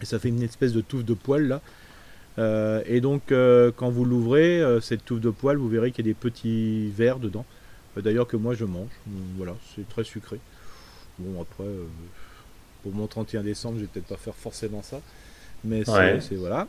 et 0.00 0.04
ça 0.04 0.18
fait 0.18 0.28
une 0.28 0.42
espèce 0.42 0.72
de 0.72 0.80
touffe 0.80 1.04
de 1.04 1.14
poils 1.14 1.48
là. 1.48 1.60
Euh, 2.38 2.82
et 2.86 3.00
donc 3.00 3.32
euh, 3.32 3.72
quand 3.74 3.88
vous 3.90 4.04
l'ouvrez, 4.04 4.60
euh, 4.60 4.80
cette 4.80 5.04
touffe 5.04 5.20
de 5.20 5.30
poils, 5.30 5.56
vous 5.56 5.68
verrez 5.68 5.90
qu'il 5.90 6.06
y 6.06 6.08
a 6.08 6.12
des 6.12 6.14
petits 6.18 6.88
vers 6.90 7.18
dedans. 7.18 7.44
Euh, 7.96 8.02
D'ailleurs 8.02 8.28
que 8.28 8.36
moi 8.36 8.54
je 8.54 8.64
mange. 8.66 8.90
Donc, 9.06 9.22
Voilà, 9.36 9.54
c'est 9.74 9.88
très 9.88 10.04
sucré. 10.04 10.38
Bon 11.18 11.40
après, 11.42 11.64
euh, 11.64 11.84
pour 12.82 12.92
mon 12.92 13.06
31 13.06 13.42
décembre, 13.42 13.76
je 13.78 13.80
vais 13.82 13.88
peut-être 13.88 14.06
pas 14.06 14.16
faire 14.18 14.34
forcément 14.34 14.82
ça, 14.82 15.00
mais 15.64 15.82
c'est 15.84 15.90
Ouais. 15.90 16.20
c'est- 16.20 16.34
voilà. 16.36 16.68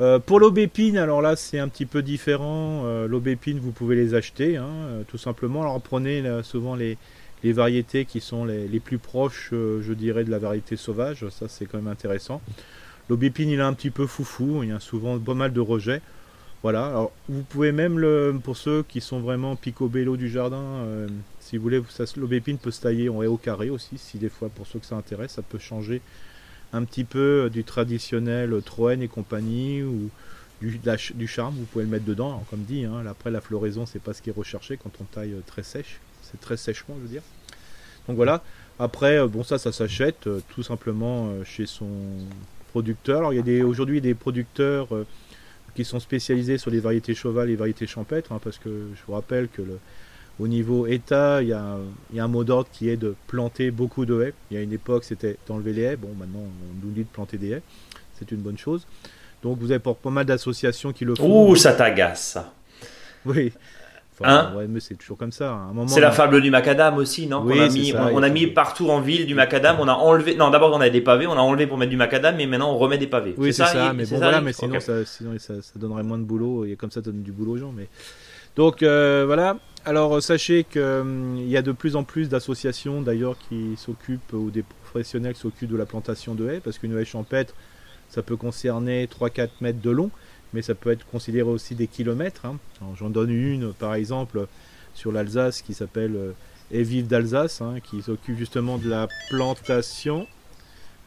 Euh, 0.00 0.20
pour 0.20 0.38
l'aubépine, 0.38 0.96
alors 0.96 1.20
là 1.20 1.34
c'est 1.34 1.58
un 1.58 1.68
petit 1.68 1.86
peu 1.86 2.02
différent. 2.02 2.82
Euh, 2.84 3.08
l'aubépine, 3.08 3.58
vous 3.58 3.72
pouvez 3.72 3.96
les 3.96 4.14
acheter, 4.14 4.56
hein, 4.56 4.68
euh, 4.68 5.02
tout 5.08 5.18
simplement. 5.18 5.62
Alors 5.62 5.80
prenez 5.80 6.22
souvent 6.44 6.76
les, 6.76 6.96
variétés 7.42 8.04
qui 8.04 8.20
sont 8.20 8.44
les, 8.44 8.80
plus 8.80 8.98
proches, 8.98 9.48
je 9.52 9.92
dirais, 9.92 10.24
de 10.24 10.30
la 10.30 10.38
variété 10.38 10.76
sauvage. 10.76 11.28
Ça 11.30 11.48
c'est 11.48 11.66
quand 11.66 11.78
même 11.78 11.88
intéressant. 11.88 12.40
L'aubépine, 13.08 13.48
il 13.48 13.58
est 13.58 13.62
un 13.62 13.72
petit 13.72 13.90
peu 13.90 14.06
foufou. 14.06 14.62
Il 14.62 14.68
y 14.68 14.72
a 14.72 14.80
souvent 14.80 15.18
pas 15.18 15.34
mal 15.34 15.52
de 15.52 15.60
rejets. 15.60 16.02
Voilà. 16.62 16.86
Alors, 16.86 17.12
vous 17.28 17.42
pouvez 17.42 17.72
même 17.72 18.40
pour 18.42 18.56
ceux 18.56 18.82
qui 18.82 19.00
sont 19.00 19.20
vraiment 19.20 19.56
picobello 19.56 20.16
du 20.16 20.28
jardin, 20.28 20.84
si 21.40 21.56
vous 21.56 21.62
voulez, 21.62 21.82
l'aubépine 22.16 22.58
peut 22.58 22.70
se 22.70 22.82
tailler 22.82 23.08
en 23.08 23.24
haut 23.24 23.36
carré 23.36 23.70
aussi. 23.70 23.98
Si 23.98 24.18
des 24.18 24.28
fois, 24.28 24.48
pour 24.48 24.66
ceux 24.66 24.78
que 24.78 24.86
ça 24.86 24.96
intéresse, 24.96 25.32
ça 25.32 25.42
peut 25.42 25.58
changer 25.58 26.02
un 26.72 26.84
petit 26.84 27.04
peu 27.04 27.48
du 27.50 27.64
traditionnel 27.64 28.60
Troène 28.64 29.02
et 29.02 29.08
compagnie 29.08 29.82
ou 29.82 30.10
du, 30.60 31.26
charme, 31.26 31.54
vous 31.54 31.64
pouvez 31.64 31.84
le 31.84 31.90
mettre 31.90 32.04
dedans. 32.04 32.44
comme 32.50 32.62
dit, 32.62 32.84
hein, 32.84 33.04
après 33.08 33.30
la 33.30 33.40
floraison, 33.40 33.86
c'est 33.86 34.02
pas 34.02 34.12
ce 34.12 34.22
qui 34.22 34.30
est 34.30 34.36
recherché 34.36 34.76
quand 34.76 34.90
on 35.00 35.04
taille 35.04 35.32
euh, 35.32 35.42
très 35.46 35.62
sèche, 35.62 36.00
c'est 36.22 36.40
très 36.40 36.56
sèchement, 36.56 36.94
je 36.98 37.02
veux 37.02 37.08
dire. 37.08 37.22
Donc 38.08 38.16
voilà. 38.16 38.42
Après, 38.78 39.18
euh, 39.18 39.28
bon, 39.28 39.44
ça, 39.44 39.58
ça 39.58 39.72
s'achète 39.72 40.26
euh, 40.26 40.40
tout 40.48 40.62
simplement 40.62 41.32
chez 41.44 41.66
son 41.66 41.88
producteur. 42.70 43.18
Alors, 43.18 43.32
il 43.32 43.48
y 43.48 43.60
a 43.60 43.64
aujourd'hui 43.64 44.00
des 44.00 44.14
producteurs 44.14 44.88
qui 45.74 45.84
sont 45.84 46.00
spécialisés 46.00 46.58
sur 46.58 46.70
les 46.70 46.80
variétés 46.80 47.14
cheval 47.14 47.50
et 47.50 47.56
variétés 47.56 47.86
champêtres, 47.86 48.32
hein, 48.32 48.40
parce 48.42 48.58
que 48.58 48.68
je 48.94 49.00
vous 49.06 49.14
rappelle 49.14 49.48
que 49.48 49.62
le, 49.62 49.78
au 50.40 50.46
niveau 50.46 50.86
État, 50.86 51.42
il 51.42 51.48
y, 51.48 51.52
a, 51.52 51.76
un 52.16 52.28
mot 52.28 52.44
d'ordre 52.44 52.68
qui 52.72 52.88
est 52.88 52.96
de 52.96 53.14
planter 53.26 53.70
beaucoup 53.70 54.06
de 54.06 54.22
haies. 54.22 54.34
Il 54.50 54.56
y 54.56 54.60
a 54.60 54.62
une 54.62 54.72
époque, 54.72 55.04
c'était 55.04 55.36
d'enlever 55.46 55.72
les 55.72 55.82
haies. 55.82 55.96
Bon, 55.96 56.08
maintenant, 56.18 56.40
on 56.40 56.86
nous 56.86 56.92
dit 56.92 57.02
de 57.02 57.08
planter 57.08 57.38
des 57.38 57.50
haies. 57.50 57.62
C'est 58.18 58.30
une 58.30 58.38
bonne 58.38 58.58
chose. 58.58 58.86
Donc, 59.42 59.58
vous 59.58 59.70
avez 59.72 59.80
pas 59.80 60.10
mal 60.10 60.24
d'associations 60.24 60.92
qui 60.92 61.04
le 61.04 61.14
font. 61.14 61.50
Ouh, 61.50 61.56
ça 61.56 61.72
t'agace, 61.72 62.38
Oui. 63.26 63.52
Hein 64.24 64.52
ouais, 64.56 64.66
mais 64.68 64.80
c'est 64.80 64.96
toujours 64.96 65.16
comme 65.16 65.32
ça. 65.32 65.60
C'est 65.86 66.00
la 66.00 66.10
fable 66.10 66.40
du 66.40 66.50
macadam 66.50 66.96
aussi, 66.96 67.26
non? 67.26 67.42
Oui, 67.44 67.56
On 67.56 67.62
a 67.62 67.68
mis, 67.68 67.94
on, 67.94 68.22
a 68.22 68.28
mis 68.28 68.46
partout 68.48 68.88
en 68.90 69.00
ville 69.00 69.26
du 69.26 69.34
macadam. 69.34 69.76
On 69.78 69.86
a 69.86 69.92
enlevé. 69.92 70.34
Non, 70.34 70.50
d'abord 70.50 70.74
on 70.74 70.80
a 70.80 70.88
des 70.88 71.00
pavés. 71.00 71.26
On 71.26 71.34
a 71.34 71.40
enlevé 71.40 71.66
pour 71.66 71.78
mettre 71.78 71.90
du 71.90 71.96
macadam, 71.96 72.34
mais 72.36 72.46
maintenant 72.46 72.72
on 72.72 72.78
remet 72.78 72.98
des 72.98 73.06
pavés. 73.06 73.34
Oui, 73.36 73.52
c'est 73.52 73.64
ça, 73.64 73.92
Mais 73.92 74.06
bon, 74.06 74.16
voilà, 74.16 74.40
mais 74.40 74.52
sinon, 74.52 74.80
ça, 74.80 75.04
sinon 75.04 75.32
ça, 75.38 75.54
donnerait 75.76 76.02
moins 76.02 76.18
de 76.18 76.24
boulot. 76.24 76.64
Et 76.64 76.76
comme 76.76 76.90
ça, 76.90 76.96
ça 76.96 77.02
donne 77.02 77.22
du 77.22 77.32
boulot 77.32 77.52
aux 77.52 77.58
gens. 77.58 77.72
Mais 77.74 77.88
donc 78.56 78.82
euh, 78.82 79.24
voilà. 79.26 79.56
Alors 79.88 80.22
sachez 80.22 80.64
qu'il 80.64 80.82
hum, 80.82 81.38
y 81.38 81.56
a 81.56 81.62
de 81.62 81.72
plus 81.72 81.96
en 81.96 82.04
plus 82.04 82.28
d'associations 82.28 83.00
d'ailleurs 83.00 83.38
qui 83.38 83.74
s'occupent 83.78 84.34
ou 84.34 84.50
des 84.50 84.62
professionnels 84.62 85.32
qui 85.32 85.40
s'occupent 85.40 85.70
de 85.70 85.78
la 85.78 85.86
plantation 85.86 86.34
de 86.34 86.46
haies 86.46 86.60
parce 86.60 86.76
qu'une 86.76 86.94
haie 86.98 87.06
champêtre 87.06 87.54
ça 88.10 88.20
peut 88.20 88.36
concerner 88.36 89.06
3-4 89.06 89.48
mètres 89.62 89.80
de 89.80 89.88
long 89.88 90.10
mais 90.52 90.60
ça 90.60 90.74
peut 90.74 90.90
être 90.90 91.06
considéré 91.06 91.48
aussi 91.48 91.74
des 91.74 91.86
kilomètres. 91.86 92.44
Hein. 92.44 92.58
J'en 92.98 93.08
donne 93.08 93.30
une 93.30 93.72
par 93.72 93.94
exemple 93.94 94.46
sur 94.92 95.10
l'Alsace 95.10 95.62
qui 95.62 95.72
s'appelle 95.72 96.16
euh, 96.16 96.32
Haie 96.70 96.82
vive 96.82 97.06
d'Alsace 97.06 97.62
hein, 97.62 97.76
qui 97.82 98.02
s'occupe 98.02 98.36
justement 98.36 98.76
de 98.76 98.90
la 98.90 99.08
plantation 99.30 100.26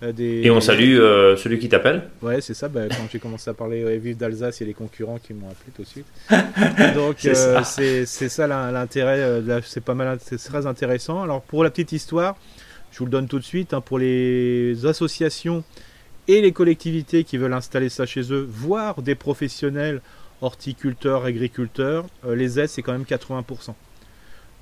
euh, 0.03 0.13
et 0.17 0.49
on 0.49 0.61
salue 0.61 0.97
euh, 0.97 1.35
celui 1.37 1.59
qui 1.59 1.69
t'appelle. 1.69 2.03
Ouais, 2.21 2.41
c'est 2.41 2.55
ça. 2.55 2.67
Bah, 2.67 2.81
quand 2.89 3.07
j'ai 3.11 3.19
commencé 3.19 3.49
à 3.49 3.53
parler 3.53 3.83
euh, 3.83 3.97
Vive 3.97 4.17
d'Alsace, 4.17 4.59
il 4.59 4.63
y 4.63 4.65
a 4.65 4.67
les 4.67 4.73
concurrents 4.73 5.19
qui 5.19 5.33
m'ont 5.33 5.49
appelé 5.49 5.71
tout 5.75 5.83
de 5.83 5.87
suite. 5.87 6.05
Donc 6.95 7.17
c'est 7.19 8.05
ça 8.05 8.47
l'intérêt. 8.47 9.41
c'est 9.63 9.83
pas 9.83 9.93
mal, 9.93 10.17
c'est 10.21 10.37
très 10.37 10.65
intéressant. 10.65 11.21
Alors 11.21 11.41
pour 11.41 11.63
la 11.63 11.69
petite 11.69 11.91
histoire, 11.91 12.35
je 12.91 12.99
vous 12.99 13.05
le 13.05 13.11
donne 13.11 13.27
tout 13.27 13.37
de 13.37 13.43
suite. 13.43 13.73
Hein, 13.73 13.81
pour 13.81 13.99
les 13.99 14.85
associations 14.85 15.63
et 16.27 16.41
les 16.41 16.51
collectivités 16.51 17.23
qui 17.23 17.37
veulent 17.37 17.53
installer 17.53 17.89
ça 17.89 18.05
chez 18.05 18.33
eux, 18.33 18.47
voire 18.49 19.01
des 19.03 19.15
professionnels 19.15 20.01
horticulteurs, 20.41 21.25
agriculteurs, 21.25 22.05
les 22.27 22.59
aides 22.59 22.69
c'est 22.69 22.81
quand 22.81 22.93
même 22.93 23.03
80%. 23.03 23.75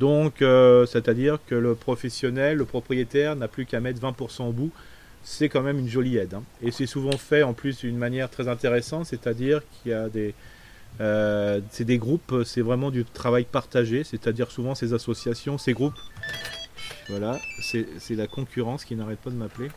Donc, 0.02 0.36
c'est-à-dire 0.40 1.40
que 1.48 1.56
le 1.56 1.76
professionnel, 1.76 2.58
le 2.58 2.66
propriétaire 2.66 3.38
n'a 3.38 3.48
plus 3.48 3.66
qu'à 3.66 3.80
mettre 3.80 4.02
20% 4.02 4.44
au 4.44 4.52
bout 4.52 4.72
c'est 5.24 5.50
quand 5.50 5.62
même 5.62 5.80
une 5.80 5.90
jolie 5.90 6.18
aide. 6.18 6.34
Hein. 6.34 6.44
Et 6.62 6.72
c'est 6.72 6.86
souvent 6.86 7.18
fait 7.18 7.44
en 7.44 7.54
plus 7.54 7.80
d'une 7.80 7.98
manière 7.98 8.30
très 8.30 8.48
intéressante, 8.48 9.06
c'est-à-dire 9.06 9.62
qu'il 9.82 9.92
y 9.92 9.94
a 9.94 10.10
des, 10.10 10.34
euh, 11.02 11.62
c'est 11.72 11.86
des 11.86 11.98
groupes, 11.98 12.44
c'est 12.44 12.62
vraiment 12.62 12.92
du 12.92 13.06
travail 13.06 13.46
partagé, 13.46 14.04
c'est-à-dire 14.04 14.52
souvent 14.52 14.76
ces 14.76 14.94
associations, 14.94 15.58
ces 15.58 15.74
groupes, 15.74 15.98
voilà, 17.08 17.40
c'est 17.62 17.86
la 18.16 18.28
concurrence 18.28 18.84
qui 18.84 18.96
n'arrête 18.96 19.20
pas 19.20 19.30
de 19.30 19.36
m'appeler. 19.36 19.70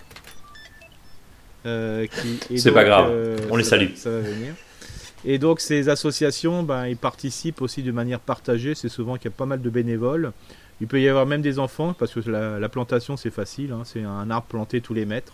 Euh, 1.64 2.06
c'est 2.56 2.72
pas 2.72 2.84
grave, 2.84 3.10
euh, 3.10 3.38
on 3.50 3.56
les 3.56 3.64
salue. 3.64 3.94
Ça 3.94 4.10
va 4.10 4.20
venir. 4.20 4.54
Et 5.24 5.38
donc 5.38 5.60
ces 5.60 5.88
associations, 5.88 6.64
ben, 6.64 6.88
ils 6.88 6.96
participent 6.96 7.62
aussi 7.62 7.84
de 7.84 7.92
manière 7.92 8.18
partagée, 8.18 8.74
c'est 8.74 8.88
souvent 8.88 9.16
qu'il 9.16 9.30
y 9.30 9.34
a 9.34 9.36
pas 9.36 9.46
mal 9.46 9.62
de 9.62 9.70
bénévoles. 9.70 10.32
Il 10.82 10.88
peut 10.88 11.00
y 11.00 11.08
avoir 11.08 11.26
même 11.26 11.42
des 11.42 11.60
enfants, 11.60 11.94
parce 11.96 12.12
que 12.12 12.28
la, 12.28 12.68
plantation 12.68 13.16
c'est 13.16 13.30
facile, 13.30 13.70
hein. 13.70 13.82
c'est 13.84 14.02
un 14.02 14.28
arbre 14.30 14.48
planté 14.48 14.80
tous 14.80 14.94
les 14.94 15.06
mètres, 15.06 15.32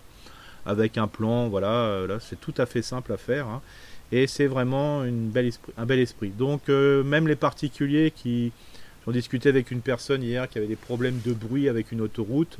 avec 0.66 0.98
un 0.98 1.08
plan, 1.08 1.48
voilà, 1.48 1.70
euh, 1.70 2.06
là 2.06 2.18
c'est 2.20 2.38
tout 2.38 2.52
à 2.58 2.66
fait 2.66 2.82
simple 2.82 3.14
à 3.14 3.16
faire. 3.16 3.46
Hein. 3.48 3.62
et 4.12 4.26
c'est 4.26 4.46
vraiment 4.46 5.04
une 5.04 5.30
belle 5.30 5.46
esprit, 5.46 5.72
un 5.78 5.86
bel 5.86 6.00
esprit. 6.00 6.28
Donc 6.28 6.68
euh, 6.68 7.02
même 7.02 7.26
les 7.26 7.34
particuliers 7.34 8.12
qui... 8.14 8.52
J'en 9.06 9.12
discutais 9.12 9.48
avec 9.48 9.70
une 9.70 9.80
personne 9.80 10.22
hier 10.22 10.46
qui 10.50 10.58
avait 10.58 10.66
des 10.66 10.76
problèmes 10.76 11.18
de 11.24 11.32
bruit 11.32 11.70
avec 11.70 11.92
une 11.92 12.02
autoroute. 12.02 12.58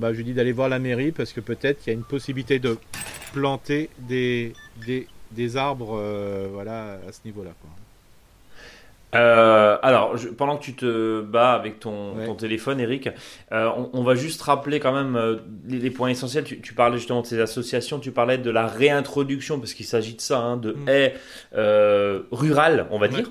Bah, 0.00 0.12
je 0.12 0.18
lui 0.18 0.24
dis 0.24 0.34
d'aller 0.34 0.50
voir 0.50 0.68
la 0.68 0.80
mairie 0.80 1.12
parce 1.12 1.32
que 1.32 1.40
peut-être 1.40 1.78
qu'il 1.78 1.92
y 1.92 1.94
a 1.94 1.98
une 1.98 2.04
possibilité 2.04 2.58
de 2.58 2.78
planter 3.32 3.90
des, 4.08 4.54
des, 5.30 5.56
arbres 5.56 5.96
euh, 5.96 6.48
voilà, 6.52 6.98
à 7.06 7.12
ce 7.12 7.20
niveau-là. 7.26 7.52
Euh, 9.14 9.78
alors, 9.82 10.16
pendant 10.36 10.56
que 10.56 10.62
tu 10.62 10.74
te 10.74 11.20
bats 11.22 11.54
avec 11.54 11.80
ton, 11.80 12.14
ton 12.26 12.34
téléphone, 12.34 12.80
Eric, 12.80 13.08
euh, 13.52 13.70
on, 13.92 14.02
va 14.02 14.14
juste 14.14 14.42
rappeler 14.42 14.80
quand 14.80 14.92
même 14.92 15.16
euh, 15.16 15.36
les, 15.66 15.90
points 15.90 16.10
essentiels. 16.10 16.44
Tu, 16.44 16.60
tu, 16.60 16.74
parlais 16.74 16.98
justement 16.98 17.22
de 17.22 17.26
ces 17.26 17.40
associations, 17.40 17.98
tu 18.00 18.12
parlais 18.12 18.38
de 18.38 18.50
la 18.50 18.66
réintroduction, 18.66 19.58
parce 19.58 19.72
qu'il 19.72 19.86
s'agit 19.86 20.14
de 20.14 20.20
ça, 20.20 20.40
hein, 20.40 20.56
de 20.58 20.72
mm. 20.72 20.88
haies 20.88 21.14
rurales, 22.30 22.86
on 22.90 22.98
va 22.98 23.08
dire. 23.08 23.30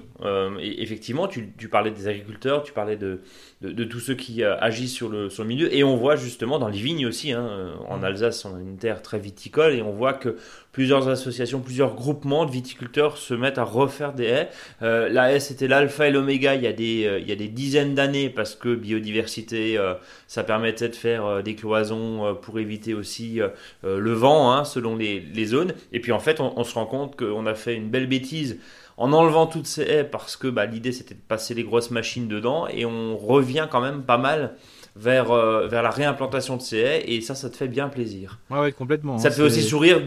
et 0.60 0.82
effectivement, 0.82 1.28
tu, 1.28 1.54
tu, 1.58 1.70
parlais 1.70 1.92
des 1.92 2.08
agriculteurs, 2.08 2.64
tu 2.64 2.74
parlais 2.74 2.98
de, 2.98 3.22
de, 3.62 3.84
tous 3.84 4.00
ceux 4.00 4.16
qui 4.16 4.44
agissent 4.44 4.94
sur 4.94 5.10
le, 5.10 5.30
sur 5.30 5.44
le 5.44 5.50
milieu, 5.50 5.74
et 5.76 5.84
on 5.84 5.96
voit 5.96 6.16
justement 6.16 6.60
dans 6.60 6.68
les 6.68 6.78
vignes 6.78 7.08
aussi. 7.08 7.32
Hein, 7.32 7.72
en 7.90 7.98
mm. 7.98 8.04
Alsace, 8.04 8.46
on 8.46 8.56
a 8.56 8.60
une 8.60 8.78
terre 8.78 9.02
très 9.02 9.20
viticole, 9.20 9.74
et 9.74 9.82
on 9.82 9.92
voit 9.92 10.14
que 10.14 10.38
plusieurs 10.78 11.08
associations, 11.08 11.60
plusieurs 11.60 11.96
groupements 11.96 12.46
de 12.46 12.52
viticulteurs 12.52 13.18
se 13.18 13.34
mettent 13.34 13.58
à 13.58 13.64
refaire 13.64 14.14
des 14.14 14.26
haies. 14.26 14.50
Euh, 14.84 15.10
la 15.10 15.32
haie, 15.32 15.40
c'était 15.40 15.68
l'alpha 15.68 16.08
et 16.08 16.12
l'oméga 16.12 16.54
il, 16.54 16.62
y 16.62 16.68
a 16.68 16.72
des, 16.72 17.04
euh, 17.08 17.18
il 17.20 17.28
y 17.28 17.32
a 17.32 17.36
des 17.36 17.48
dizaines 17.48 17.96
d'années 17.96 18.30
parce 18.30 18.54
que 18.54 18.76
biodiversité, 18.76 19.76
euh, 19.76 19.96
ça 20.28 20.44
permettait 20.44 20.90
de 20.90 20.96
faire 20.96 21.42
des 21.42 21.56
cloisons 21.56 22.38
pour 22.44 22.60
éviter 22.60 22.94
aussi 22.94 23.40
le 23.84 24.14
vent 24.14 24.52
hein, 24.52 24.66
selon 24.66 24.96
les, 24.96 25.20
les, 25.20 25.46
zones. 25.48 25.74
Et 25.92 26.00
puis 26.00 26.12
en 26.12 26.20
fait, 26.20 26.40
on, 26.40 26.64
se 26.64 26.76
rend 26.76 26.86
compte 26.86 27.16
qu'on 27.16 27.48
a 27.48 27.56
fait 27.56 27.74
une 27.74 27.90
belle 27.90 28.08
bêtise 28.08 28.60
en 28.98 29.14
enlevant 29.14 29.48
toutes 29.48 29.68
ces 29.68 29.84
haies 29.84 30.04
parce 30.04 30.36
que 30.36 30.48
bah, 30.48 30.66
l'idée 30.66 30.92
c'était 30.92 31.16
de 31.16 31.20
passer 31.20 31.54
les 31.54 31.64
grosses 31.64 31.92
machines 31.92 32.28
dedans 32.28 32.68
et 32.68 32.86
on 32.86 33.18
revient 33.18 33.68
quand 33.70 33.82
même 33.82 34.04
pas 34.04 34.18
mal 34.18 34.56
vers, 34.96 35.26
vers 35.68 35.84
la 35.84 35.92
réimplantation 35.92 36.58
de 36.58 36.62
ces 36.62 36.78
haies 36.78 37.04
et 37.12 37.22
ça, 37.22 37.36
ça 37.36 37.50
te 37.50 37.56
fait 37.56 37.68
bien 37.68 37.90
plaisir. 37.90 38.40
Ouais, 38.50 38.60
ouais 38.60 38.72
complètement. 38.72 39.18
Ça 39.20 39.30
te 39.30 39.36
fait 39.36 39.44
aussi 39.44 39.62
sourire 39.62 40.02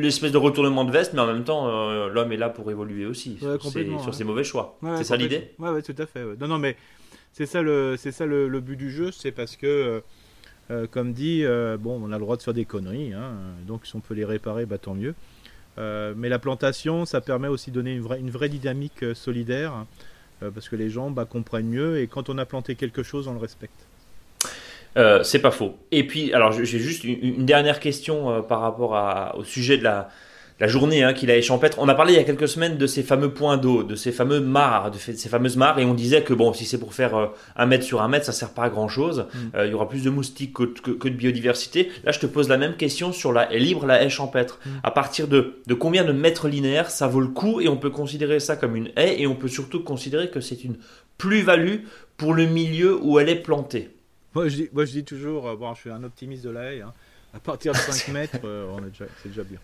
l'espèce 0.00 0.32
de 0.32 0.38
retournement 0.38 0.84
de 0.84 0.92
veste, 0.92 1.12
mais 1.12 1.20
en 1.20 1.26
même 1.26 1.44
temps, 1.44 1.68
euh, 1.68 2.08
l'homme 2.08 2.32
est 2.32 2.36
là 2.36 2.48
pour 2.48 2.70
évoluer 2.70 3.06
aussi 3.06 3.38
sur, 3.38 4.14
ses, 4.14 4.24
mauvais 4.24 4.44
choix. 4.44 4.78
c'est 4.96 5.04
ça 5.04 5.16
l'idée? 5.16 5.52
Ouais, 5.58 5.70
ouais, 5.70 5.82
tout 5.82 5.94
à 5.98 6.06
fait. 6.06 6.24
Non, 6.40 6.48
non, 6.48 6.58
mais 6.58 6.76
c'est 7.32 7.46
ça 7.46 7.62
le, 7.62 7.96
c'est 7.98 8.12
ça 8.12 8.26
le, 8.26 8.60
but 8.60 8.76
du 8.76 8.90
jeu, 8.90 9.10
c'est 9.12 9.32
parce 9.32 9.56
que, 9.56 9.66
euh, 9.66 10.00
euh, 10.70 10.86
comme 10.90 11.12
dit, 11.12 11.44
bon, 11.78 12.00
on 12.02 12.12
a 12.12 12.16
le 12.16 12.20
droit 12.20 12.36
de 12.36 12.42
faire 12.42 12.54
des 12.54 12.64
conneries, 12.64 13.12
hein, 13.12 13.32
donc 13.66 13.86
si 13.86 13.96
on 13.96 14.00
peut 14.00 14.14
les 14.14 14.24
réparer, 14.24 14.66
bah 14.66 14.78
tant 14.78 14.94
mieux. 14.94 15.14
Mais 15.78 16.28
la 16.28 16.38
plantation, 16.38 17.04
ça 17.06 17.20
permet 17.20 17.48
aussi 17.48 17.70
de 17.70 17.76
donner 17.76 17.94
une 17.94 18.30
vraie, 18.30 18.48
dynamique 18.48 19.04
solidaire, 19.14 19.72
hein, 19.72 19.86
parce 20.54 20.68
que 20.68 20.76
les 20.76 20.90
gens 20.90 21.10
bah, 21.10 21.24
comprennent 21.24 21.68
mieux, 21.68 22.00
et 22.00 22.06
quand 22.06 22.28
on 22.28 22.38
a 22.38 22.44
planté 22.44 22.74
quelque 22.74 23.02
chose, 23.02 23.28
on 23.28 23.32
le 23.32 23.38
respecte. 23.40 23.86
Euh, 24.96 25.22
c'est 25.22 25.38
pas 25.38 25.50
faux. 25.50 25.78
Et 25.92 26.06
puis, 26.06 26.32
alors 26.32 26.52
j'ai 26.52 26.64
juste 26.64 27.04
une, 27.04 27.46
dernière 27.46 27.80
question 27.80 28.30
euh, 28.30 28.40
par 28.40 28.60
rapport 28.60 29.36
au 29.36 29.44
sujet 29.44 29.78
de 29.78 29.84
la, 29.84 30.10
la 30.60 30.66
journée 30.66 31.02
hein, 31.02 31.12
qu'il 31.12 31.30
a 31.30 31.36
échampêtre. 31.36 31.78
On 31.80 31.88
a 31.88 31.94
parlé 31.94 32.12
il 32.12 32.16
y 32.16 32.20
a 32.20 32.24
quelques 32.24 32.48
semaines 32.48 32.76
de 32.76 32.86
ces 32.86 33.02
fameux 33.02 33.32
points 33.32 33.56
d'eau, 33.56 33.82
de 33.82 33.94
ces 33.94 34.12
fameux 34.12 34.40
mares, 34.40 34.90
de 34.90 34.98
ces 34.98 35.28
fameuses 35.28 35.56
mares, 35.56 35.78
et 35.78 35.84
on 35.84 35.94
disait 35.94 36.22
que 36.22 36.34
bon, 36.34 36.52
si 36.52 36.64
c'est 36.64 36.78
pour 36.78 36.94
faire 36.94 37.16
euh, 37.16 37.26
un 37.56 37.66
mètre 37.66 37.84
sur 37.84 38.02
un 38.02 38.08
mètre, 38.08 38.26
ça 38.26 38.32
sert 38.32 38.50
pas 38.50 38.64
à 38.64 38.70
grand 38.70 38.88
chose. 38.88 39.26
Mm. 39.32 39.58
il 39.64 39.70
y 39.70 39.74
aura 39.74 39.88
plus 39.88 40.04
de 40.04 40.10
moustiques 40.10 40.52
que, 40.54 40.64
que, 40.64 41.08
de 41.08 41.14
biodiversité. 41.14 41.90
Là, 42.04 42.12
je 42.12 42.20
te 42.20 42.26
pose 42.26 42.48
la 42.48 42.58
même 42.58 42.76
question 42.76 43.12
sur 43.12 43.32
la 43.32 43.48
libre, 43.50 43.86
la 43.86 44.02
haie 44.02 44.10
champêtre. 44.10 44.60
Mm. 44.64 44.70
À 44.82 44.90
partir 44.90 45.28
de, 45.28 45.60
de 45.66 45.74
combien 45.74 46.04
de 46.04 46.12
mètres 46.12 46.48
linéaires 46.48 46.90
ça 46.90 47.06
vaut 47.08 47.20
le 47.20 47.28
coup, 47.28 47.60
et 47.60 47.68
on 47.68 47.76
peut 47.76 47.90
considérer 47.90 48.40
ça 48.40 48.56
comme 48.56 48.76
une 48.76 48.90
haie, 48.96 49.20
et 49.20 49.26
on 49.26 49.34
peut 49.34 49.48
surtout 49.48 49.82
considérer 49.82 50.30
que 50.30 50.40
c'est 50.40 50.62
une 50.64 50.76
plus-value 51.18 51.84
pour 52.16 52.34
le 52.34 52.46
milieu 52.46 52.98
où 53.00 53.18
elle 53.18 53.28
est 53.28 53.42
plantée. 53.42 53.90
Moi 54.34 54.48
je, 54.48 54.56
dis, 54.56 54.68
moi, 54.72 54.84
je 54.84 54.92
dis 54.92 55.04
toujours, 55.04 55.48
euh, 55.48 55.56
bon, 55.56 55.74
je 55.74 55.80
suis 55.80 55.90
un 55.90 56.04
optimiste 56.04 56.44
de 56.44 56.50
la 56.50 56.72
haie. 56.72 56.80
Hein. 56.82 56.92
À 57.34 57.40
partir 57.40 57.72
de 57.72 57.78
5 57.78 58.12
mètres, 58.12 58.38
euh, 58.44 58.78
c'est 59.22 59.28
déjà 59.28 59.42
bien. 59.42 59.58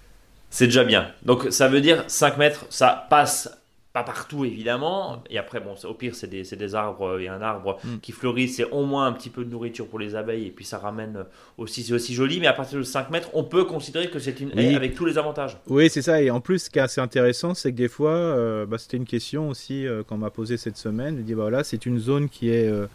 C'est 0.56 0.68
déjà 0.68 0.84
bien. 0.84 1.08
Donc 1.22 1.48
ça 1.50 1.68
veut 1.68 1.82
dire 1.82 2.04
5 2.06 2.38
mètres, 2.38 2.64
ça 2.70 3.06
passe 3.10 3.50
pas 3.92 4.02
partout 4.02 4.46
évidemment. 4.46 5.22
Et 5.28 5.36
après, 5.36 5.60
bon, 5.60 5.74
au 5.84 5.92
pire, 5.92 6.14
c'est 6.14 6.28
des, 6.28 6.44
des, 6.44 6.74
arbres 6.74 7.20
et 7.20 7.28
un 7.28 7.42
arbre 7.42 7.78
mm. 7.84 7.98
qui 8.00 8.12
fleurit, 8.12 8.48
c'est 8.48 8.64
au 8.64 8.86
moins 8.86 9.06
un 9.06 9.12
petit 9.12 9.28
peu 9.28 9.44
de 9.44 9.50
nourriture 9.50 9.86
pour 9.86 9.98
les 9.98 10.14
abeilles 10.14 10.46
et 10.46 10.50
puis 10.50 10.64
ça 10.64 10.78
ramène 10.78 11.26
aussi, 11.58 11.82
c'est 11.82 11.92
aussi 11.92 12.14
joli. 12.14 12.40
Mais 12.40 12.46
à 12.46 12.54
partir 12.54 12.78
de 12.78 12.84
5 12.84 13.10
mètres, 13.10 13.28
on 13.34 13.44
peut 13.44 13.64
considérer 13.64 14.08
que 14.08 14.18
c'est 14.18 14.40
une 14.40 14.58
haie 14.58 14.74
avec 14.74 14.94
tous 14.94 15.04
les 15.04 15.18
avantages. 15.18 15.58
Oui, 15.66 15.90
c'est 15.90 16.00
ça. 16.00 16.22
Et 16.22 16.30
en 16.30 16.40
plus, 16.40 16.60
ce 16.60 16.70
qui 16.70 16.78
est 16.78 16.82
assez 16.82 17.02
intéressant, 17.02 17.52
c'est 17.52 17.70
que 17.70 17.76
des 17.76 17.88
fois, 17.88 18.12
euh, 18.12 18.64
bah, 18.64 18.78
c'était 18.78 18.96
une 18.96 19.04
question 19.04 19.50
aussi 19.50 19.86
euh, 19.86 20.04
qu'on 20.04 20.16
m'a 20.16 20.30
posée 20.30 20.56
cette 20.56 20.78
semaine. 20.78 21.18
Je 21.18 21.22
dis, 21.22 21.34
bah, 21.34 21.42
voilà, 21.42 21.64
c'est 21.64 21.84
une 21.84 21.98
zone 21.98 22.30
qui 22.30 22.48
est 22.48 22.66
euh, 22.66 22.86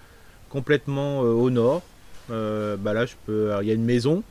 complètement 0.49 1.19
au 1.19 1.51
nord. 1.51 1.83
bah 2.27 2.93
là, 2.93 3.05
je 3.05 3.13
peux. 3.27 3.51
il 3.61 3.67
y 3.67 3.71
a 3.71 3.75
une 3.75 3.85
maison. 3.85 4.23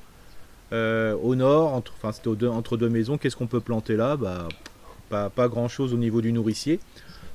Au 0.72 1.34
nord, 1.34 1.74
entre, 1.74 1.92
enfin 1.96 2.12
c'était 2.12 2.34
deux, 2.36 2.48
entre 2.48 2.76
deux 2.76 2.88
maisons, 2.88 3.18
qu'est-ce 3.18 3.36
qu'on 3.36 3.46
peut 3.46 3.60
planter 3.60 3.96
là? 3.96 4.16
Bah, 4.16 4.48
pas, 5.10 5.48
grand-chose 5.48 5.92
au 5.92 5.96
niveau 5.96 6.20
du 6.20 6.32
nourricier. 6.32 6.80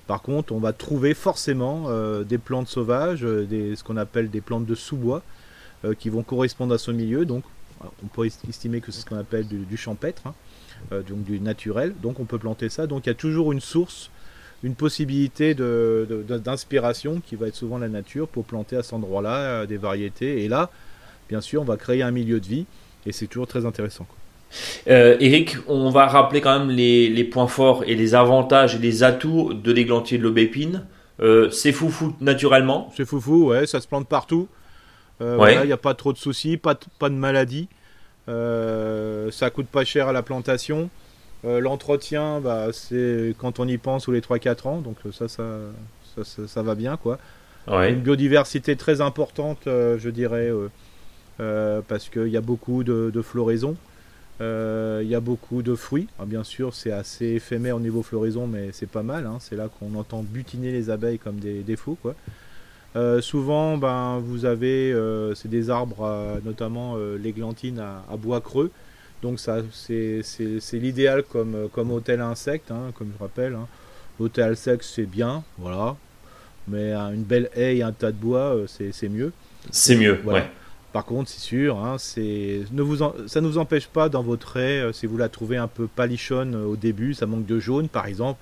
Par 0.07 0.21
contre, 0.21 0.53
on 0.53 0.59
va 0.59 0.73
trouver 0.73 1.13
forcément 1.13 1.85
euh, 1.87 2.23
des 2.23 2.37
plantes 2.37 2.67
sauvages, 2.67 3.25
euh, 3.25 3.45
des, 3.45 3.75
ce 3.75 3.83
qu'on 3.83 3.97
appelle 3.97 4.29
des 4.29 4.41
plantes 4.41 4.65
de 4.65 4.75
sous-bois, 4.75 5.23
euh, 5.83 5.93
qui 5.93 6.09
vont 6.09 6.23
correspondre 6.23 6.73
à 6.73 6.77
ce 6.77 6.91
milieu. 6.91 7.25
Donc, 7.25 7.43
on 8.03 8.07
peut 8.07 8.25
estimer 8.25 8.81
que 8.81 8.91
c'est 8.91 9.01
ce 9.01 9.05
qu'on 9.05 9.17
appelle 9.17 9.47
du, 9.47 9.77
champêtre, 9.77 10.23
hein, 10.25 10.33
donc 11.07 11.23
du 11.23 11.39
naturel. 11.39 11.93
Donc, 12.01 12.19
on 12.19 12.25
peut 12.25 12.39
planter 12.39 12.69
ça. 12.69 12.87
Donc, 12.87 13.05
il 13.05 13.09
y 13.09 13.11
a 13.11 13.15
toujours 13.15 13.51
une 13.51 13.59
source, 13.59 14.09
une 14.63 14.75
possibilité 14.75 15.53
d'inspiration 15.53 17.19
qui 17.19 17.35
va 17.35 17.47
être 17.47 17.55
souvent 17.55 17.77
la 17.77 17.89
nature 17.89 18.27
pour 18.27 18.45
planter 18.45 18.77
à 18.77 18.83
cet 18.83 18.93
endroit-là 18.93 19.65
des 19.67 19.77
variétés. 19.77 20.43
Et 20.43 20.47
là, 20.47 20.71
bien 21.29 21.41
sûr, 21.41 21.61
on 21.61 21.65
va 21.65 21.77
créer 21.77 22.01
un 22.01 22.11
milieu 22.11 22.39
de 22.39 22.47
vie 22.47 22.65
et 23.05 23.11
c'est 23.11 23.27
toujours 23.27 23.47
très 23.47 23.65
intéressant. 23.65 24.07
Euh, 24.87 25.17
Eric, 25.19 25.57
on 25.67 25.89
va 25.89 26.07
rappeler 26.07 26.41
quand 26.41 26.59
même 26.59 26.69
les, 26.69 27.23
points 27.23 27.47
forts 27.47 27.83
et 27.85 27.95
les 27.95 28.15
avantages 28.15 28.75
et 28.75 28.79
les 28.79 29.03
atouts 29.03 29.53
de 29.53 29.71
l'églantier 29.71 30.17
de 30.17 30.23
l'aubépine. 30.23 30.85
Euh, 31.21 31.49
c'est 31.49 31.71
foufou 31.71 32.15
naturellement. 32.21 32.91
C'est 32.95 33.05
foufou, 33.05 33.47
ouais, 33.47 33.65
ça 33.65 33.81
se 33.81 33.87
plante 33.87 34.07
partout. 34.07 34.47
Euh, 35.21 35.59
il 35.61 35.67
n'y 35.67 35.73
a 35.73 35.77
pas 35.77 35.93
trop 35.93 36.11
de 36.11 36.17
soucis, 36.17 36.57
pas 36.57 36.73
de, 36.73 36.79
pas 36.99 37.09
de 37.09 37.15
maladies. 37.15 37.67
Euh, 38.27 39.31
ça 39.31 39.49
coûte 39.49 39.67
pas 39.67 39.85
cher 39.85 40.07
à 40.07 40.13
la 40.13 40.23
plantation. 40.23 40.89
L'entretien, 41.43 42.39
bah, 42.39 42.69
c'est 42.71 43.35
quand 43.37 43.59
on 43.59 43.67
y 43.67 43.77
pense, 43.77 44.07
ou 44.07 44.11
les 44.11 44.19
3-4 44.19 44.67
ans, 44.67 44.81
donc 44.81 44.97
ça 45.13 45.27
ça, 45.27 45.43
ça, 46.23 46.63
va 46.63 46.73
bien. 46.73 46.97
quoi. 46.97 47.19
Une 47.67 47.99
biodiversité 47.99 48.75
très 48.75 48.99
importante, 48.99 49.59
je 49.65 50.09
dirais, 50.09 50.49
parce 51.37 52.09
qu'il 52.09 52.27
y 52.27 52.37
a 52.37 52.41
beaucoup 52.41 52.83
de, 52.83 53.11
de 53.13 53.21
floraison. 53.21 53.75
Euh, 54.41 54.99
il 55.01 55.09
y 55.09 55.15
a 55.15 55.19
beaucoup 55.19 55.61
de 55.61 55.75
fruits. 55.75 56.07
Ah, 56.19 56.25
bien 56.25 56.43
sûr, 56.43 56.73
c'est 56.73 56.91
assez 56.91 57.25
éphémère 57.25 57.77
au 57.77 57.79
niveau 57.79 58.03
floraison, 58.03 58.47
mais 58.47 58.69
c'est 58.73 58.89
pas 58.89 59.03
mal. 59.03 59.25
Hein. 59.25 59.37
C'est 59.39 59.55
là 59.55 59.69
qu'on 59.69 59.95
entend 59.95 60.23
butiner 60.23 60.71
les 60.71 60.89
abeilles 60.89 61.19
comme 61.19 61.37
des, 61.37 61.61
des 61.61 61.75
fous. 61.75 61.97
Quoi. 62.01 62.15
Euh, 62.95 63.21
souvent, 63.21 63.77
ben, 63.77 64.19
vous 64.19 64.45
avez, 64.45 64.91
euh, 64.91 65.33
c'est 65.35 65.47
des 65.47 65.69
arbres, 65.69 66.39
notamment 66.43 66.97
l'églantine 67.21 67.79
à, 67.79 68.03
à, 68.11 68.17
bois 68.17 68.41
creux. 68.41 68.71
Donc 69.21 69.39
ça, 69.39 69.59
c'est, 69.71 70.21
l'idéal 70.73 71.23
comme, 71.23 71.69
comme 71.71 71.91
hôtel 71.91 72.21
insecte, 72.21 72.71
hein, 72.71 72.91
comme 72.97 73.11
je 73.17 73.23
rappelle. 73.23 73.55
Hein. 73.55 73.67
L'hôtel 74.19 74.51
insecte, 74.51 74.83
c'est 74.83 75.05
bien, 75.05 75.43
voilà. 75.57 75.95
Mais 76.67 76.93
une 76.93 77.23
belle 77.23 77.49
haie 77.55 77.77
et 77.77 77.83
un 77.83 77.91
tas 77.91 78.11
de 78.11 78.17
bois, 78.17 78.55
c'est, 78.67 79.09
mieux. 79.09 79.31
C'est 79.71 79.95
mieux, 79.95 80.19
ouais. 80.25 80.49
Par 80.95 81.03
contre, 81.03 81.29
c'est 81.29 81.41
sûr, 81.41 81.79
hein, 81.79 81.97
ne 82.15 82.81
vous 82.81 82.95
ça 83.27 83.41
ne 83.41 83.47
vous 83.47 83.57
empêche 83.57 83.87
pas 83.87 84.07
dans 84.07 84.23
votre 84.23 84.55
haie, 84.55 84.79
euh, 84.79 84.93
si 84.93 85.07
vous 85.07 85.17
la 85.17 85.27
trouvez 85.27 85.57
un 85.57 85.67
peu 85.67 85.87
palichonne 85.87 86.55
euh, 86.55 86.63
au 86.63 86.77
début, 86.77 87.13
ça 87.13 87.25
manque 87.25 87.45
de 87.45 87.59
jaune 87.59 87.89
par 87.89 88.05
exemple, 88.05 88.39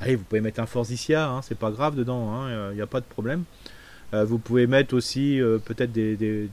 allez, 0.00 0.14
vous 0.14 0.22
pouvez 0.22 0.40
mettre 0.40 0.60
un 0.60 0.66
forsythia, 0.66 1.28
hein, 1.28 1.42
c'est 1.42 1.58
pas 1.58 1.72
grave 1.72 1.96
dedans, 1.96 2.46
il 2.46 2.52
hein, 2.52 2.72
n'y 2.74 2.80
a 2.80 2.86
pas 2.86 3.00
de 3.00 3.06
problème. 3.06 3.42
Euh, 4.14 4.24
vous 4.24 4.38
pouvez 4.38 4.68
mettre 4.68 4.94
aussi 4.94 5.40
peut-être 5.64 5.90
des, 5.90 6.48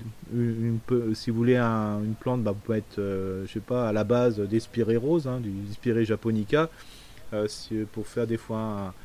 si 1.14 1.30
vous 1.30 1.38
voulez 1.38 1.58
une 1.58 2.16
plante, 2.20 2.42
bah, 2.42 2.50
vous 2.50 2.60
pouvez 2.60 2.78
mettre, 2.78 2.96
je 2.98 3.46
sais 3.54 3.60
pas, 3.60 3.90
à 3.90 3.94
la 3.94 4.04
base 4.04 4.40
d'espiré 4.40 4.98
rose, 4.98 5.30
du 5.40 5.52
espiré 5.70 6.04
japonica, 6.04 6.68
pour 7.92 8.08
faire 8.08 8.26
des 8.26 8.38
fois 8.38 8.96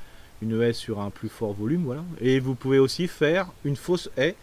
une 0.40 0.62
haie 0.62 0.72
sur 0.72 0.98
un 1.00 1.10
plus 1.10 1.28
fort 1.28 1.52
volume. 1.52 1.94
Et 2.22 2.40
vous 2.40 2.54
pouvez 2.54 2.78
aussi 2.78 3.06
faire 3.06 3.52
une 3.66 3.76
fausse 3.76 4.08
haie 4.16 4.34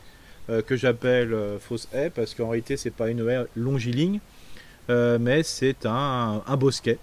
que 0.65 0.75
j'appelle 0.75 1.33
euh, 1.33 1.59
fausse 1.59 1.87
haie 1.93 2.09
parce 2.09 2.33
qu'en 2.35 2.49
réalité 2.49 2.77
c'est 2.77 2.91
pas 2.91 3.09
une 3.09 3.27
haie 3.27 3.45
longiligne 3.55 4.19
euh, 4.89 5.17
mais 5.19 5.43
c'est 5.43 5.85
un, 5.85 6.41
bosquet. 6.57 6.99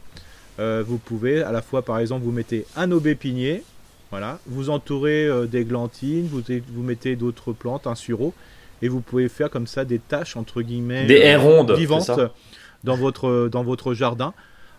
vous 0.59 0.99
pouvez 0.99 1.43
à 1.43 1.51
la 1.53 1.63
fois 1.63 1.83
par 1.83 1.99
exemple 1.99 2.25
vous 2.25 2.33
mettez 2.33 2.65
un 2.77 2.93
aubépinier, 2.93 3.65
voilà, 4.11 4.39
vous 4.47 4.71
entourez 4.71 5.29
d'églantines, 5.49 6.29
vous, 6.29 6.43
vous 6.73 6.83
mettez 6.83 7.17
d'autres 7.17 7.53
plantes, 7.53 7.89
un 7.89 7.97
sureau, 7.97 8.35
et 8.83 8.89
vous 8.89 9.01
pouvez 9.01 9.29
faire 9.29 9.51
comme 9.51 9.67
ça 9.67 9.85
des 9.85 9.99
taches 9.99 10.37
entre 10.37 10.63
guillemets 10.63 11.07
des 11.07 11.35
rondes, 11.35 11.73
vivantes 11.73 12.13
dans 12.85 12.97
votre, 12.97 13.49
dans 13.51 13.65
votre 13.65 13.95
jardin. 13.95 14.33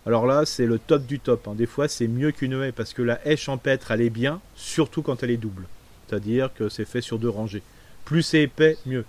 Alors 0.06 0.26
là, 0.26 0.44
c'est 0.44 0.66
le 0.66 0.78
top 0.78 1.06
du 1.06 1.18
top. 1.18 1.48
Hein. 1.48 1.54
Des 1.54 1.66
fois, 1.66 1.88
c'est 1.88 2.08
mieux 2.08 2.30
qu'une 2.30 2.52
haie 2.62 2.72
parce 2.72 2.92
que 2.92 3.02
la 3.02 3.26
haie 3.26 3.36
champêtre, 3.36 3.90
elle 3.90 4.02
est 4.02 4.10
bien, 4.10 4.40
surtout 4.54 5.02
quand 5.02 5.22
elle 5.22 5.30
est 5.30 5.38
double. 5.38 5.64
C'est-à-dire 6.06 6.50
que 6.54 6.68
c'est 6.68 6.84
fait 6.84 7.00
sur 7.00 7.18
deux 7.18 7.30
rangées. 7.30 7.62
Plus 8.04 8.22
c'est 8.22 8.42
épais, 8.42 8.76
mieux. 8.86 9.04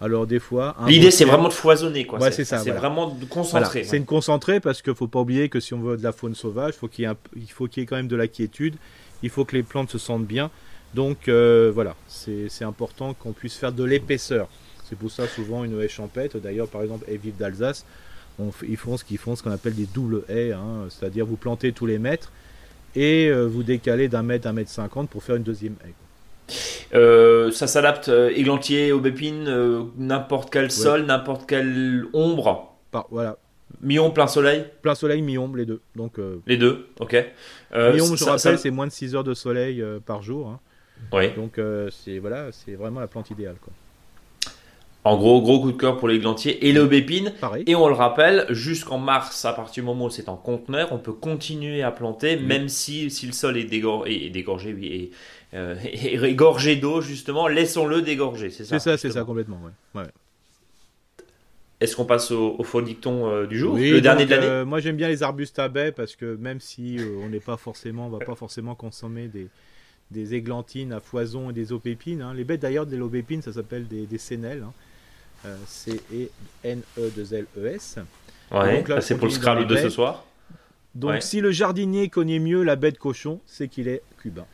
Alors 0.00 0.26
des 0.26 0.38
fois. 0.38 0.76
L'idée 0.86 1.10
c'est 1.10 1.24
vraiment 1.24 1.48
de 1.48 1.52
foisonner 1.52 2.06
quoi. 2.06 2.30
c'est 2.30 2.44
ça. 2.44 2.58
C'est 2.58 2.70
vraiment 2.70 3.08
de 3.08 3.24
concentrer. 3.24 3.84
C'est 3.84 3.96
une 3.96 4.06
concentrée 4.06 4.60
parce 4.60 4.82
qu'il 4.82 4.94
faut 4.94 5.08
pas 5.08 5.20
oublier 5.20 5.48
que 5.48 5.60
si 5.60 5.74
on 5.74 5.80
veut 5.80 5.96
de 5.96 6.02
la 6.02 6.12
faune 6.12 6.34
sauvage, 6.34 6.74
faut 6.74 6.88
il 6.96 7.50
faut 7.50 7.66
qu'il 7.66 7.80
y 7.80 7.84
ait 7.84 7.86
quand 7.86 7.96
même 7.96 8.08
de 8.08 8.16
la 8.16 8.28
quiétude. 8.28 8.76
Il 9.22 9.30
faut 9.30 9.44
que 9.44 9.56
les 9.56 9.64
plantes 9.64 9.90
se 9.90 9.98
sentent 9.98 10.26
bien. 10.26 10.50
Donc 10.94 11.28
euh, 11.28 11.70
voilà, 11.74 11.96
c'est 12.06 12.64
important 12.64 13.14
qu'on 13.14 13.32
puisse 13.32 13.56
faire 13.56 13.72
de 13.72 13.84
l'épaisseur. 13.84 14.48
C'est 14.88 14.96
pour 14.96 15.10
ça 15.10 15.26
souvent 15.26 15.64
une 15.64 15.80
haie 15.80 15.88
champêtre. 15.88 16.38
D'ailleurs 16.38 16.68
par 16.68 16.82
exemple 16.82 17.04
haie 17.08 17.16
vive 17.16 17.36
d'Alsace, 17.36 17.84
ils 18.66 18.76
font 18.76 18.96
ce 18.96 19.04
qu'ils 19.04 19.18
font 19.18 19.36
ce 19.36 19.42
qu'on 19.42 19.50
appelle 19.50 19.74
des 19.74 19.86
doubles 19.86 20.22
haies, 20.28 20.52
hein. 20.52 20.86
c'est-à-dire 20.88 21.26
vous 21.26 21.36
plantez 21.36 21.72
tous 21.72 21.86
les 21.86 21.98
mètres 21.98 22.30
et 22.94 23.28
euh, 23.28 23.46
vous 23.46 23.64
décalez 23.64 24.08
d'un 24.08 24.22
mètre 24.22 24.46
à 24.46 24.50
un 24.50 24.52
mètre 24.54 24.70
cinquante 24.70 25.10
pour 25.10 25.22
faire 25.22 25.36
une 25.36 25.42
deuxième 25.42 25.74
haie. 25.84 25.92
Euh, 26.94 27.50
ça 27.50 27.66
s'adapte 27.66 28.08
euh, 28.08 28.30
églantier, 28.34 28.92
aubépine, 28.92 29.46
euh, 29.48 29.82
n'importe 29.96 30.50
quel 30.50 30.70
sol, 30.70 31.04
n'importe 31.04 31.48
quelle 31.48 32.06
ombre. 32.12 32.74
voilà. 33.10 33.36
Mi-ombre, 33.82 34.14
plein 34.14 34.26
soleil? 34.26 34.64
Plein 34.82 34.94
soleil, 34.94 35.22
mi-ombre, 35.22 35.56
les 35.56 35.66
deux. 35.66 35.80
Donc, 35.94 36.18
les 36.46 36.56
deux, 36.56 36.88
ok. 37.00 37.12
mi-ombre, 37.74 38.16
je 38.16 38.24
rappelle, 38.24 38.58
c'est 38.58 38.70
moins 38.70 38.86
de 38.86 38.92
6 38.92 39.14
heures 39.14 39.24
de 39.24 39.34
soleil 39.34 39.84
par 40.06 40.22
jour. 40.22 40.48
Hein. 40.48 40.60
Oui. 41.12 41.32
Donc, 41.34 41.60
c'est 41.90 42.18
voilà, 42.18 42.46
c'est 42.50 42.74
vraiment 42.74 43.00
la 43.00 43.06
plante 43.06 43.30
idéale. 43.30 43.56
Quoi. 43.62 43.72
En 45.08 45.16
gros, 45.16 45.40
gros 45.40 45.60
coup 45.60 45.72
de 45.72 45.76
cœur 45.76 45.96
pour 45.96 46.08
l'églantier 46.08 46.66
et 46.68 46.72
l'aubépine. 46.72 47.32
Et 47.66 47.74
on 47.74 47.88
le 47.88 47.94
rappelle, 47.94 48.44
jusqu'en 48.50 48.98
mars, 48.98 49.44
à 49.44 49.54
partir 49.54 49.82
du 49.82 49.86
moment 49.86 50.06
où 50.06 50.10
c'est 50.10 50.28
en 50.28 50.36
conteneur, 50.36 50.92
on 50.92 50.98
peut 50.98 51.12
continuer 51.12 51.82
à 51.82 51.90
planter, 51.90 52.36
même 52.36 52.68
si, 52.68 53.10
si 53.10 53.26
le 53.26 53.32
sol 53.32 53.56
est, 53.56 53.64
dégorgé, 53.64 54.28
dégorgé 54.28 54.74
oui, 54.74 54.86
et, 54.86 55.10
euh, 55.54 55.76
égorgé 55.84 56.76
d'eau, 56.76 57.00
justement, 57.00 57.48
laissons-le 57.48 58.02
dégorger. 58.02 58.50
C'est 58.50 58.64
ça 58.64 58.78
C'est 58.78 58.90
ça, 58.90 58.98
c'est 58.98 59.10
ça, 59.10 59.24
complètement. 59.24 59.60
Ouais. 59.94 60.02
Est-ce 61.80 61.94
qu'on 61.94 62.04
passe 62.04 62.32
au, 62.32 62.60
faux 62.64 62.82
dicton 62.82 63.30
euh, 63.30 63.46
du 63.46 63.56
jour, 63.58 63.76
le 63.76 64.00
dernier 64.00 64.26
de 64.26 64.30
l'année 64.30 64.46
euh, 64.46 64.64
Moi, 64.64 64.80
j'aime 64.80 64.96
bien 64.96 65.06
les 65.08 65.22
arbustes 65.22 65.60
à 65.60 65.68
baies 65.68 65.92
parce 65.92 66.16
que 66.16 66.34
même 66.36 66.58
si 66.60 66.98
on 67.24 67.28
n'est 67.28 67.38
pas 67.38 67.56
forcément, 67.56 68.06
on 68.06 68.10
va 68.10 68.18
pas 68.24 68.34
forcément 68.34 68.74
consommer 68.74 69.28
des, 69.28 69.46
des 70.10 70.34
églantines 70.34 70.92
à 70.92 70.98
foison 70.98 71.50
et 71.50 71.52
des 71.52 71.72
aubépines. 71.72 72.20
Hein. 72.20 72.34
Les 72.34 72.42
baies 72.42 72.58
d'ailleurs 72.58 72.86
des 72.86 73.00
aubépines, 73.00 73.42
ça 73.42 73.52
s'appelle 73.52 73.86
des, 73.86 74.06
des 74.06 74.18
sénelles. 74.18 74.64
Hein. 74.64 74.72
C-E-N-E-2-L-E-S. 75.68 77.98
Ouais, 78.50 78.84
c'est 79.00 79.16
pour 79.16 79.26
le 79.26 79.32
Scrabble 79.32 79.68
de 79.68 79.76
ce 79.76 79.88
soir. 79.88 80.24
Donc 80.96 81.22
si 81.22 81.40
le 81.40 81.52
jardinier 81.52 82.08
connaît 82.08 82.40
mieux 82.40 82.64
la 82.64 82.74
baie 82.74 82.90
de 82.90 82.98
cochon, 82.98 83.38
c'est 83.46 83.68
qu'il 83.68 83.86
est 83.86 84.02
cubain. 84.20 84.46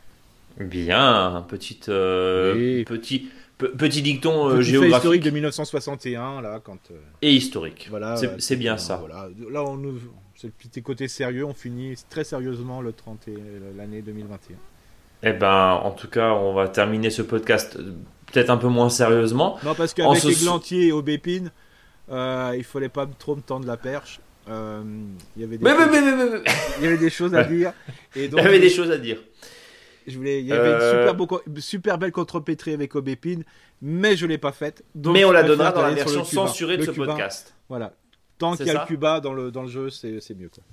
Bien, 0.59 1.45
petite, 1.47 1.89
euh, 1.89 2.83
petit, 2.85 3.29
petit 3.57 4.01
dicton 4.01 4.47
euh, 4.47 4.61
géographique. 4.61 4.95
historique 4.97 5.23
de 5.23 5.29
1961, 5.31 6.41
là, 6.41 6.61
quand. 6.63 6.79
Euh, 6.91 6.95
Et 7.21 7.33
historique. 7.33 7.87
Voilà. 7.89 8.15
C'est 8.37 8.55
bien 8.55 8.77
ça. 8.77 8.97
Voilà. 8.97 9.27
Là, 9.51 9.63
on 9.63 9.75
nous, 9.75 9.99
c'est 10.35 10.47
le 10.47 10.53
petit 10.53 10.81
côté 10.81 11.07
sérieux. 11.07 11.45
On 11.45 11.53
finit 11.53 11.95
très 12.09 12.23
sérieusement 12.23 12.81
le 12.81 12.93
30 12.93 13.27
l'année 13.77 14.01
2021. 14.01 14.55
Eh 15.23 15.33
ben, 15.33 15.79
en 15.83 15.91
tout 15.91 16.07
cas, 16.07 16.33
on 16.33 16.53
va 16.53 16.67
terminer 16.67 17.09
ce 17.09 17.21
podcast 17.21 17.77
peut-être 18.31 18.49
un 18.49 18.57
peu 18.57 18.67
moins 18.67 18.89
sérieusement. 18.89 19.57
Non, 19.63 19.75
parce 19.75 19.93
qu'avec 19.93 20.23
les 20.23 20.35
glantiers 20.35 20.87
et 20.87 20.91
aubépines, 20.91 21.51
euh, 22.11 22.53
il 22.57 22.63
fallait 22.63 22.89
pas 22.89 23.05
trop 23.05 23.35
me 23.35 23.41
tendre 23.41 23.67
la 23.67 23.77
perche. 23.77 24.19
Euh, 24.47 24.83
il, 25.35 25.41
y 25.41 25.45
avait 25.45 25.57
des 25.57 27.09
choses, 27.09 27.33
à 27.33 27.43
dire. 27.43 27.73
Il 28.15 28.31
y 28.31 28.39
avait 28.39 28.59
des 28.59 28.69
choses 28.69 28.91
à 28.91 28.97
dire. 28.97 29.17
Je 30.07 30.17
voulais, 30.17 30.39
il 30.39 30.45
y 30.45 30.53
avait 30.53 30.69
une 30.69 30.75
euh, 30.75 31.13
super, 31.13 31.39
super 31.59 31.97
belle 31.97 32.11
contrepétrie 32.11 32.73
avec 32.73 32.95
aubépine, 32.95 33.43
mais 33.81 34.15
je 34.15 34.25
l'ai 34.25 34.37
pas 34.37 34.51
faite. 34.51 34.83
Mais 34.95 35.25
on 35.25 35.31
la 35.31 35.43
donnera 35.43 35.71
dans 35.71 35.81
la 35.81 35.91
version 35.91 36.23
censurée 36.23 36.77
de 36.77 36.83
ce 36.83 36.91
podcast. 36.91 37.55
Voilà. 37.69 37.93
Tant 38.37 38.55
qu'il 38.55 38.67
y 38.67 38.69
a 38.69 38.81
le 38.81 38.85
Cuba 38.85 39.19
dans 39.19 39.33
le, 39.33 39.51
dans 39.51 39.63
le 39.63 39.69
jeu, 39.69 39.89
c'est 39.89 40.37
mieux. 40.37 40.49
Quoi. 40.49 40.63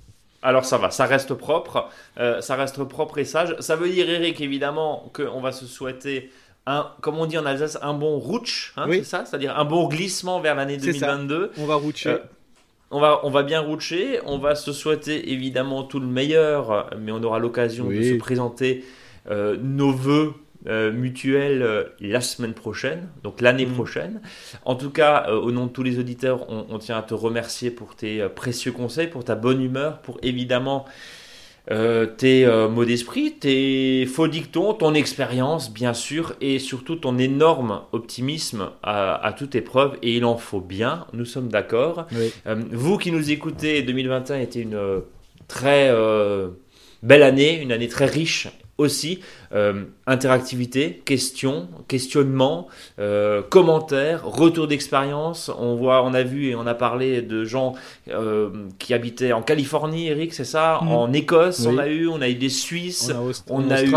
Alors 0.43 0.65
ça 0.65 0.77
va, 0.77 0.91
ça 0.91 1.05
reste 1.05 1.33
propre, 1.33 1.89
euh, 2.19 2.41
ça 2.41 2.55
reste 2.55 2.83
propre 2.83 3.17
et 3.17 3.25
sage. 3.25 3.55
Ça 3.59 3.77
veut 3.77 3.89
dire, 3.89 4.09
Eric, 4.09 4.41
évidemment, 4.41 5.09
qu'on 5.13 5.39
va 5.39 5.53
se 5.53 5.65
souhaiter 5.65 6.29
un, 6.65 6.91
comme 7.01 7.17
on 7.17 7.25
dit 7.25 7.37
en 7.37 7.45
Alsace, 7.45 7.77
un 7.81 7.93
bon 7.93 8.19
rutsch, 8.19 8.73
hein, 8.75 8.85
c'est 8.89 9.03
ça? 9.03 9.25
C'est-à-dire 9.25 9.57
un 9.57 9.65
bon 9.65 9.87
glissement 9.87 10.41
vers 10.41 10.55
l'année 10.55 10.77
2022. 10.77 11.51
On 11.57 11.65
va 11.65 11.75
roucher. 11.75 12.17
on 12.91 12.99
va, 12.99 13.21
on 13.23 13.29
va 13.29 13.43
bien 13.43 13.61
roucher, 13.61 14.19
on 14.25 14.37
va 14.37 14.55
se 14.55 14.73
souhaiter 14.73 15.31
évidemment 15.31 15.83
tout 15.83 16.01
le 16.01 16.07
meilleur, 16.07 16.89
mais 16.99 17.13
on 17.13 17.23
aura 17.23 17.39
l'occasion 17.39 17.89
de 17.89 18.01
se 18.01 18.15
présenter 18.15 18.83
nos 19.29 19.91
voeux 19.91 20.33
euh, 20.65 20.93
mutuelle 20.93 21.61
euh, 21.61 21.83
la 21.99 22.21
semaine 22.21 22.53
prochaine, 22.53 23.09
donc 23.21 23.41
l'année 23.41 23.65
mm. 23.65 23.73
prochaine. 23.73 24.21
En 24.63 24.75
tout 24.75 24.91
cas, 24.91 25.25
euh, 25.27 25.37
au 25.37 25.51
nom 25.51 25.65
de 25.65 25.71
tous 25.71 25.83
les 25.83 25.99
auditeurs, 25.99 26.49
on, 26.49 26.79
tient 26.79 26.97
à 26.97 27.01
te 27.01 27.13
remercier 27.13 27.69
pour 27.69 27.97
tes 27.97 28.25
précieux 28.29 28.71
conseils, 28.71 29.07
pour 29.07 29.25
ta 29.25 29.35
bonne 29.35 29.61
humeur, 29.61 29.99
pour 29.99 30.19
évidemment 30.21 30.85
tes 32.17 32.45
mots 32.69 32.83
d'esprit, 32.83 33.35
tes 33.39 34.05
faux 34.05 34.27
dictons, 34.27 34.73
ton 34.73 34.93
expérience, 34.93 35.71
bien 35.71 35.93
sûr, 35.93 36.33
et 36.41 36.59
surtout 36.59 36.97
ton 36.97 37.17
énorme 37.17 37.83
optimisme 37.93 38.69
à, 38.83 39.33
toute 39.37 39.55
épreuve. 39.55 39.97
Et 40.01 40.17
il 40.17 40.25
en 40.25 40.35
faut 40.35 40.59
bien, 40.59 41.07
nous 41.13 41.23
sommes 41.23 41.47
d'accord. 41.47 42.05
vous 42.45 42.97
qui 42.97 43.13
nous 43.13 43.31
écoutez, 43.31 43.81
2021 43.81 44.39
était 44.39 44.59
une 44.61 44.77
très 45.47 45.89
belle 47.01 47.23
année, 47.23 47.61
une 47.61 47.71
année 47.71 47.87
très 47.87 48.07
riche 48.07 48.49
aussi 48.77 49.19
euh, 49.53 49.83
interactivité, 50.07 51.01
questions, 51.05 51.67
questionnements, 51.87 52.67
euh, 52.99 53.41
commentaires, 53.41 54.25
retour 54.25 54.67
d'expérience. 54.67 55.51
On 55.57 55.75
voit, 55.75 56.03
on 56.03 56.13
a 56.13 56.23
vu 56.23 56.47
et 56.47 56.55
on 56.55 56.65
a 56.65 56.73
parlé 56.73 57.21
de 57.21 57.43
gens 57.43 57.75
euh, 58.09 58.49
qui 58.79 58.93
habitaient 58.93 59.33
en 59.33 59.41
Californie, 59.41 60.07
Eric, 60.07 60.33
c'est 60.33 60.43
ça, 60.43 60.79
mm. 60.81 60.87
en 60.87 61.13
Écosse, 61.13 61.65
on 61.65 61.77
a 61.77 61.87
eu, 61.87 62.07
on 62.07 62.21
a 62.21 62.29
eu 62.29 62.35
des 62.35 62.49
Suisses, 62.49 63.11
on 63.49 63.69
a, 63.69 63.83
eu 63.83 63.93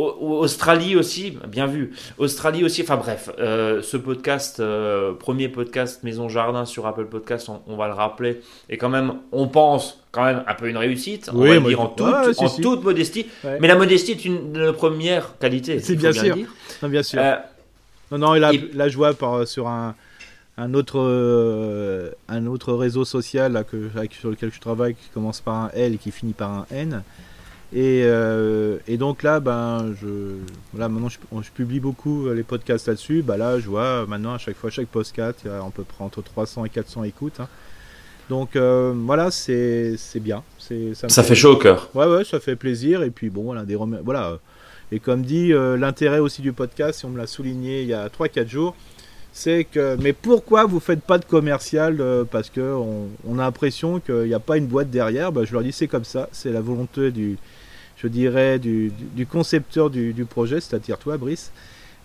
Australie 0.00 0.96
aussi, 0.96 1.36
bien 1.48 1.66
vu. 1.66 1.92
Australie 2.18 2.64
aussi, 2.64 2.82
enfin 2.82 2.96
bref, 2.96 3.30
euh, 3.38 3.82
ce 3.82 3.96
podcast, 3.96 4.60
euh, 4.60 5.12
premier 5.12 5.48
podcast 5.48 6.02
Maison 6.02 6.28
Jardin 6.28 6.64
sur 6.64 6.86
Apple 6.86 7.06
Podcast, 7.06 7.50
on, 7.66 7.76
va 7.76 7.88
le 7.88 7.94
rappeler, 7.94 8.40
et 8.68 8.76
quand 8.76 8.88
même, 8.88 9.14
on 9.32 9.48
pense 9.48 10.02
quand 10.12 10.24
même 10.24 10.42
un 10.46 10.54
peu 10.54 10.68
une 10.68 10.76
réussite, 10.76 11.30
on 11.32 11.38
va 11.38 11.58
dire 11.58 11.80
en, 11.80 11.86
toute, 11.88 12.82
modestie. 12.82 13.26
Mais 13.44 13.68
la 13.68 13.76
modestie 13.76 14.12
est 14.12 14.24
une 14.24 14.52
de 14.52 14.66
nos 14.66 14.72
premières 14.72 15.38
qualités. 15.38 15.80
C'est 15.80 15.96
bien, 15.96 16.12
sûr. 16.12 16.36
Non, 16.82 16.88
bien 16.88 17.02
sûr. 17.02 17.20
Euh, 17.20 17.36
non, 18.10 18.18
non, 18.18 18.34
et 18.34 18.40
là, 18.40 18.88
je 18.88 18.96
vois 18.96 19.14
par, 19.14 19.46
sur 19.46 19.68
un, 19.68 19.94
un 20.56 20.74
autre, 20.74 22.12
un 22.28 22.46
autre 22.46 22.72
réseau 22.72 23.04
social 23.04 23.52
là, 23.52 23.64
que, 23.64 23.90
sur 24.18 24.30
lequel 24.30 24.52
je 24.52 24.60
travaille 24.60 24.94
qui 24.94 25.08
commence 25.14 25.40
par 25.40 25.54
un 25.54 25.70
L 25.74 25.94
et 25.94 25.98
qui 25.98 26.10
finit 26.10 26.32
par 26.32 26.50
un 26.50 26.66
N. 26.70 27.02
Et, 27.72 28.02
euh, 28.04 28.78
et, 28.88 28.96
donc 28.96 29.22
là, 29.22 29.38
ben, 29.38 29.94
je, 30.00 30.08
là, 30.76 30.88
maintenant, 30.88 31.08
je, 31.08 31.50
publie 31.50 31.78
beaucoup 31.78 32.26
euh, 32.26 32.34
les 32.34 32.42
podcasts 32.42 32.88
là-dessus. 32.88 33.22
Bah 33.22 33.36
là, 33.36 33.60
je 33.60 33.68
vois 33.68 34.06
maintenant 34.06 34.34
à 34.34 34.38
chaque 34.38 34.56
fois, 34.56 34.70
chaque 34.70 34.88
podcast, 34.88 35.38
il 35.44 35.48
y 35.48 35.54
a 35.54 35.58
à 35.58 35.70
peu 35.72 35.84
près 35.84 36.02
entre 36.02 36.20
300 36.20 36.64
et 36.64 36.68
400 36.68 37.04
écoutes. 37.04 37.38
Hein. 37.38 37.48
Donc 38.28 38.56
euh, 38.56 38.92
voilà, 38.96 39.30
c'est 39.30 39.96
bien. 40.16 40.42
Ça, 40.58 41.08
ça 41.08 41.22
fait, 41.22 41.36
chaud 41.36 41.52
au 41.52 41.56
cœur. 41.56 41.90
Ouais, 41.94 42.06
ouais, 42.06 42.24
ça 42.24 42.40
fait 42.40 42.56
plaisir. 42.56 43.04
Et 43.04 43.10
puis 43.10 43.30
bon, 43.30 43.44
voilà, 43.44 43.64
des 43.64 43.76
voilà. 43.76 44.38
Et 44.90 44.98
comme 44.98 45.22
dit, 45.22 45.52
l'intérêt 45.52 46.18
aussi 46.18 46.42
du 46.42 46.52
podcast, 46.52 46.98
si 46.98 47.04
on 47.04 47.10
me 47.10 47.18
l'a 47.18 47.28
souligné 47.28 47.82
il 47.82 47.88
y 47.88 47.94
a 47.94 48.08
3-4 48.08 48.48
jours, 48.48 48.74
c'est 49.32 49.62
que, 49.62 49.96
mais 50.00 50.12
pourquoi 50.12 50.64
vous 50.64 50.80
faites 50.80 51.02
pas 51.02 51.18
de 51.18 51.24
commercial 51.24 52.02
Parce 52.32 52.50
que 52.50 52.74
on, 53.24 53.38
a 53.38 53.42
l'impression 53.42 54.00
qu'il 54.00 54.24
n'y 54.24 54.34
a 54.34 54.40
pas 54.40 54.56
une 54.56 54.66
boîte 54.66 54.90
derrière? 54.90 55.30
Bah, 55.30 55.42
je 55.44 55.52
leur 55.52 55.62
dis 55.62 55.70
c'est 55.70 55.86
comme 55.86 56.04
ça, 56.04 56.28
c'est 56.32 56.50
la 56.50 56.60
volonté 56.60 57.12
du, 57.12 57.38
je 58.02 58.08
dirais, 58.08 58.58
du, 58.58 58.92
concepteur 59.30 59.90
du, 59.90 60.26
projet, 60.28 60.60
c'est-à-dire 60.60 60.98
toi, 60.98 61.16
Brice, 61.16 61.52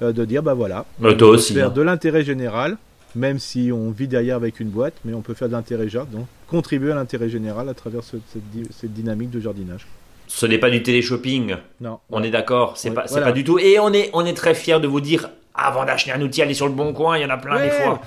euh, 0.01 0.11
de 0.11 0.25
dire, 0.25 0.43
bah 0.43 0.53
voilà, 0.53 0.85
bah, 0.99 1.09
on 1.11 1.15
peut 1.15 1.37
faire 1.37 1.67
hein. 1.67 1.71
de 1.71 1.81
l'intérêt 1.81 2.23
général, 2.23 2.77
même 3.15 3.39
si 3.39 3.71
on 3.73 3.91
vit 3.91 4.07
derrière 4.07 4.35
avec 4.35 4.59
une 4.59 4.67
boîte, 4.69 4.95
mais 5.05 5.13
on 5.13 5.21
peut 5.21 5.33
faire 5.33 5.47
de 5.47 5.53
l'intérêt 5.53 5.87
général, 5.87 6.09
donc 6.11 6.25
contribuer 6.47 6.91
à 6.91 6.95
l'intérêt 6.95 7.29
général 7.29 7.69
à 7.69 7.73
travers 7.73 8.01
cette, 8.03 8.93
dynamique 8.93 9.29
de 9.29 9.39
jardinage. 9.39 9.87
Ce 10.27 10.45
n'est 10.45 10.57
pas 10.57 10.69
du 10.69 10.83
télé-shopping. 10.83 11.55
Non. 11.79 11.99
On 12.09 12.23
est 12.23 12.31
d'accord, 12.31 12.77
c'est 12.77 12.91
pas, 12.91 13.03
pas 13.03 13.31
du 13.31 13.43
tout. 13.43 13.59
Et 13.59 13.79
on 13.79 13.93
est, 13.93 14.09
on 14.13 14.25
est 14.25 14.33
très 14.33 14.55
fiers 14.55 14.79
de 14.79 14.87
vous 14.87 14.99
dire, 14.99 15.29
avant 15.53 15.85
d'acheter 15.85 16.11
un 16.11 16.21
outil, 16.21 16.41
allez 16.41 16.55
sur 16.55 16.67
le 16.67 16.73
bon 16.73 16.93
coin, 16.93 17.17
il 17.17 17.21
y 17.21 17.25
en 17.25 17.29
a 17.29 17.37
plein 17.37 17.61
des 17.61 17.69
fois 17.69 18.01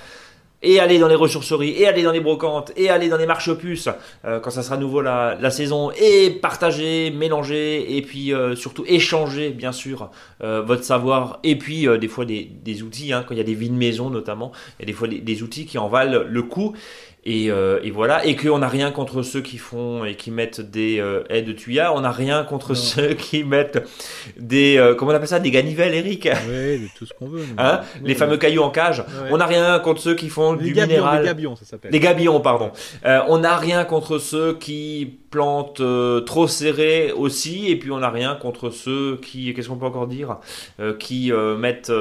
et 0.62 0.80
aller 0.80 0.98
dans 0.98 1.08
les 1.08 1.14
ressourceries, 1.14 1.70
et 1.70 1.86
aller 1.86 2.02
dans 2.02 2.12
les 2.12 2.20
brocantes, 2.20 2.72
et 2.76 2.90
aller 2.90 3.08
dans 3.08 3.16
les 3.16 3.26
marches 3.26 3.52
puces 3.54 3.88
euh, 4.24 4.40
quand 4.40 4.50
ça 4.50 4.62
sera 4.62 4.76
nouveau 4.76 5.00
la, 5.00 5.50
saison, 5.50 5.90
et 5.92 6.30
partager, 6.30 7.10
mélanger, 7.10 7.96
et 7.96 8.02
puis 8.02 8.34
euh, 8.34 8.56
surtout 8.56 8.84
échanger 8.86 9.50
bien 9.50 9.72
sûr 9.72 10.10
euh, 10.42 10.62
votre 10.62 10.84
savoir, 10.84 11.38
et 11.44 11.56
puis 11.56 11.86
des 11.98 12.08
fois 12.08 12.24
des, 12.24 12.44
des 12.44 12.82
outils, 12.82 13.12
hein, 13.12 13.24
quand 13.26 13.34
il 13.34 13.38
y 13.38 13.40
a 13.40 13.44
des 13.44 13.54
vies 13.54 13.70
de 13.70 13.76
maison 13.76 14.10
notamment, 14.10 14.52
il 14.78 14.82
y 14.82 14.84
a 14.84 14.86
des 14.86 14.92
fois 14.92 15.08
des, 15.08 15.20
des 15.20 15.42
outils 15.42 15.66
qui 15.66 15.78
en 15.78 15.88
valent 15.88 16.22
le 16.26 16.42
coup. 16.42 16.74
Et, 17.24 17.50
euh, 17.50 17.80
et, 17.82 17.90
voilà, 17.90 18.24
et 18.24 18.36
qu'on 18.36 18.58
n'a 18.58 18.68
rien 18.68 18.90
contre 18.90 19.22
ceux 19.22 19.42
qui 19.42 19.58
font 19.58 20.04
et 20.04 20.14
qui 20.14 20.30
mettent 20.30 20.60
des 20.60 21.00
euh, 21.00 21.24
haies 21.28 21.42
de 21.42 21.52
tuyas, 21.52 21.92
on 21.92 22.00
n'a 22.00 22.12
rien 22.12 22.44
contre 22.44 22.74
ceux 22.74 23.14
qui 23.14 23.44
mettent 23.44 23.86
des, 24.38 24.78
euh, 24.78 24.94
comment 24.94 25.12
on 25.12 25.14
appelle 25.14 25.28
ça, 25.28 25.40
des 25.40 25.50
ganivelles, 25.50 25.94
Eric 25.94 26.28
Oui, 26.48 26.88
tout 26.96 27.06
ce 27.06 27.12
qu'on 27.12 27.26
veut. 27.26 27.44
Hein 27.58 27.80
les 28.02 28.14
fameux 28.14 28.36
cailloux 28.36 28.62
en 28.62 28.70
cage. 28.70 29.04
On 29.30 29.36
n'a 29.36 29.46
rien 29.46 29.78
contre 29.80 30.00
ceux 30.00 30.14
qui 30.14 30.28
font 30.28 30.54
du 30.54 30.72
minéral. 30.72 31.22
Les 31.22 31.28
gabions, 31.28 31.56
ça 31.56 31.64
s'appelle. 31.64 31.90
Les 31.90 32.00
gabions, 32.00 32.40
pardon. 32.40 32.70
on 33.04 33.38
n'a 33.38 33.56
rien 33.56 33.84
contre 33.84 34.18
ceux 34.18 34.54
qui 34.54 35.18
plantes 35.30 35.82
trop 36.26 36.48
serrées 36.48 37.12
aussi, 37.12 37.70
et 37.70 37.76
puis 37.76 37.90
on 37.90 37.98
n'a 37.98 38.10
rien 38.10 38.34
contre 38.34 38.70
ceux 38.70 39.16
qui, 39.16 39.52
qu'est-ce 39.54 39.68
qu'on 39.68 39.76
peut 39.76 39.86
encore 39.86 40.06
dire, 40.06 40.38
qui 40.98 41.32
mettent 41.58 41.92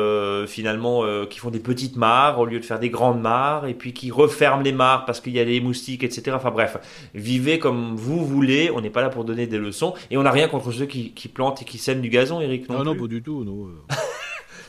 finalement, 0.47 1.03
qui 1.29 1.39
font 1.39 1.49
des 1.49 1.59
petites 1.59 1.95
mares 1.95 2.39
au 2.39 2.45
lieu 2.45 2.59
de 2.59 2.65
faire 2.65 2.79
des 2.79 2.89
grandes 2.89 3.21
mares, 3.21 3.67
et 3.67 3.73
puis 3.73 3.93
qui 3.93 4.11
referment 4.11 4.63
les 4.63 4.71
mares 4.71 5.05
parce 5.05 5.19
qu'il 5.19 5.33
y 5.33 5.39
a 5.39 5.45
des 5.45 5.59
moustiques, 5.61 6.03
etc. 6.03 6.35
Enfin 6.35 6.51
bref, 6.51 6.77
vivez 7.13 7.59
comme 7.59 7.95
vous 7.95 8.25
voulez. 8.25 8.71
On 8.73 8.81
n'est 8.81 8.89
pas 8.89 9.01
là 9.01 9.09
pour 9.09 9.25
donner 9.25 9.47
des 9.47 9.57
leçons. 9.57 9.93
Et 10.11 10.17
on 10.17 10.23
n'a 10.23 10.31
rien 10.31 10.47
contre 10.47 10.71
ceux 10.71 10.85
qui, 10.85 11.11
plantent 11.33 11.61
et 11.61 11.65
qui 11.65 11.77
sèment 11.77 12.01
du 12.01 12.09
gazon, 12.09 12.41
Eric. 12.41 12.69
Non, 12.69 12.83
non, 12.83 12.95
pas 12.95 13.07
du 13.07 13.21
tout. 13.21 13.45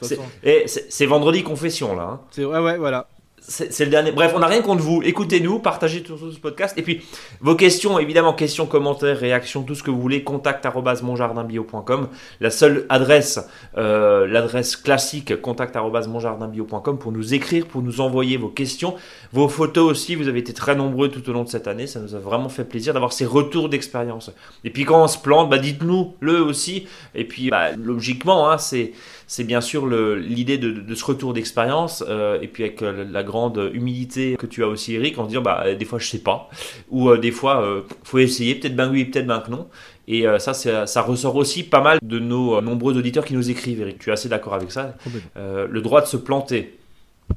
Euh. 0.02 0.06
c'est 0.66 1.06
vendredi 1.06 1.42
confession 1.42 1.96
là. 1.96 2.02
Hein. 2.02 2.20
C'est 2.30 2.44
ouais, 2.44 2.58
ouais, 2.58 2.78
voilà 2.78 3.08
c'est 3.48 3.84
le 3.84 3.90
dernier. 3.90 4.12
Bref, 4.12 4.32
on 4.36 4.40
n'a 4.40 4.46
rien 4.46 4.60
contre 4.60 4.82
vous. 4.82 5.00
Écoutez-nous, 5.02 5.58
partagez 5.58 6.02
tout 6.02 6.18
ce 6.18 6.38
podcast. 6.38 6.76
Et 6.76 6.82
puis, 6.82 7.02
vos 7.40 7.54
questions, 7.54 7.98
évidemment, 7.98 8.34
questions, 8.34 8.66
commentaires, 8.66 9.18
réactions, 9.18 9.62
tout 9.62 9.74
ce 9.74 9.82
que 9.82 9.90
vous 9.90 10.00
voulez, 10.00 10.22
contact 10.22 10.66
monjardinbio.com. 11.02 12.08
La 12.40 12.50
seule 12.50 12.84
adresse, 12.90 13.40
euh, 13.78 14.26
l'adresse 14.26 14.76
classique, 14.76 15.40
contact 15.40 15.76
monjardinbio.com 15.76 16.98
pour 16.98 17.10
nous 17.10 17.32
écrire, 17.32 17.66
pour 17.66 17.80
nous 17.80 18.02
envoyer 18.02 18.36
vos 18.36 18.48
questions, 18.48 18.96
vos 19.32 19.48
photos 19.48 19.90
aussi. 19.90 20.14
Vous 20.14 20.28
avez 20.28 20.40
été 20.40 20.52
très 20.52 20.74
nombreux 20.74 21.08
tout 21.08 21.28
au 21.30 21.32
long 21.32 21.44
de 21.44 21.48
cette 21.48 21.68
année. 21.68 21.86
Ça 21.86 22.00
nous 22.00 22.14
a 22.14 22.18
vraiment 22.18 22.50
fait 22.50 22.64
plaisir 22.64 22.92
d'avoir 22.92 23.14
ces 23.14 23.24
retours 23.24 23.70
d'expérience. 23.70 24.30
Et 24.64 24.70
puis, 24.70 24.84
quand 24.84 25.02
on 25.02 25.08
se 25.08 25.18
plante, 25.18 25.48
bah, 25.48 25.58
dites-nous 25.58 26.14
le 26.20 26.42
aussi. 26.42 26.86
Et 27.14 27.24
puis, 27.24 27.48
bah, 27.48 27.72
logiquement, 27.72 28.50
hein, 28.50 28.58
c'est 28.58 28.92
c'est 29.28 29.44
bien 29.44 29.60
sûr 29.60 29.86
l'idée 29.86 30.56
de, 30.56 30.94
ce 30.94 31.04
retour 31.04 31.34
d'expérience, 31.34 32.02
euh, 32.08 32.40
et 32.40 32.48
puis 32.48 32.64
avec 32.64 32.82
euh, 32.82 33.04
la 33.08 33.22
grande 33.22 33.70
humilité 33.74 34.36
que 34.38 34.46
tu 34.46 34.64
as 34.64 34.66
aussi, 34.66 34.94
Eric, 34.94 35.18
en 35.18 35.26
disant 35.26 35.42
bah, 35.42 35.74
des 35.74 35.84
fois 35.84 35.98
je 35.98 36.08
sais 36.08 36.20
pas, 36.20 36.48
ou 36.88 37.10
euh, 37.10 37.18
des 37.18 37.30
fois 37.30 37.84
faut 38.04 38.18
essayer, 38.18 38.54
peut-être 38.54 38.74
ben 38.74 38.90
oui, 38.90 39.04
peut-être 39.04 39.26
ben 39.26 39.40
que 39.40 39.50
non. 39.50 39.68
Et 40.10 40.24
ça, 40.38 40.54
ça 40.54 41.02
ressort 41.02 41.36
aussi 41.36 41.64
pas 41.64 41.82
mal 41.82 41.98
de 42.00 42.18
nos 42.18 42.62
nombreux 42.62 42.96
auditeurs 42.96 43.26
qui 43.26 43.34
nous 43.34 43.50
écrivent, 43.50 43.82
Eric. 43.82 43.98
Tu 43.98 44.08
es 44.08 44.12
assez 44.14 44.30
d'accord 44.30 44.54
avec 44.54 44.72
ça? 44.72 44.94
Le 45.36 45.80
droit 45.80 46.00
de 46.00 46.06
se 46.06 46.16
planter. 46.16 46.78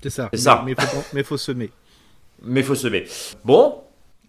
C'est 0.02 0.10
ça. 0.10 0.30
C'est 0.32 0.40
ça. 0.40 0.64
Mais 0.66 0.72
il 0.72 0.82
faut, 0.82 1.04
mais 1.12 1.24
faut 1.24 1.36
semer. 1.36 1.70
Mais 2.42 2.64
faut 2.64 2.76
semer. 2.76 3.04
Bon, 3.44 3.82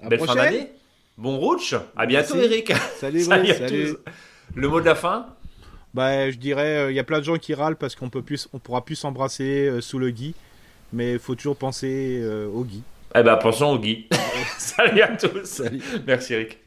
belle 0.09 0.19
fin 0.19 0.35
d'année. 0.35 0.71
Bon 1.17 1.39
roach. 1.39 1.77
À 1.97 2.05
bientôt, 2.07 2.35
Eric. 2.35 2.73
Salut, 2.99 3.21
salut, 3.23 3.55
salut. 3.55 3.97
Le 4.57 4.69
mot 4.69 4.81
de 4.81 4.87
la 4.87 4.97
fin? 4.97 5.27
Bah, 5.95 6.31
je 6.31 6.37
dirais, 6.37 6.77
euh, 6.79 6.91
il 6.91 6.95
y 6.95 6.99
a 6.99 7.05
plein 7.05 7.19
de 7.19 7.25
gens 7.25 7.37
qui 7.37 7.55
râlent 7.55 7.77
parce 7.77 7.95
qu'on 7.95 8.09
peut 8.09 8.23
plus, 8.23 8.49
on 8.53 8.59
pourra 8.59 8.85
plus 8.85 8.97
s'embrasser 8.97 9.69
euh, 9.69 9.81
sous 9.81 9.99
le 9.99 10.11
gui, 10.11 10.35
mais 10.93 11.13
il 11.13 11.19
faut 11.19 11.35
toujours 11.35 11.57
penser 11.57 12.21
euh, 12.23 12.47
au 12.49 12.65
gui. 12.65 12.83
Eh 13.15 13.23
ben, 13.23 13.37
pensons 13.37 13.75
au 13.75 13.79
gui. 13.79 14.09
Salut 14.59 15.03
à 15.03 15.09
tous. 15.09 15.45
Salut. 15.45 15.83
Merci 16.07 16.35
Eric. 16.35 16.59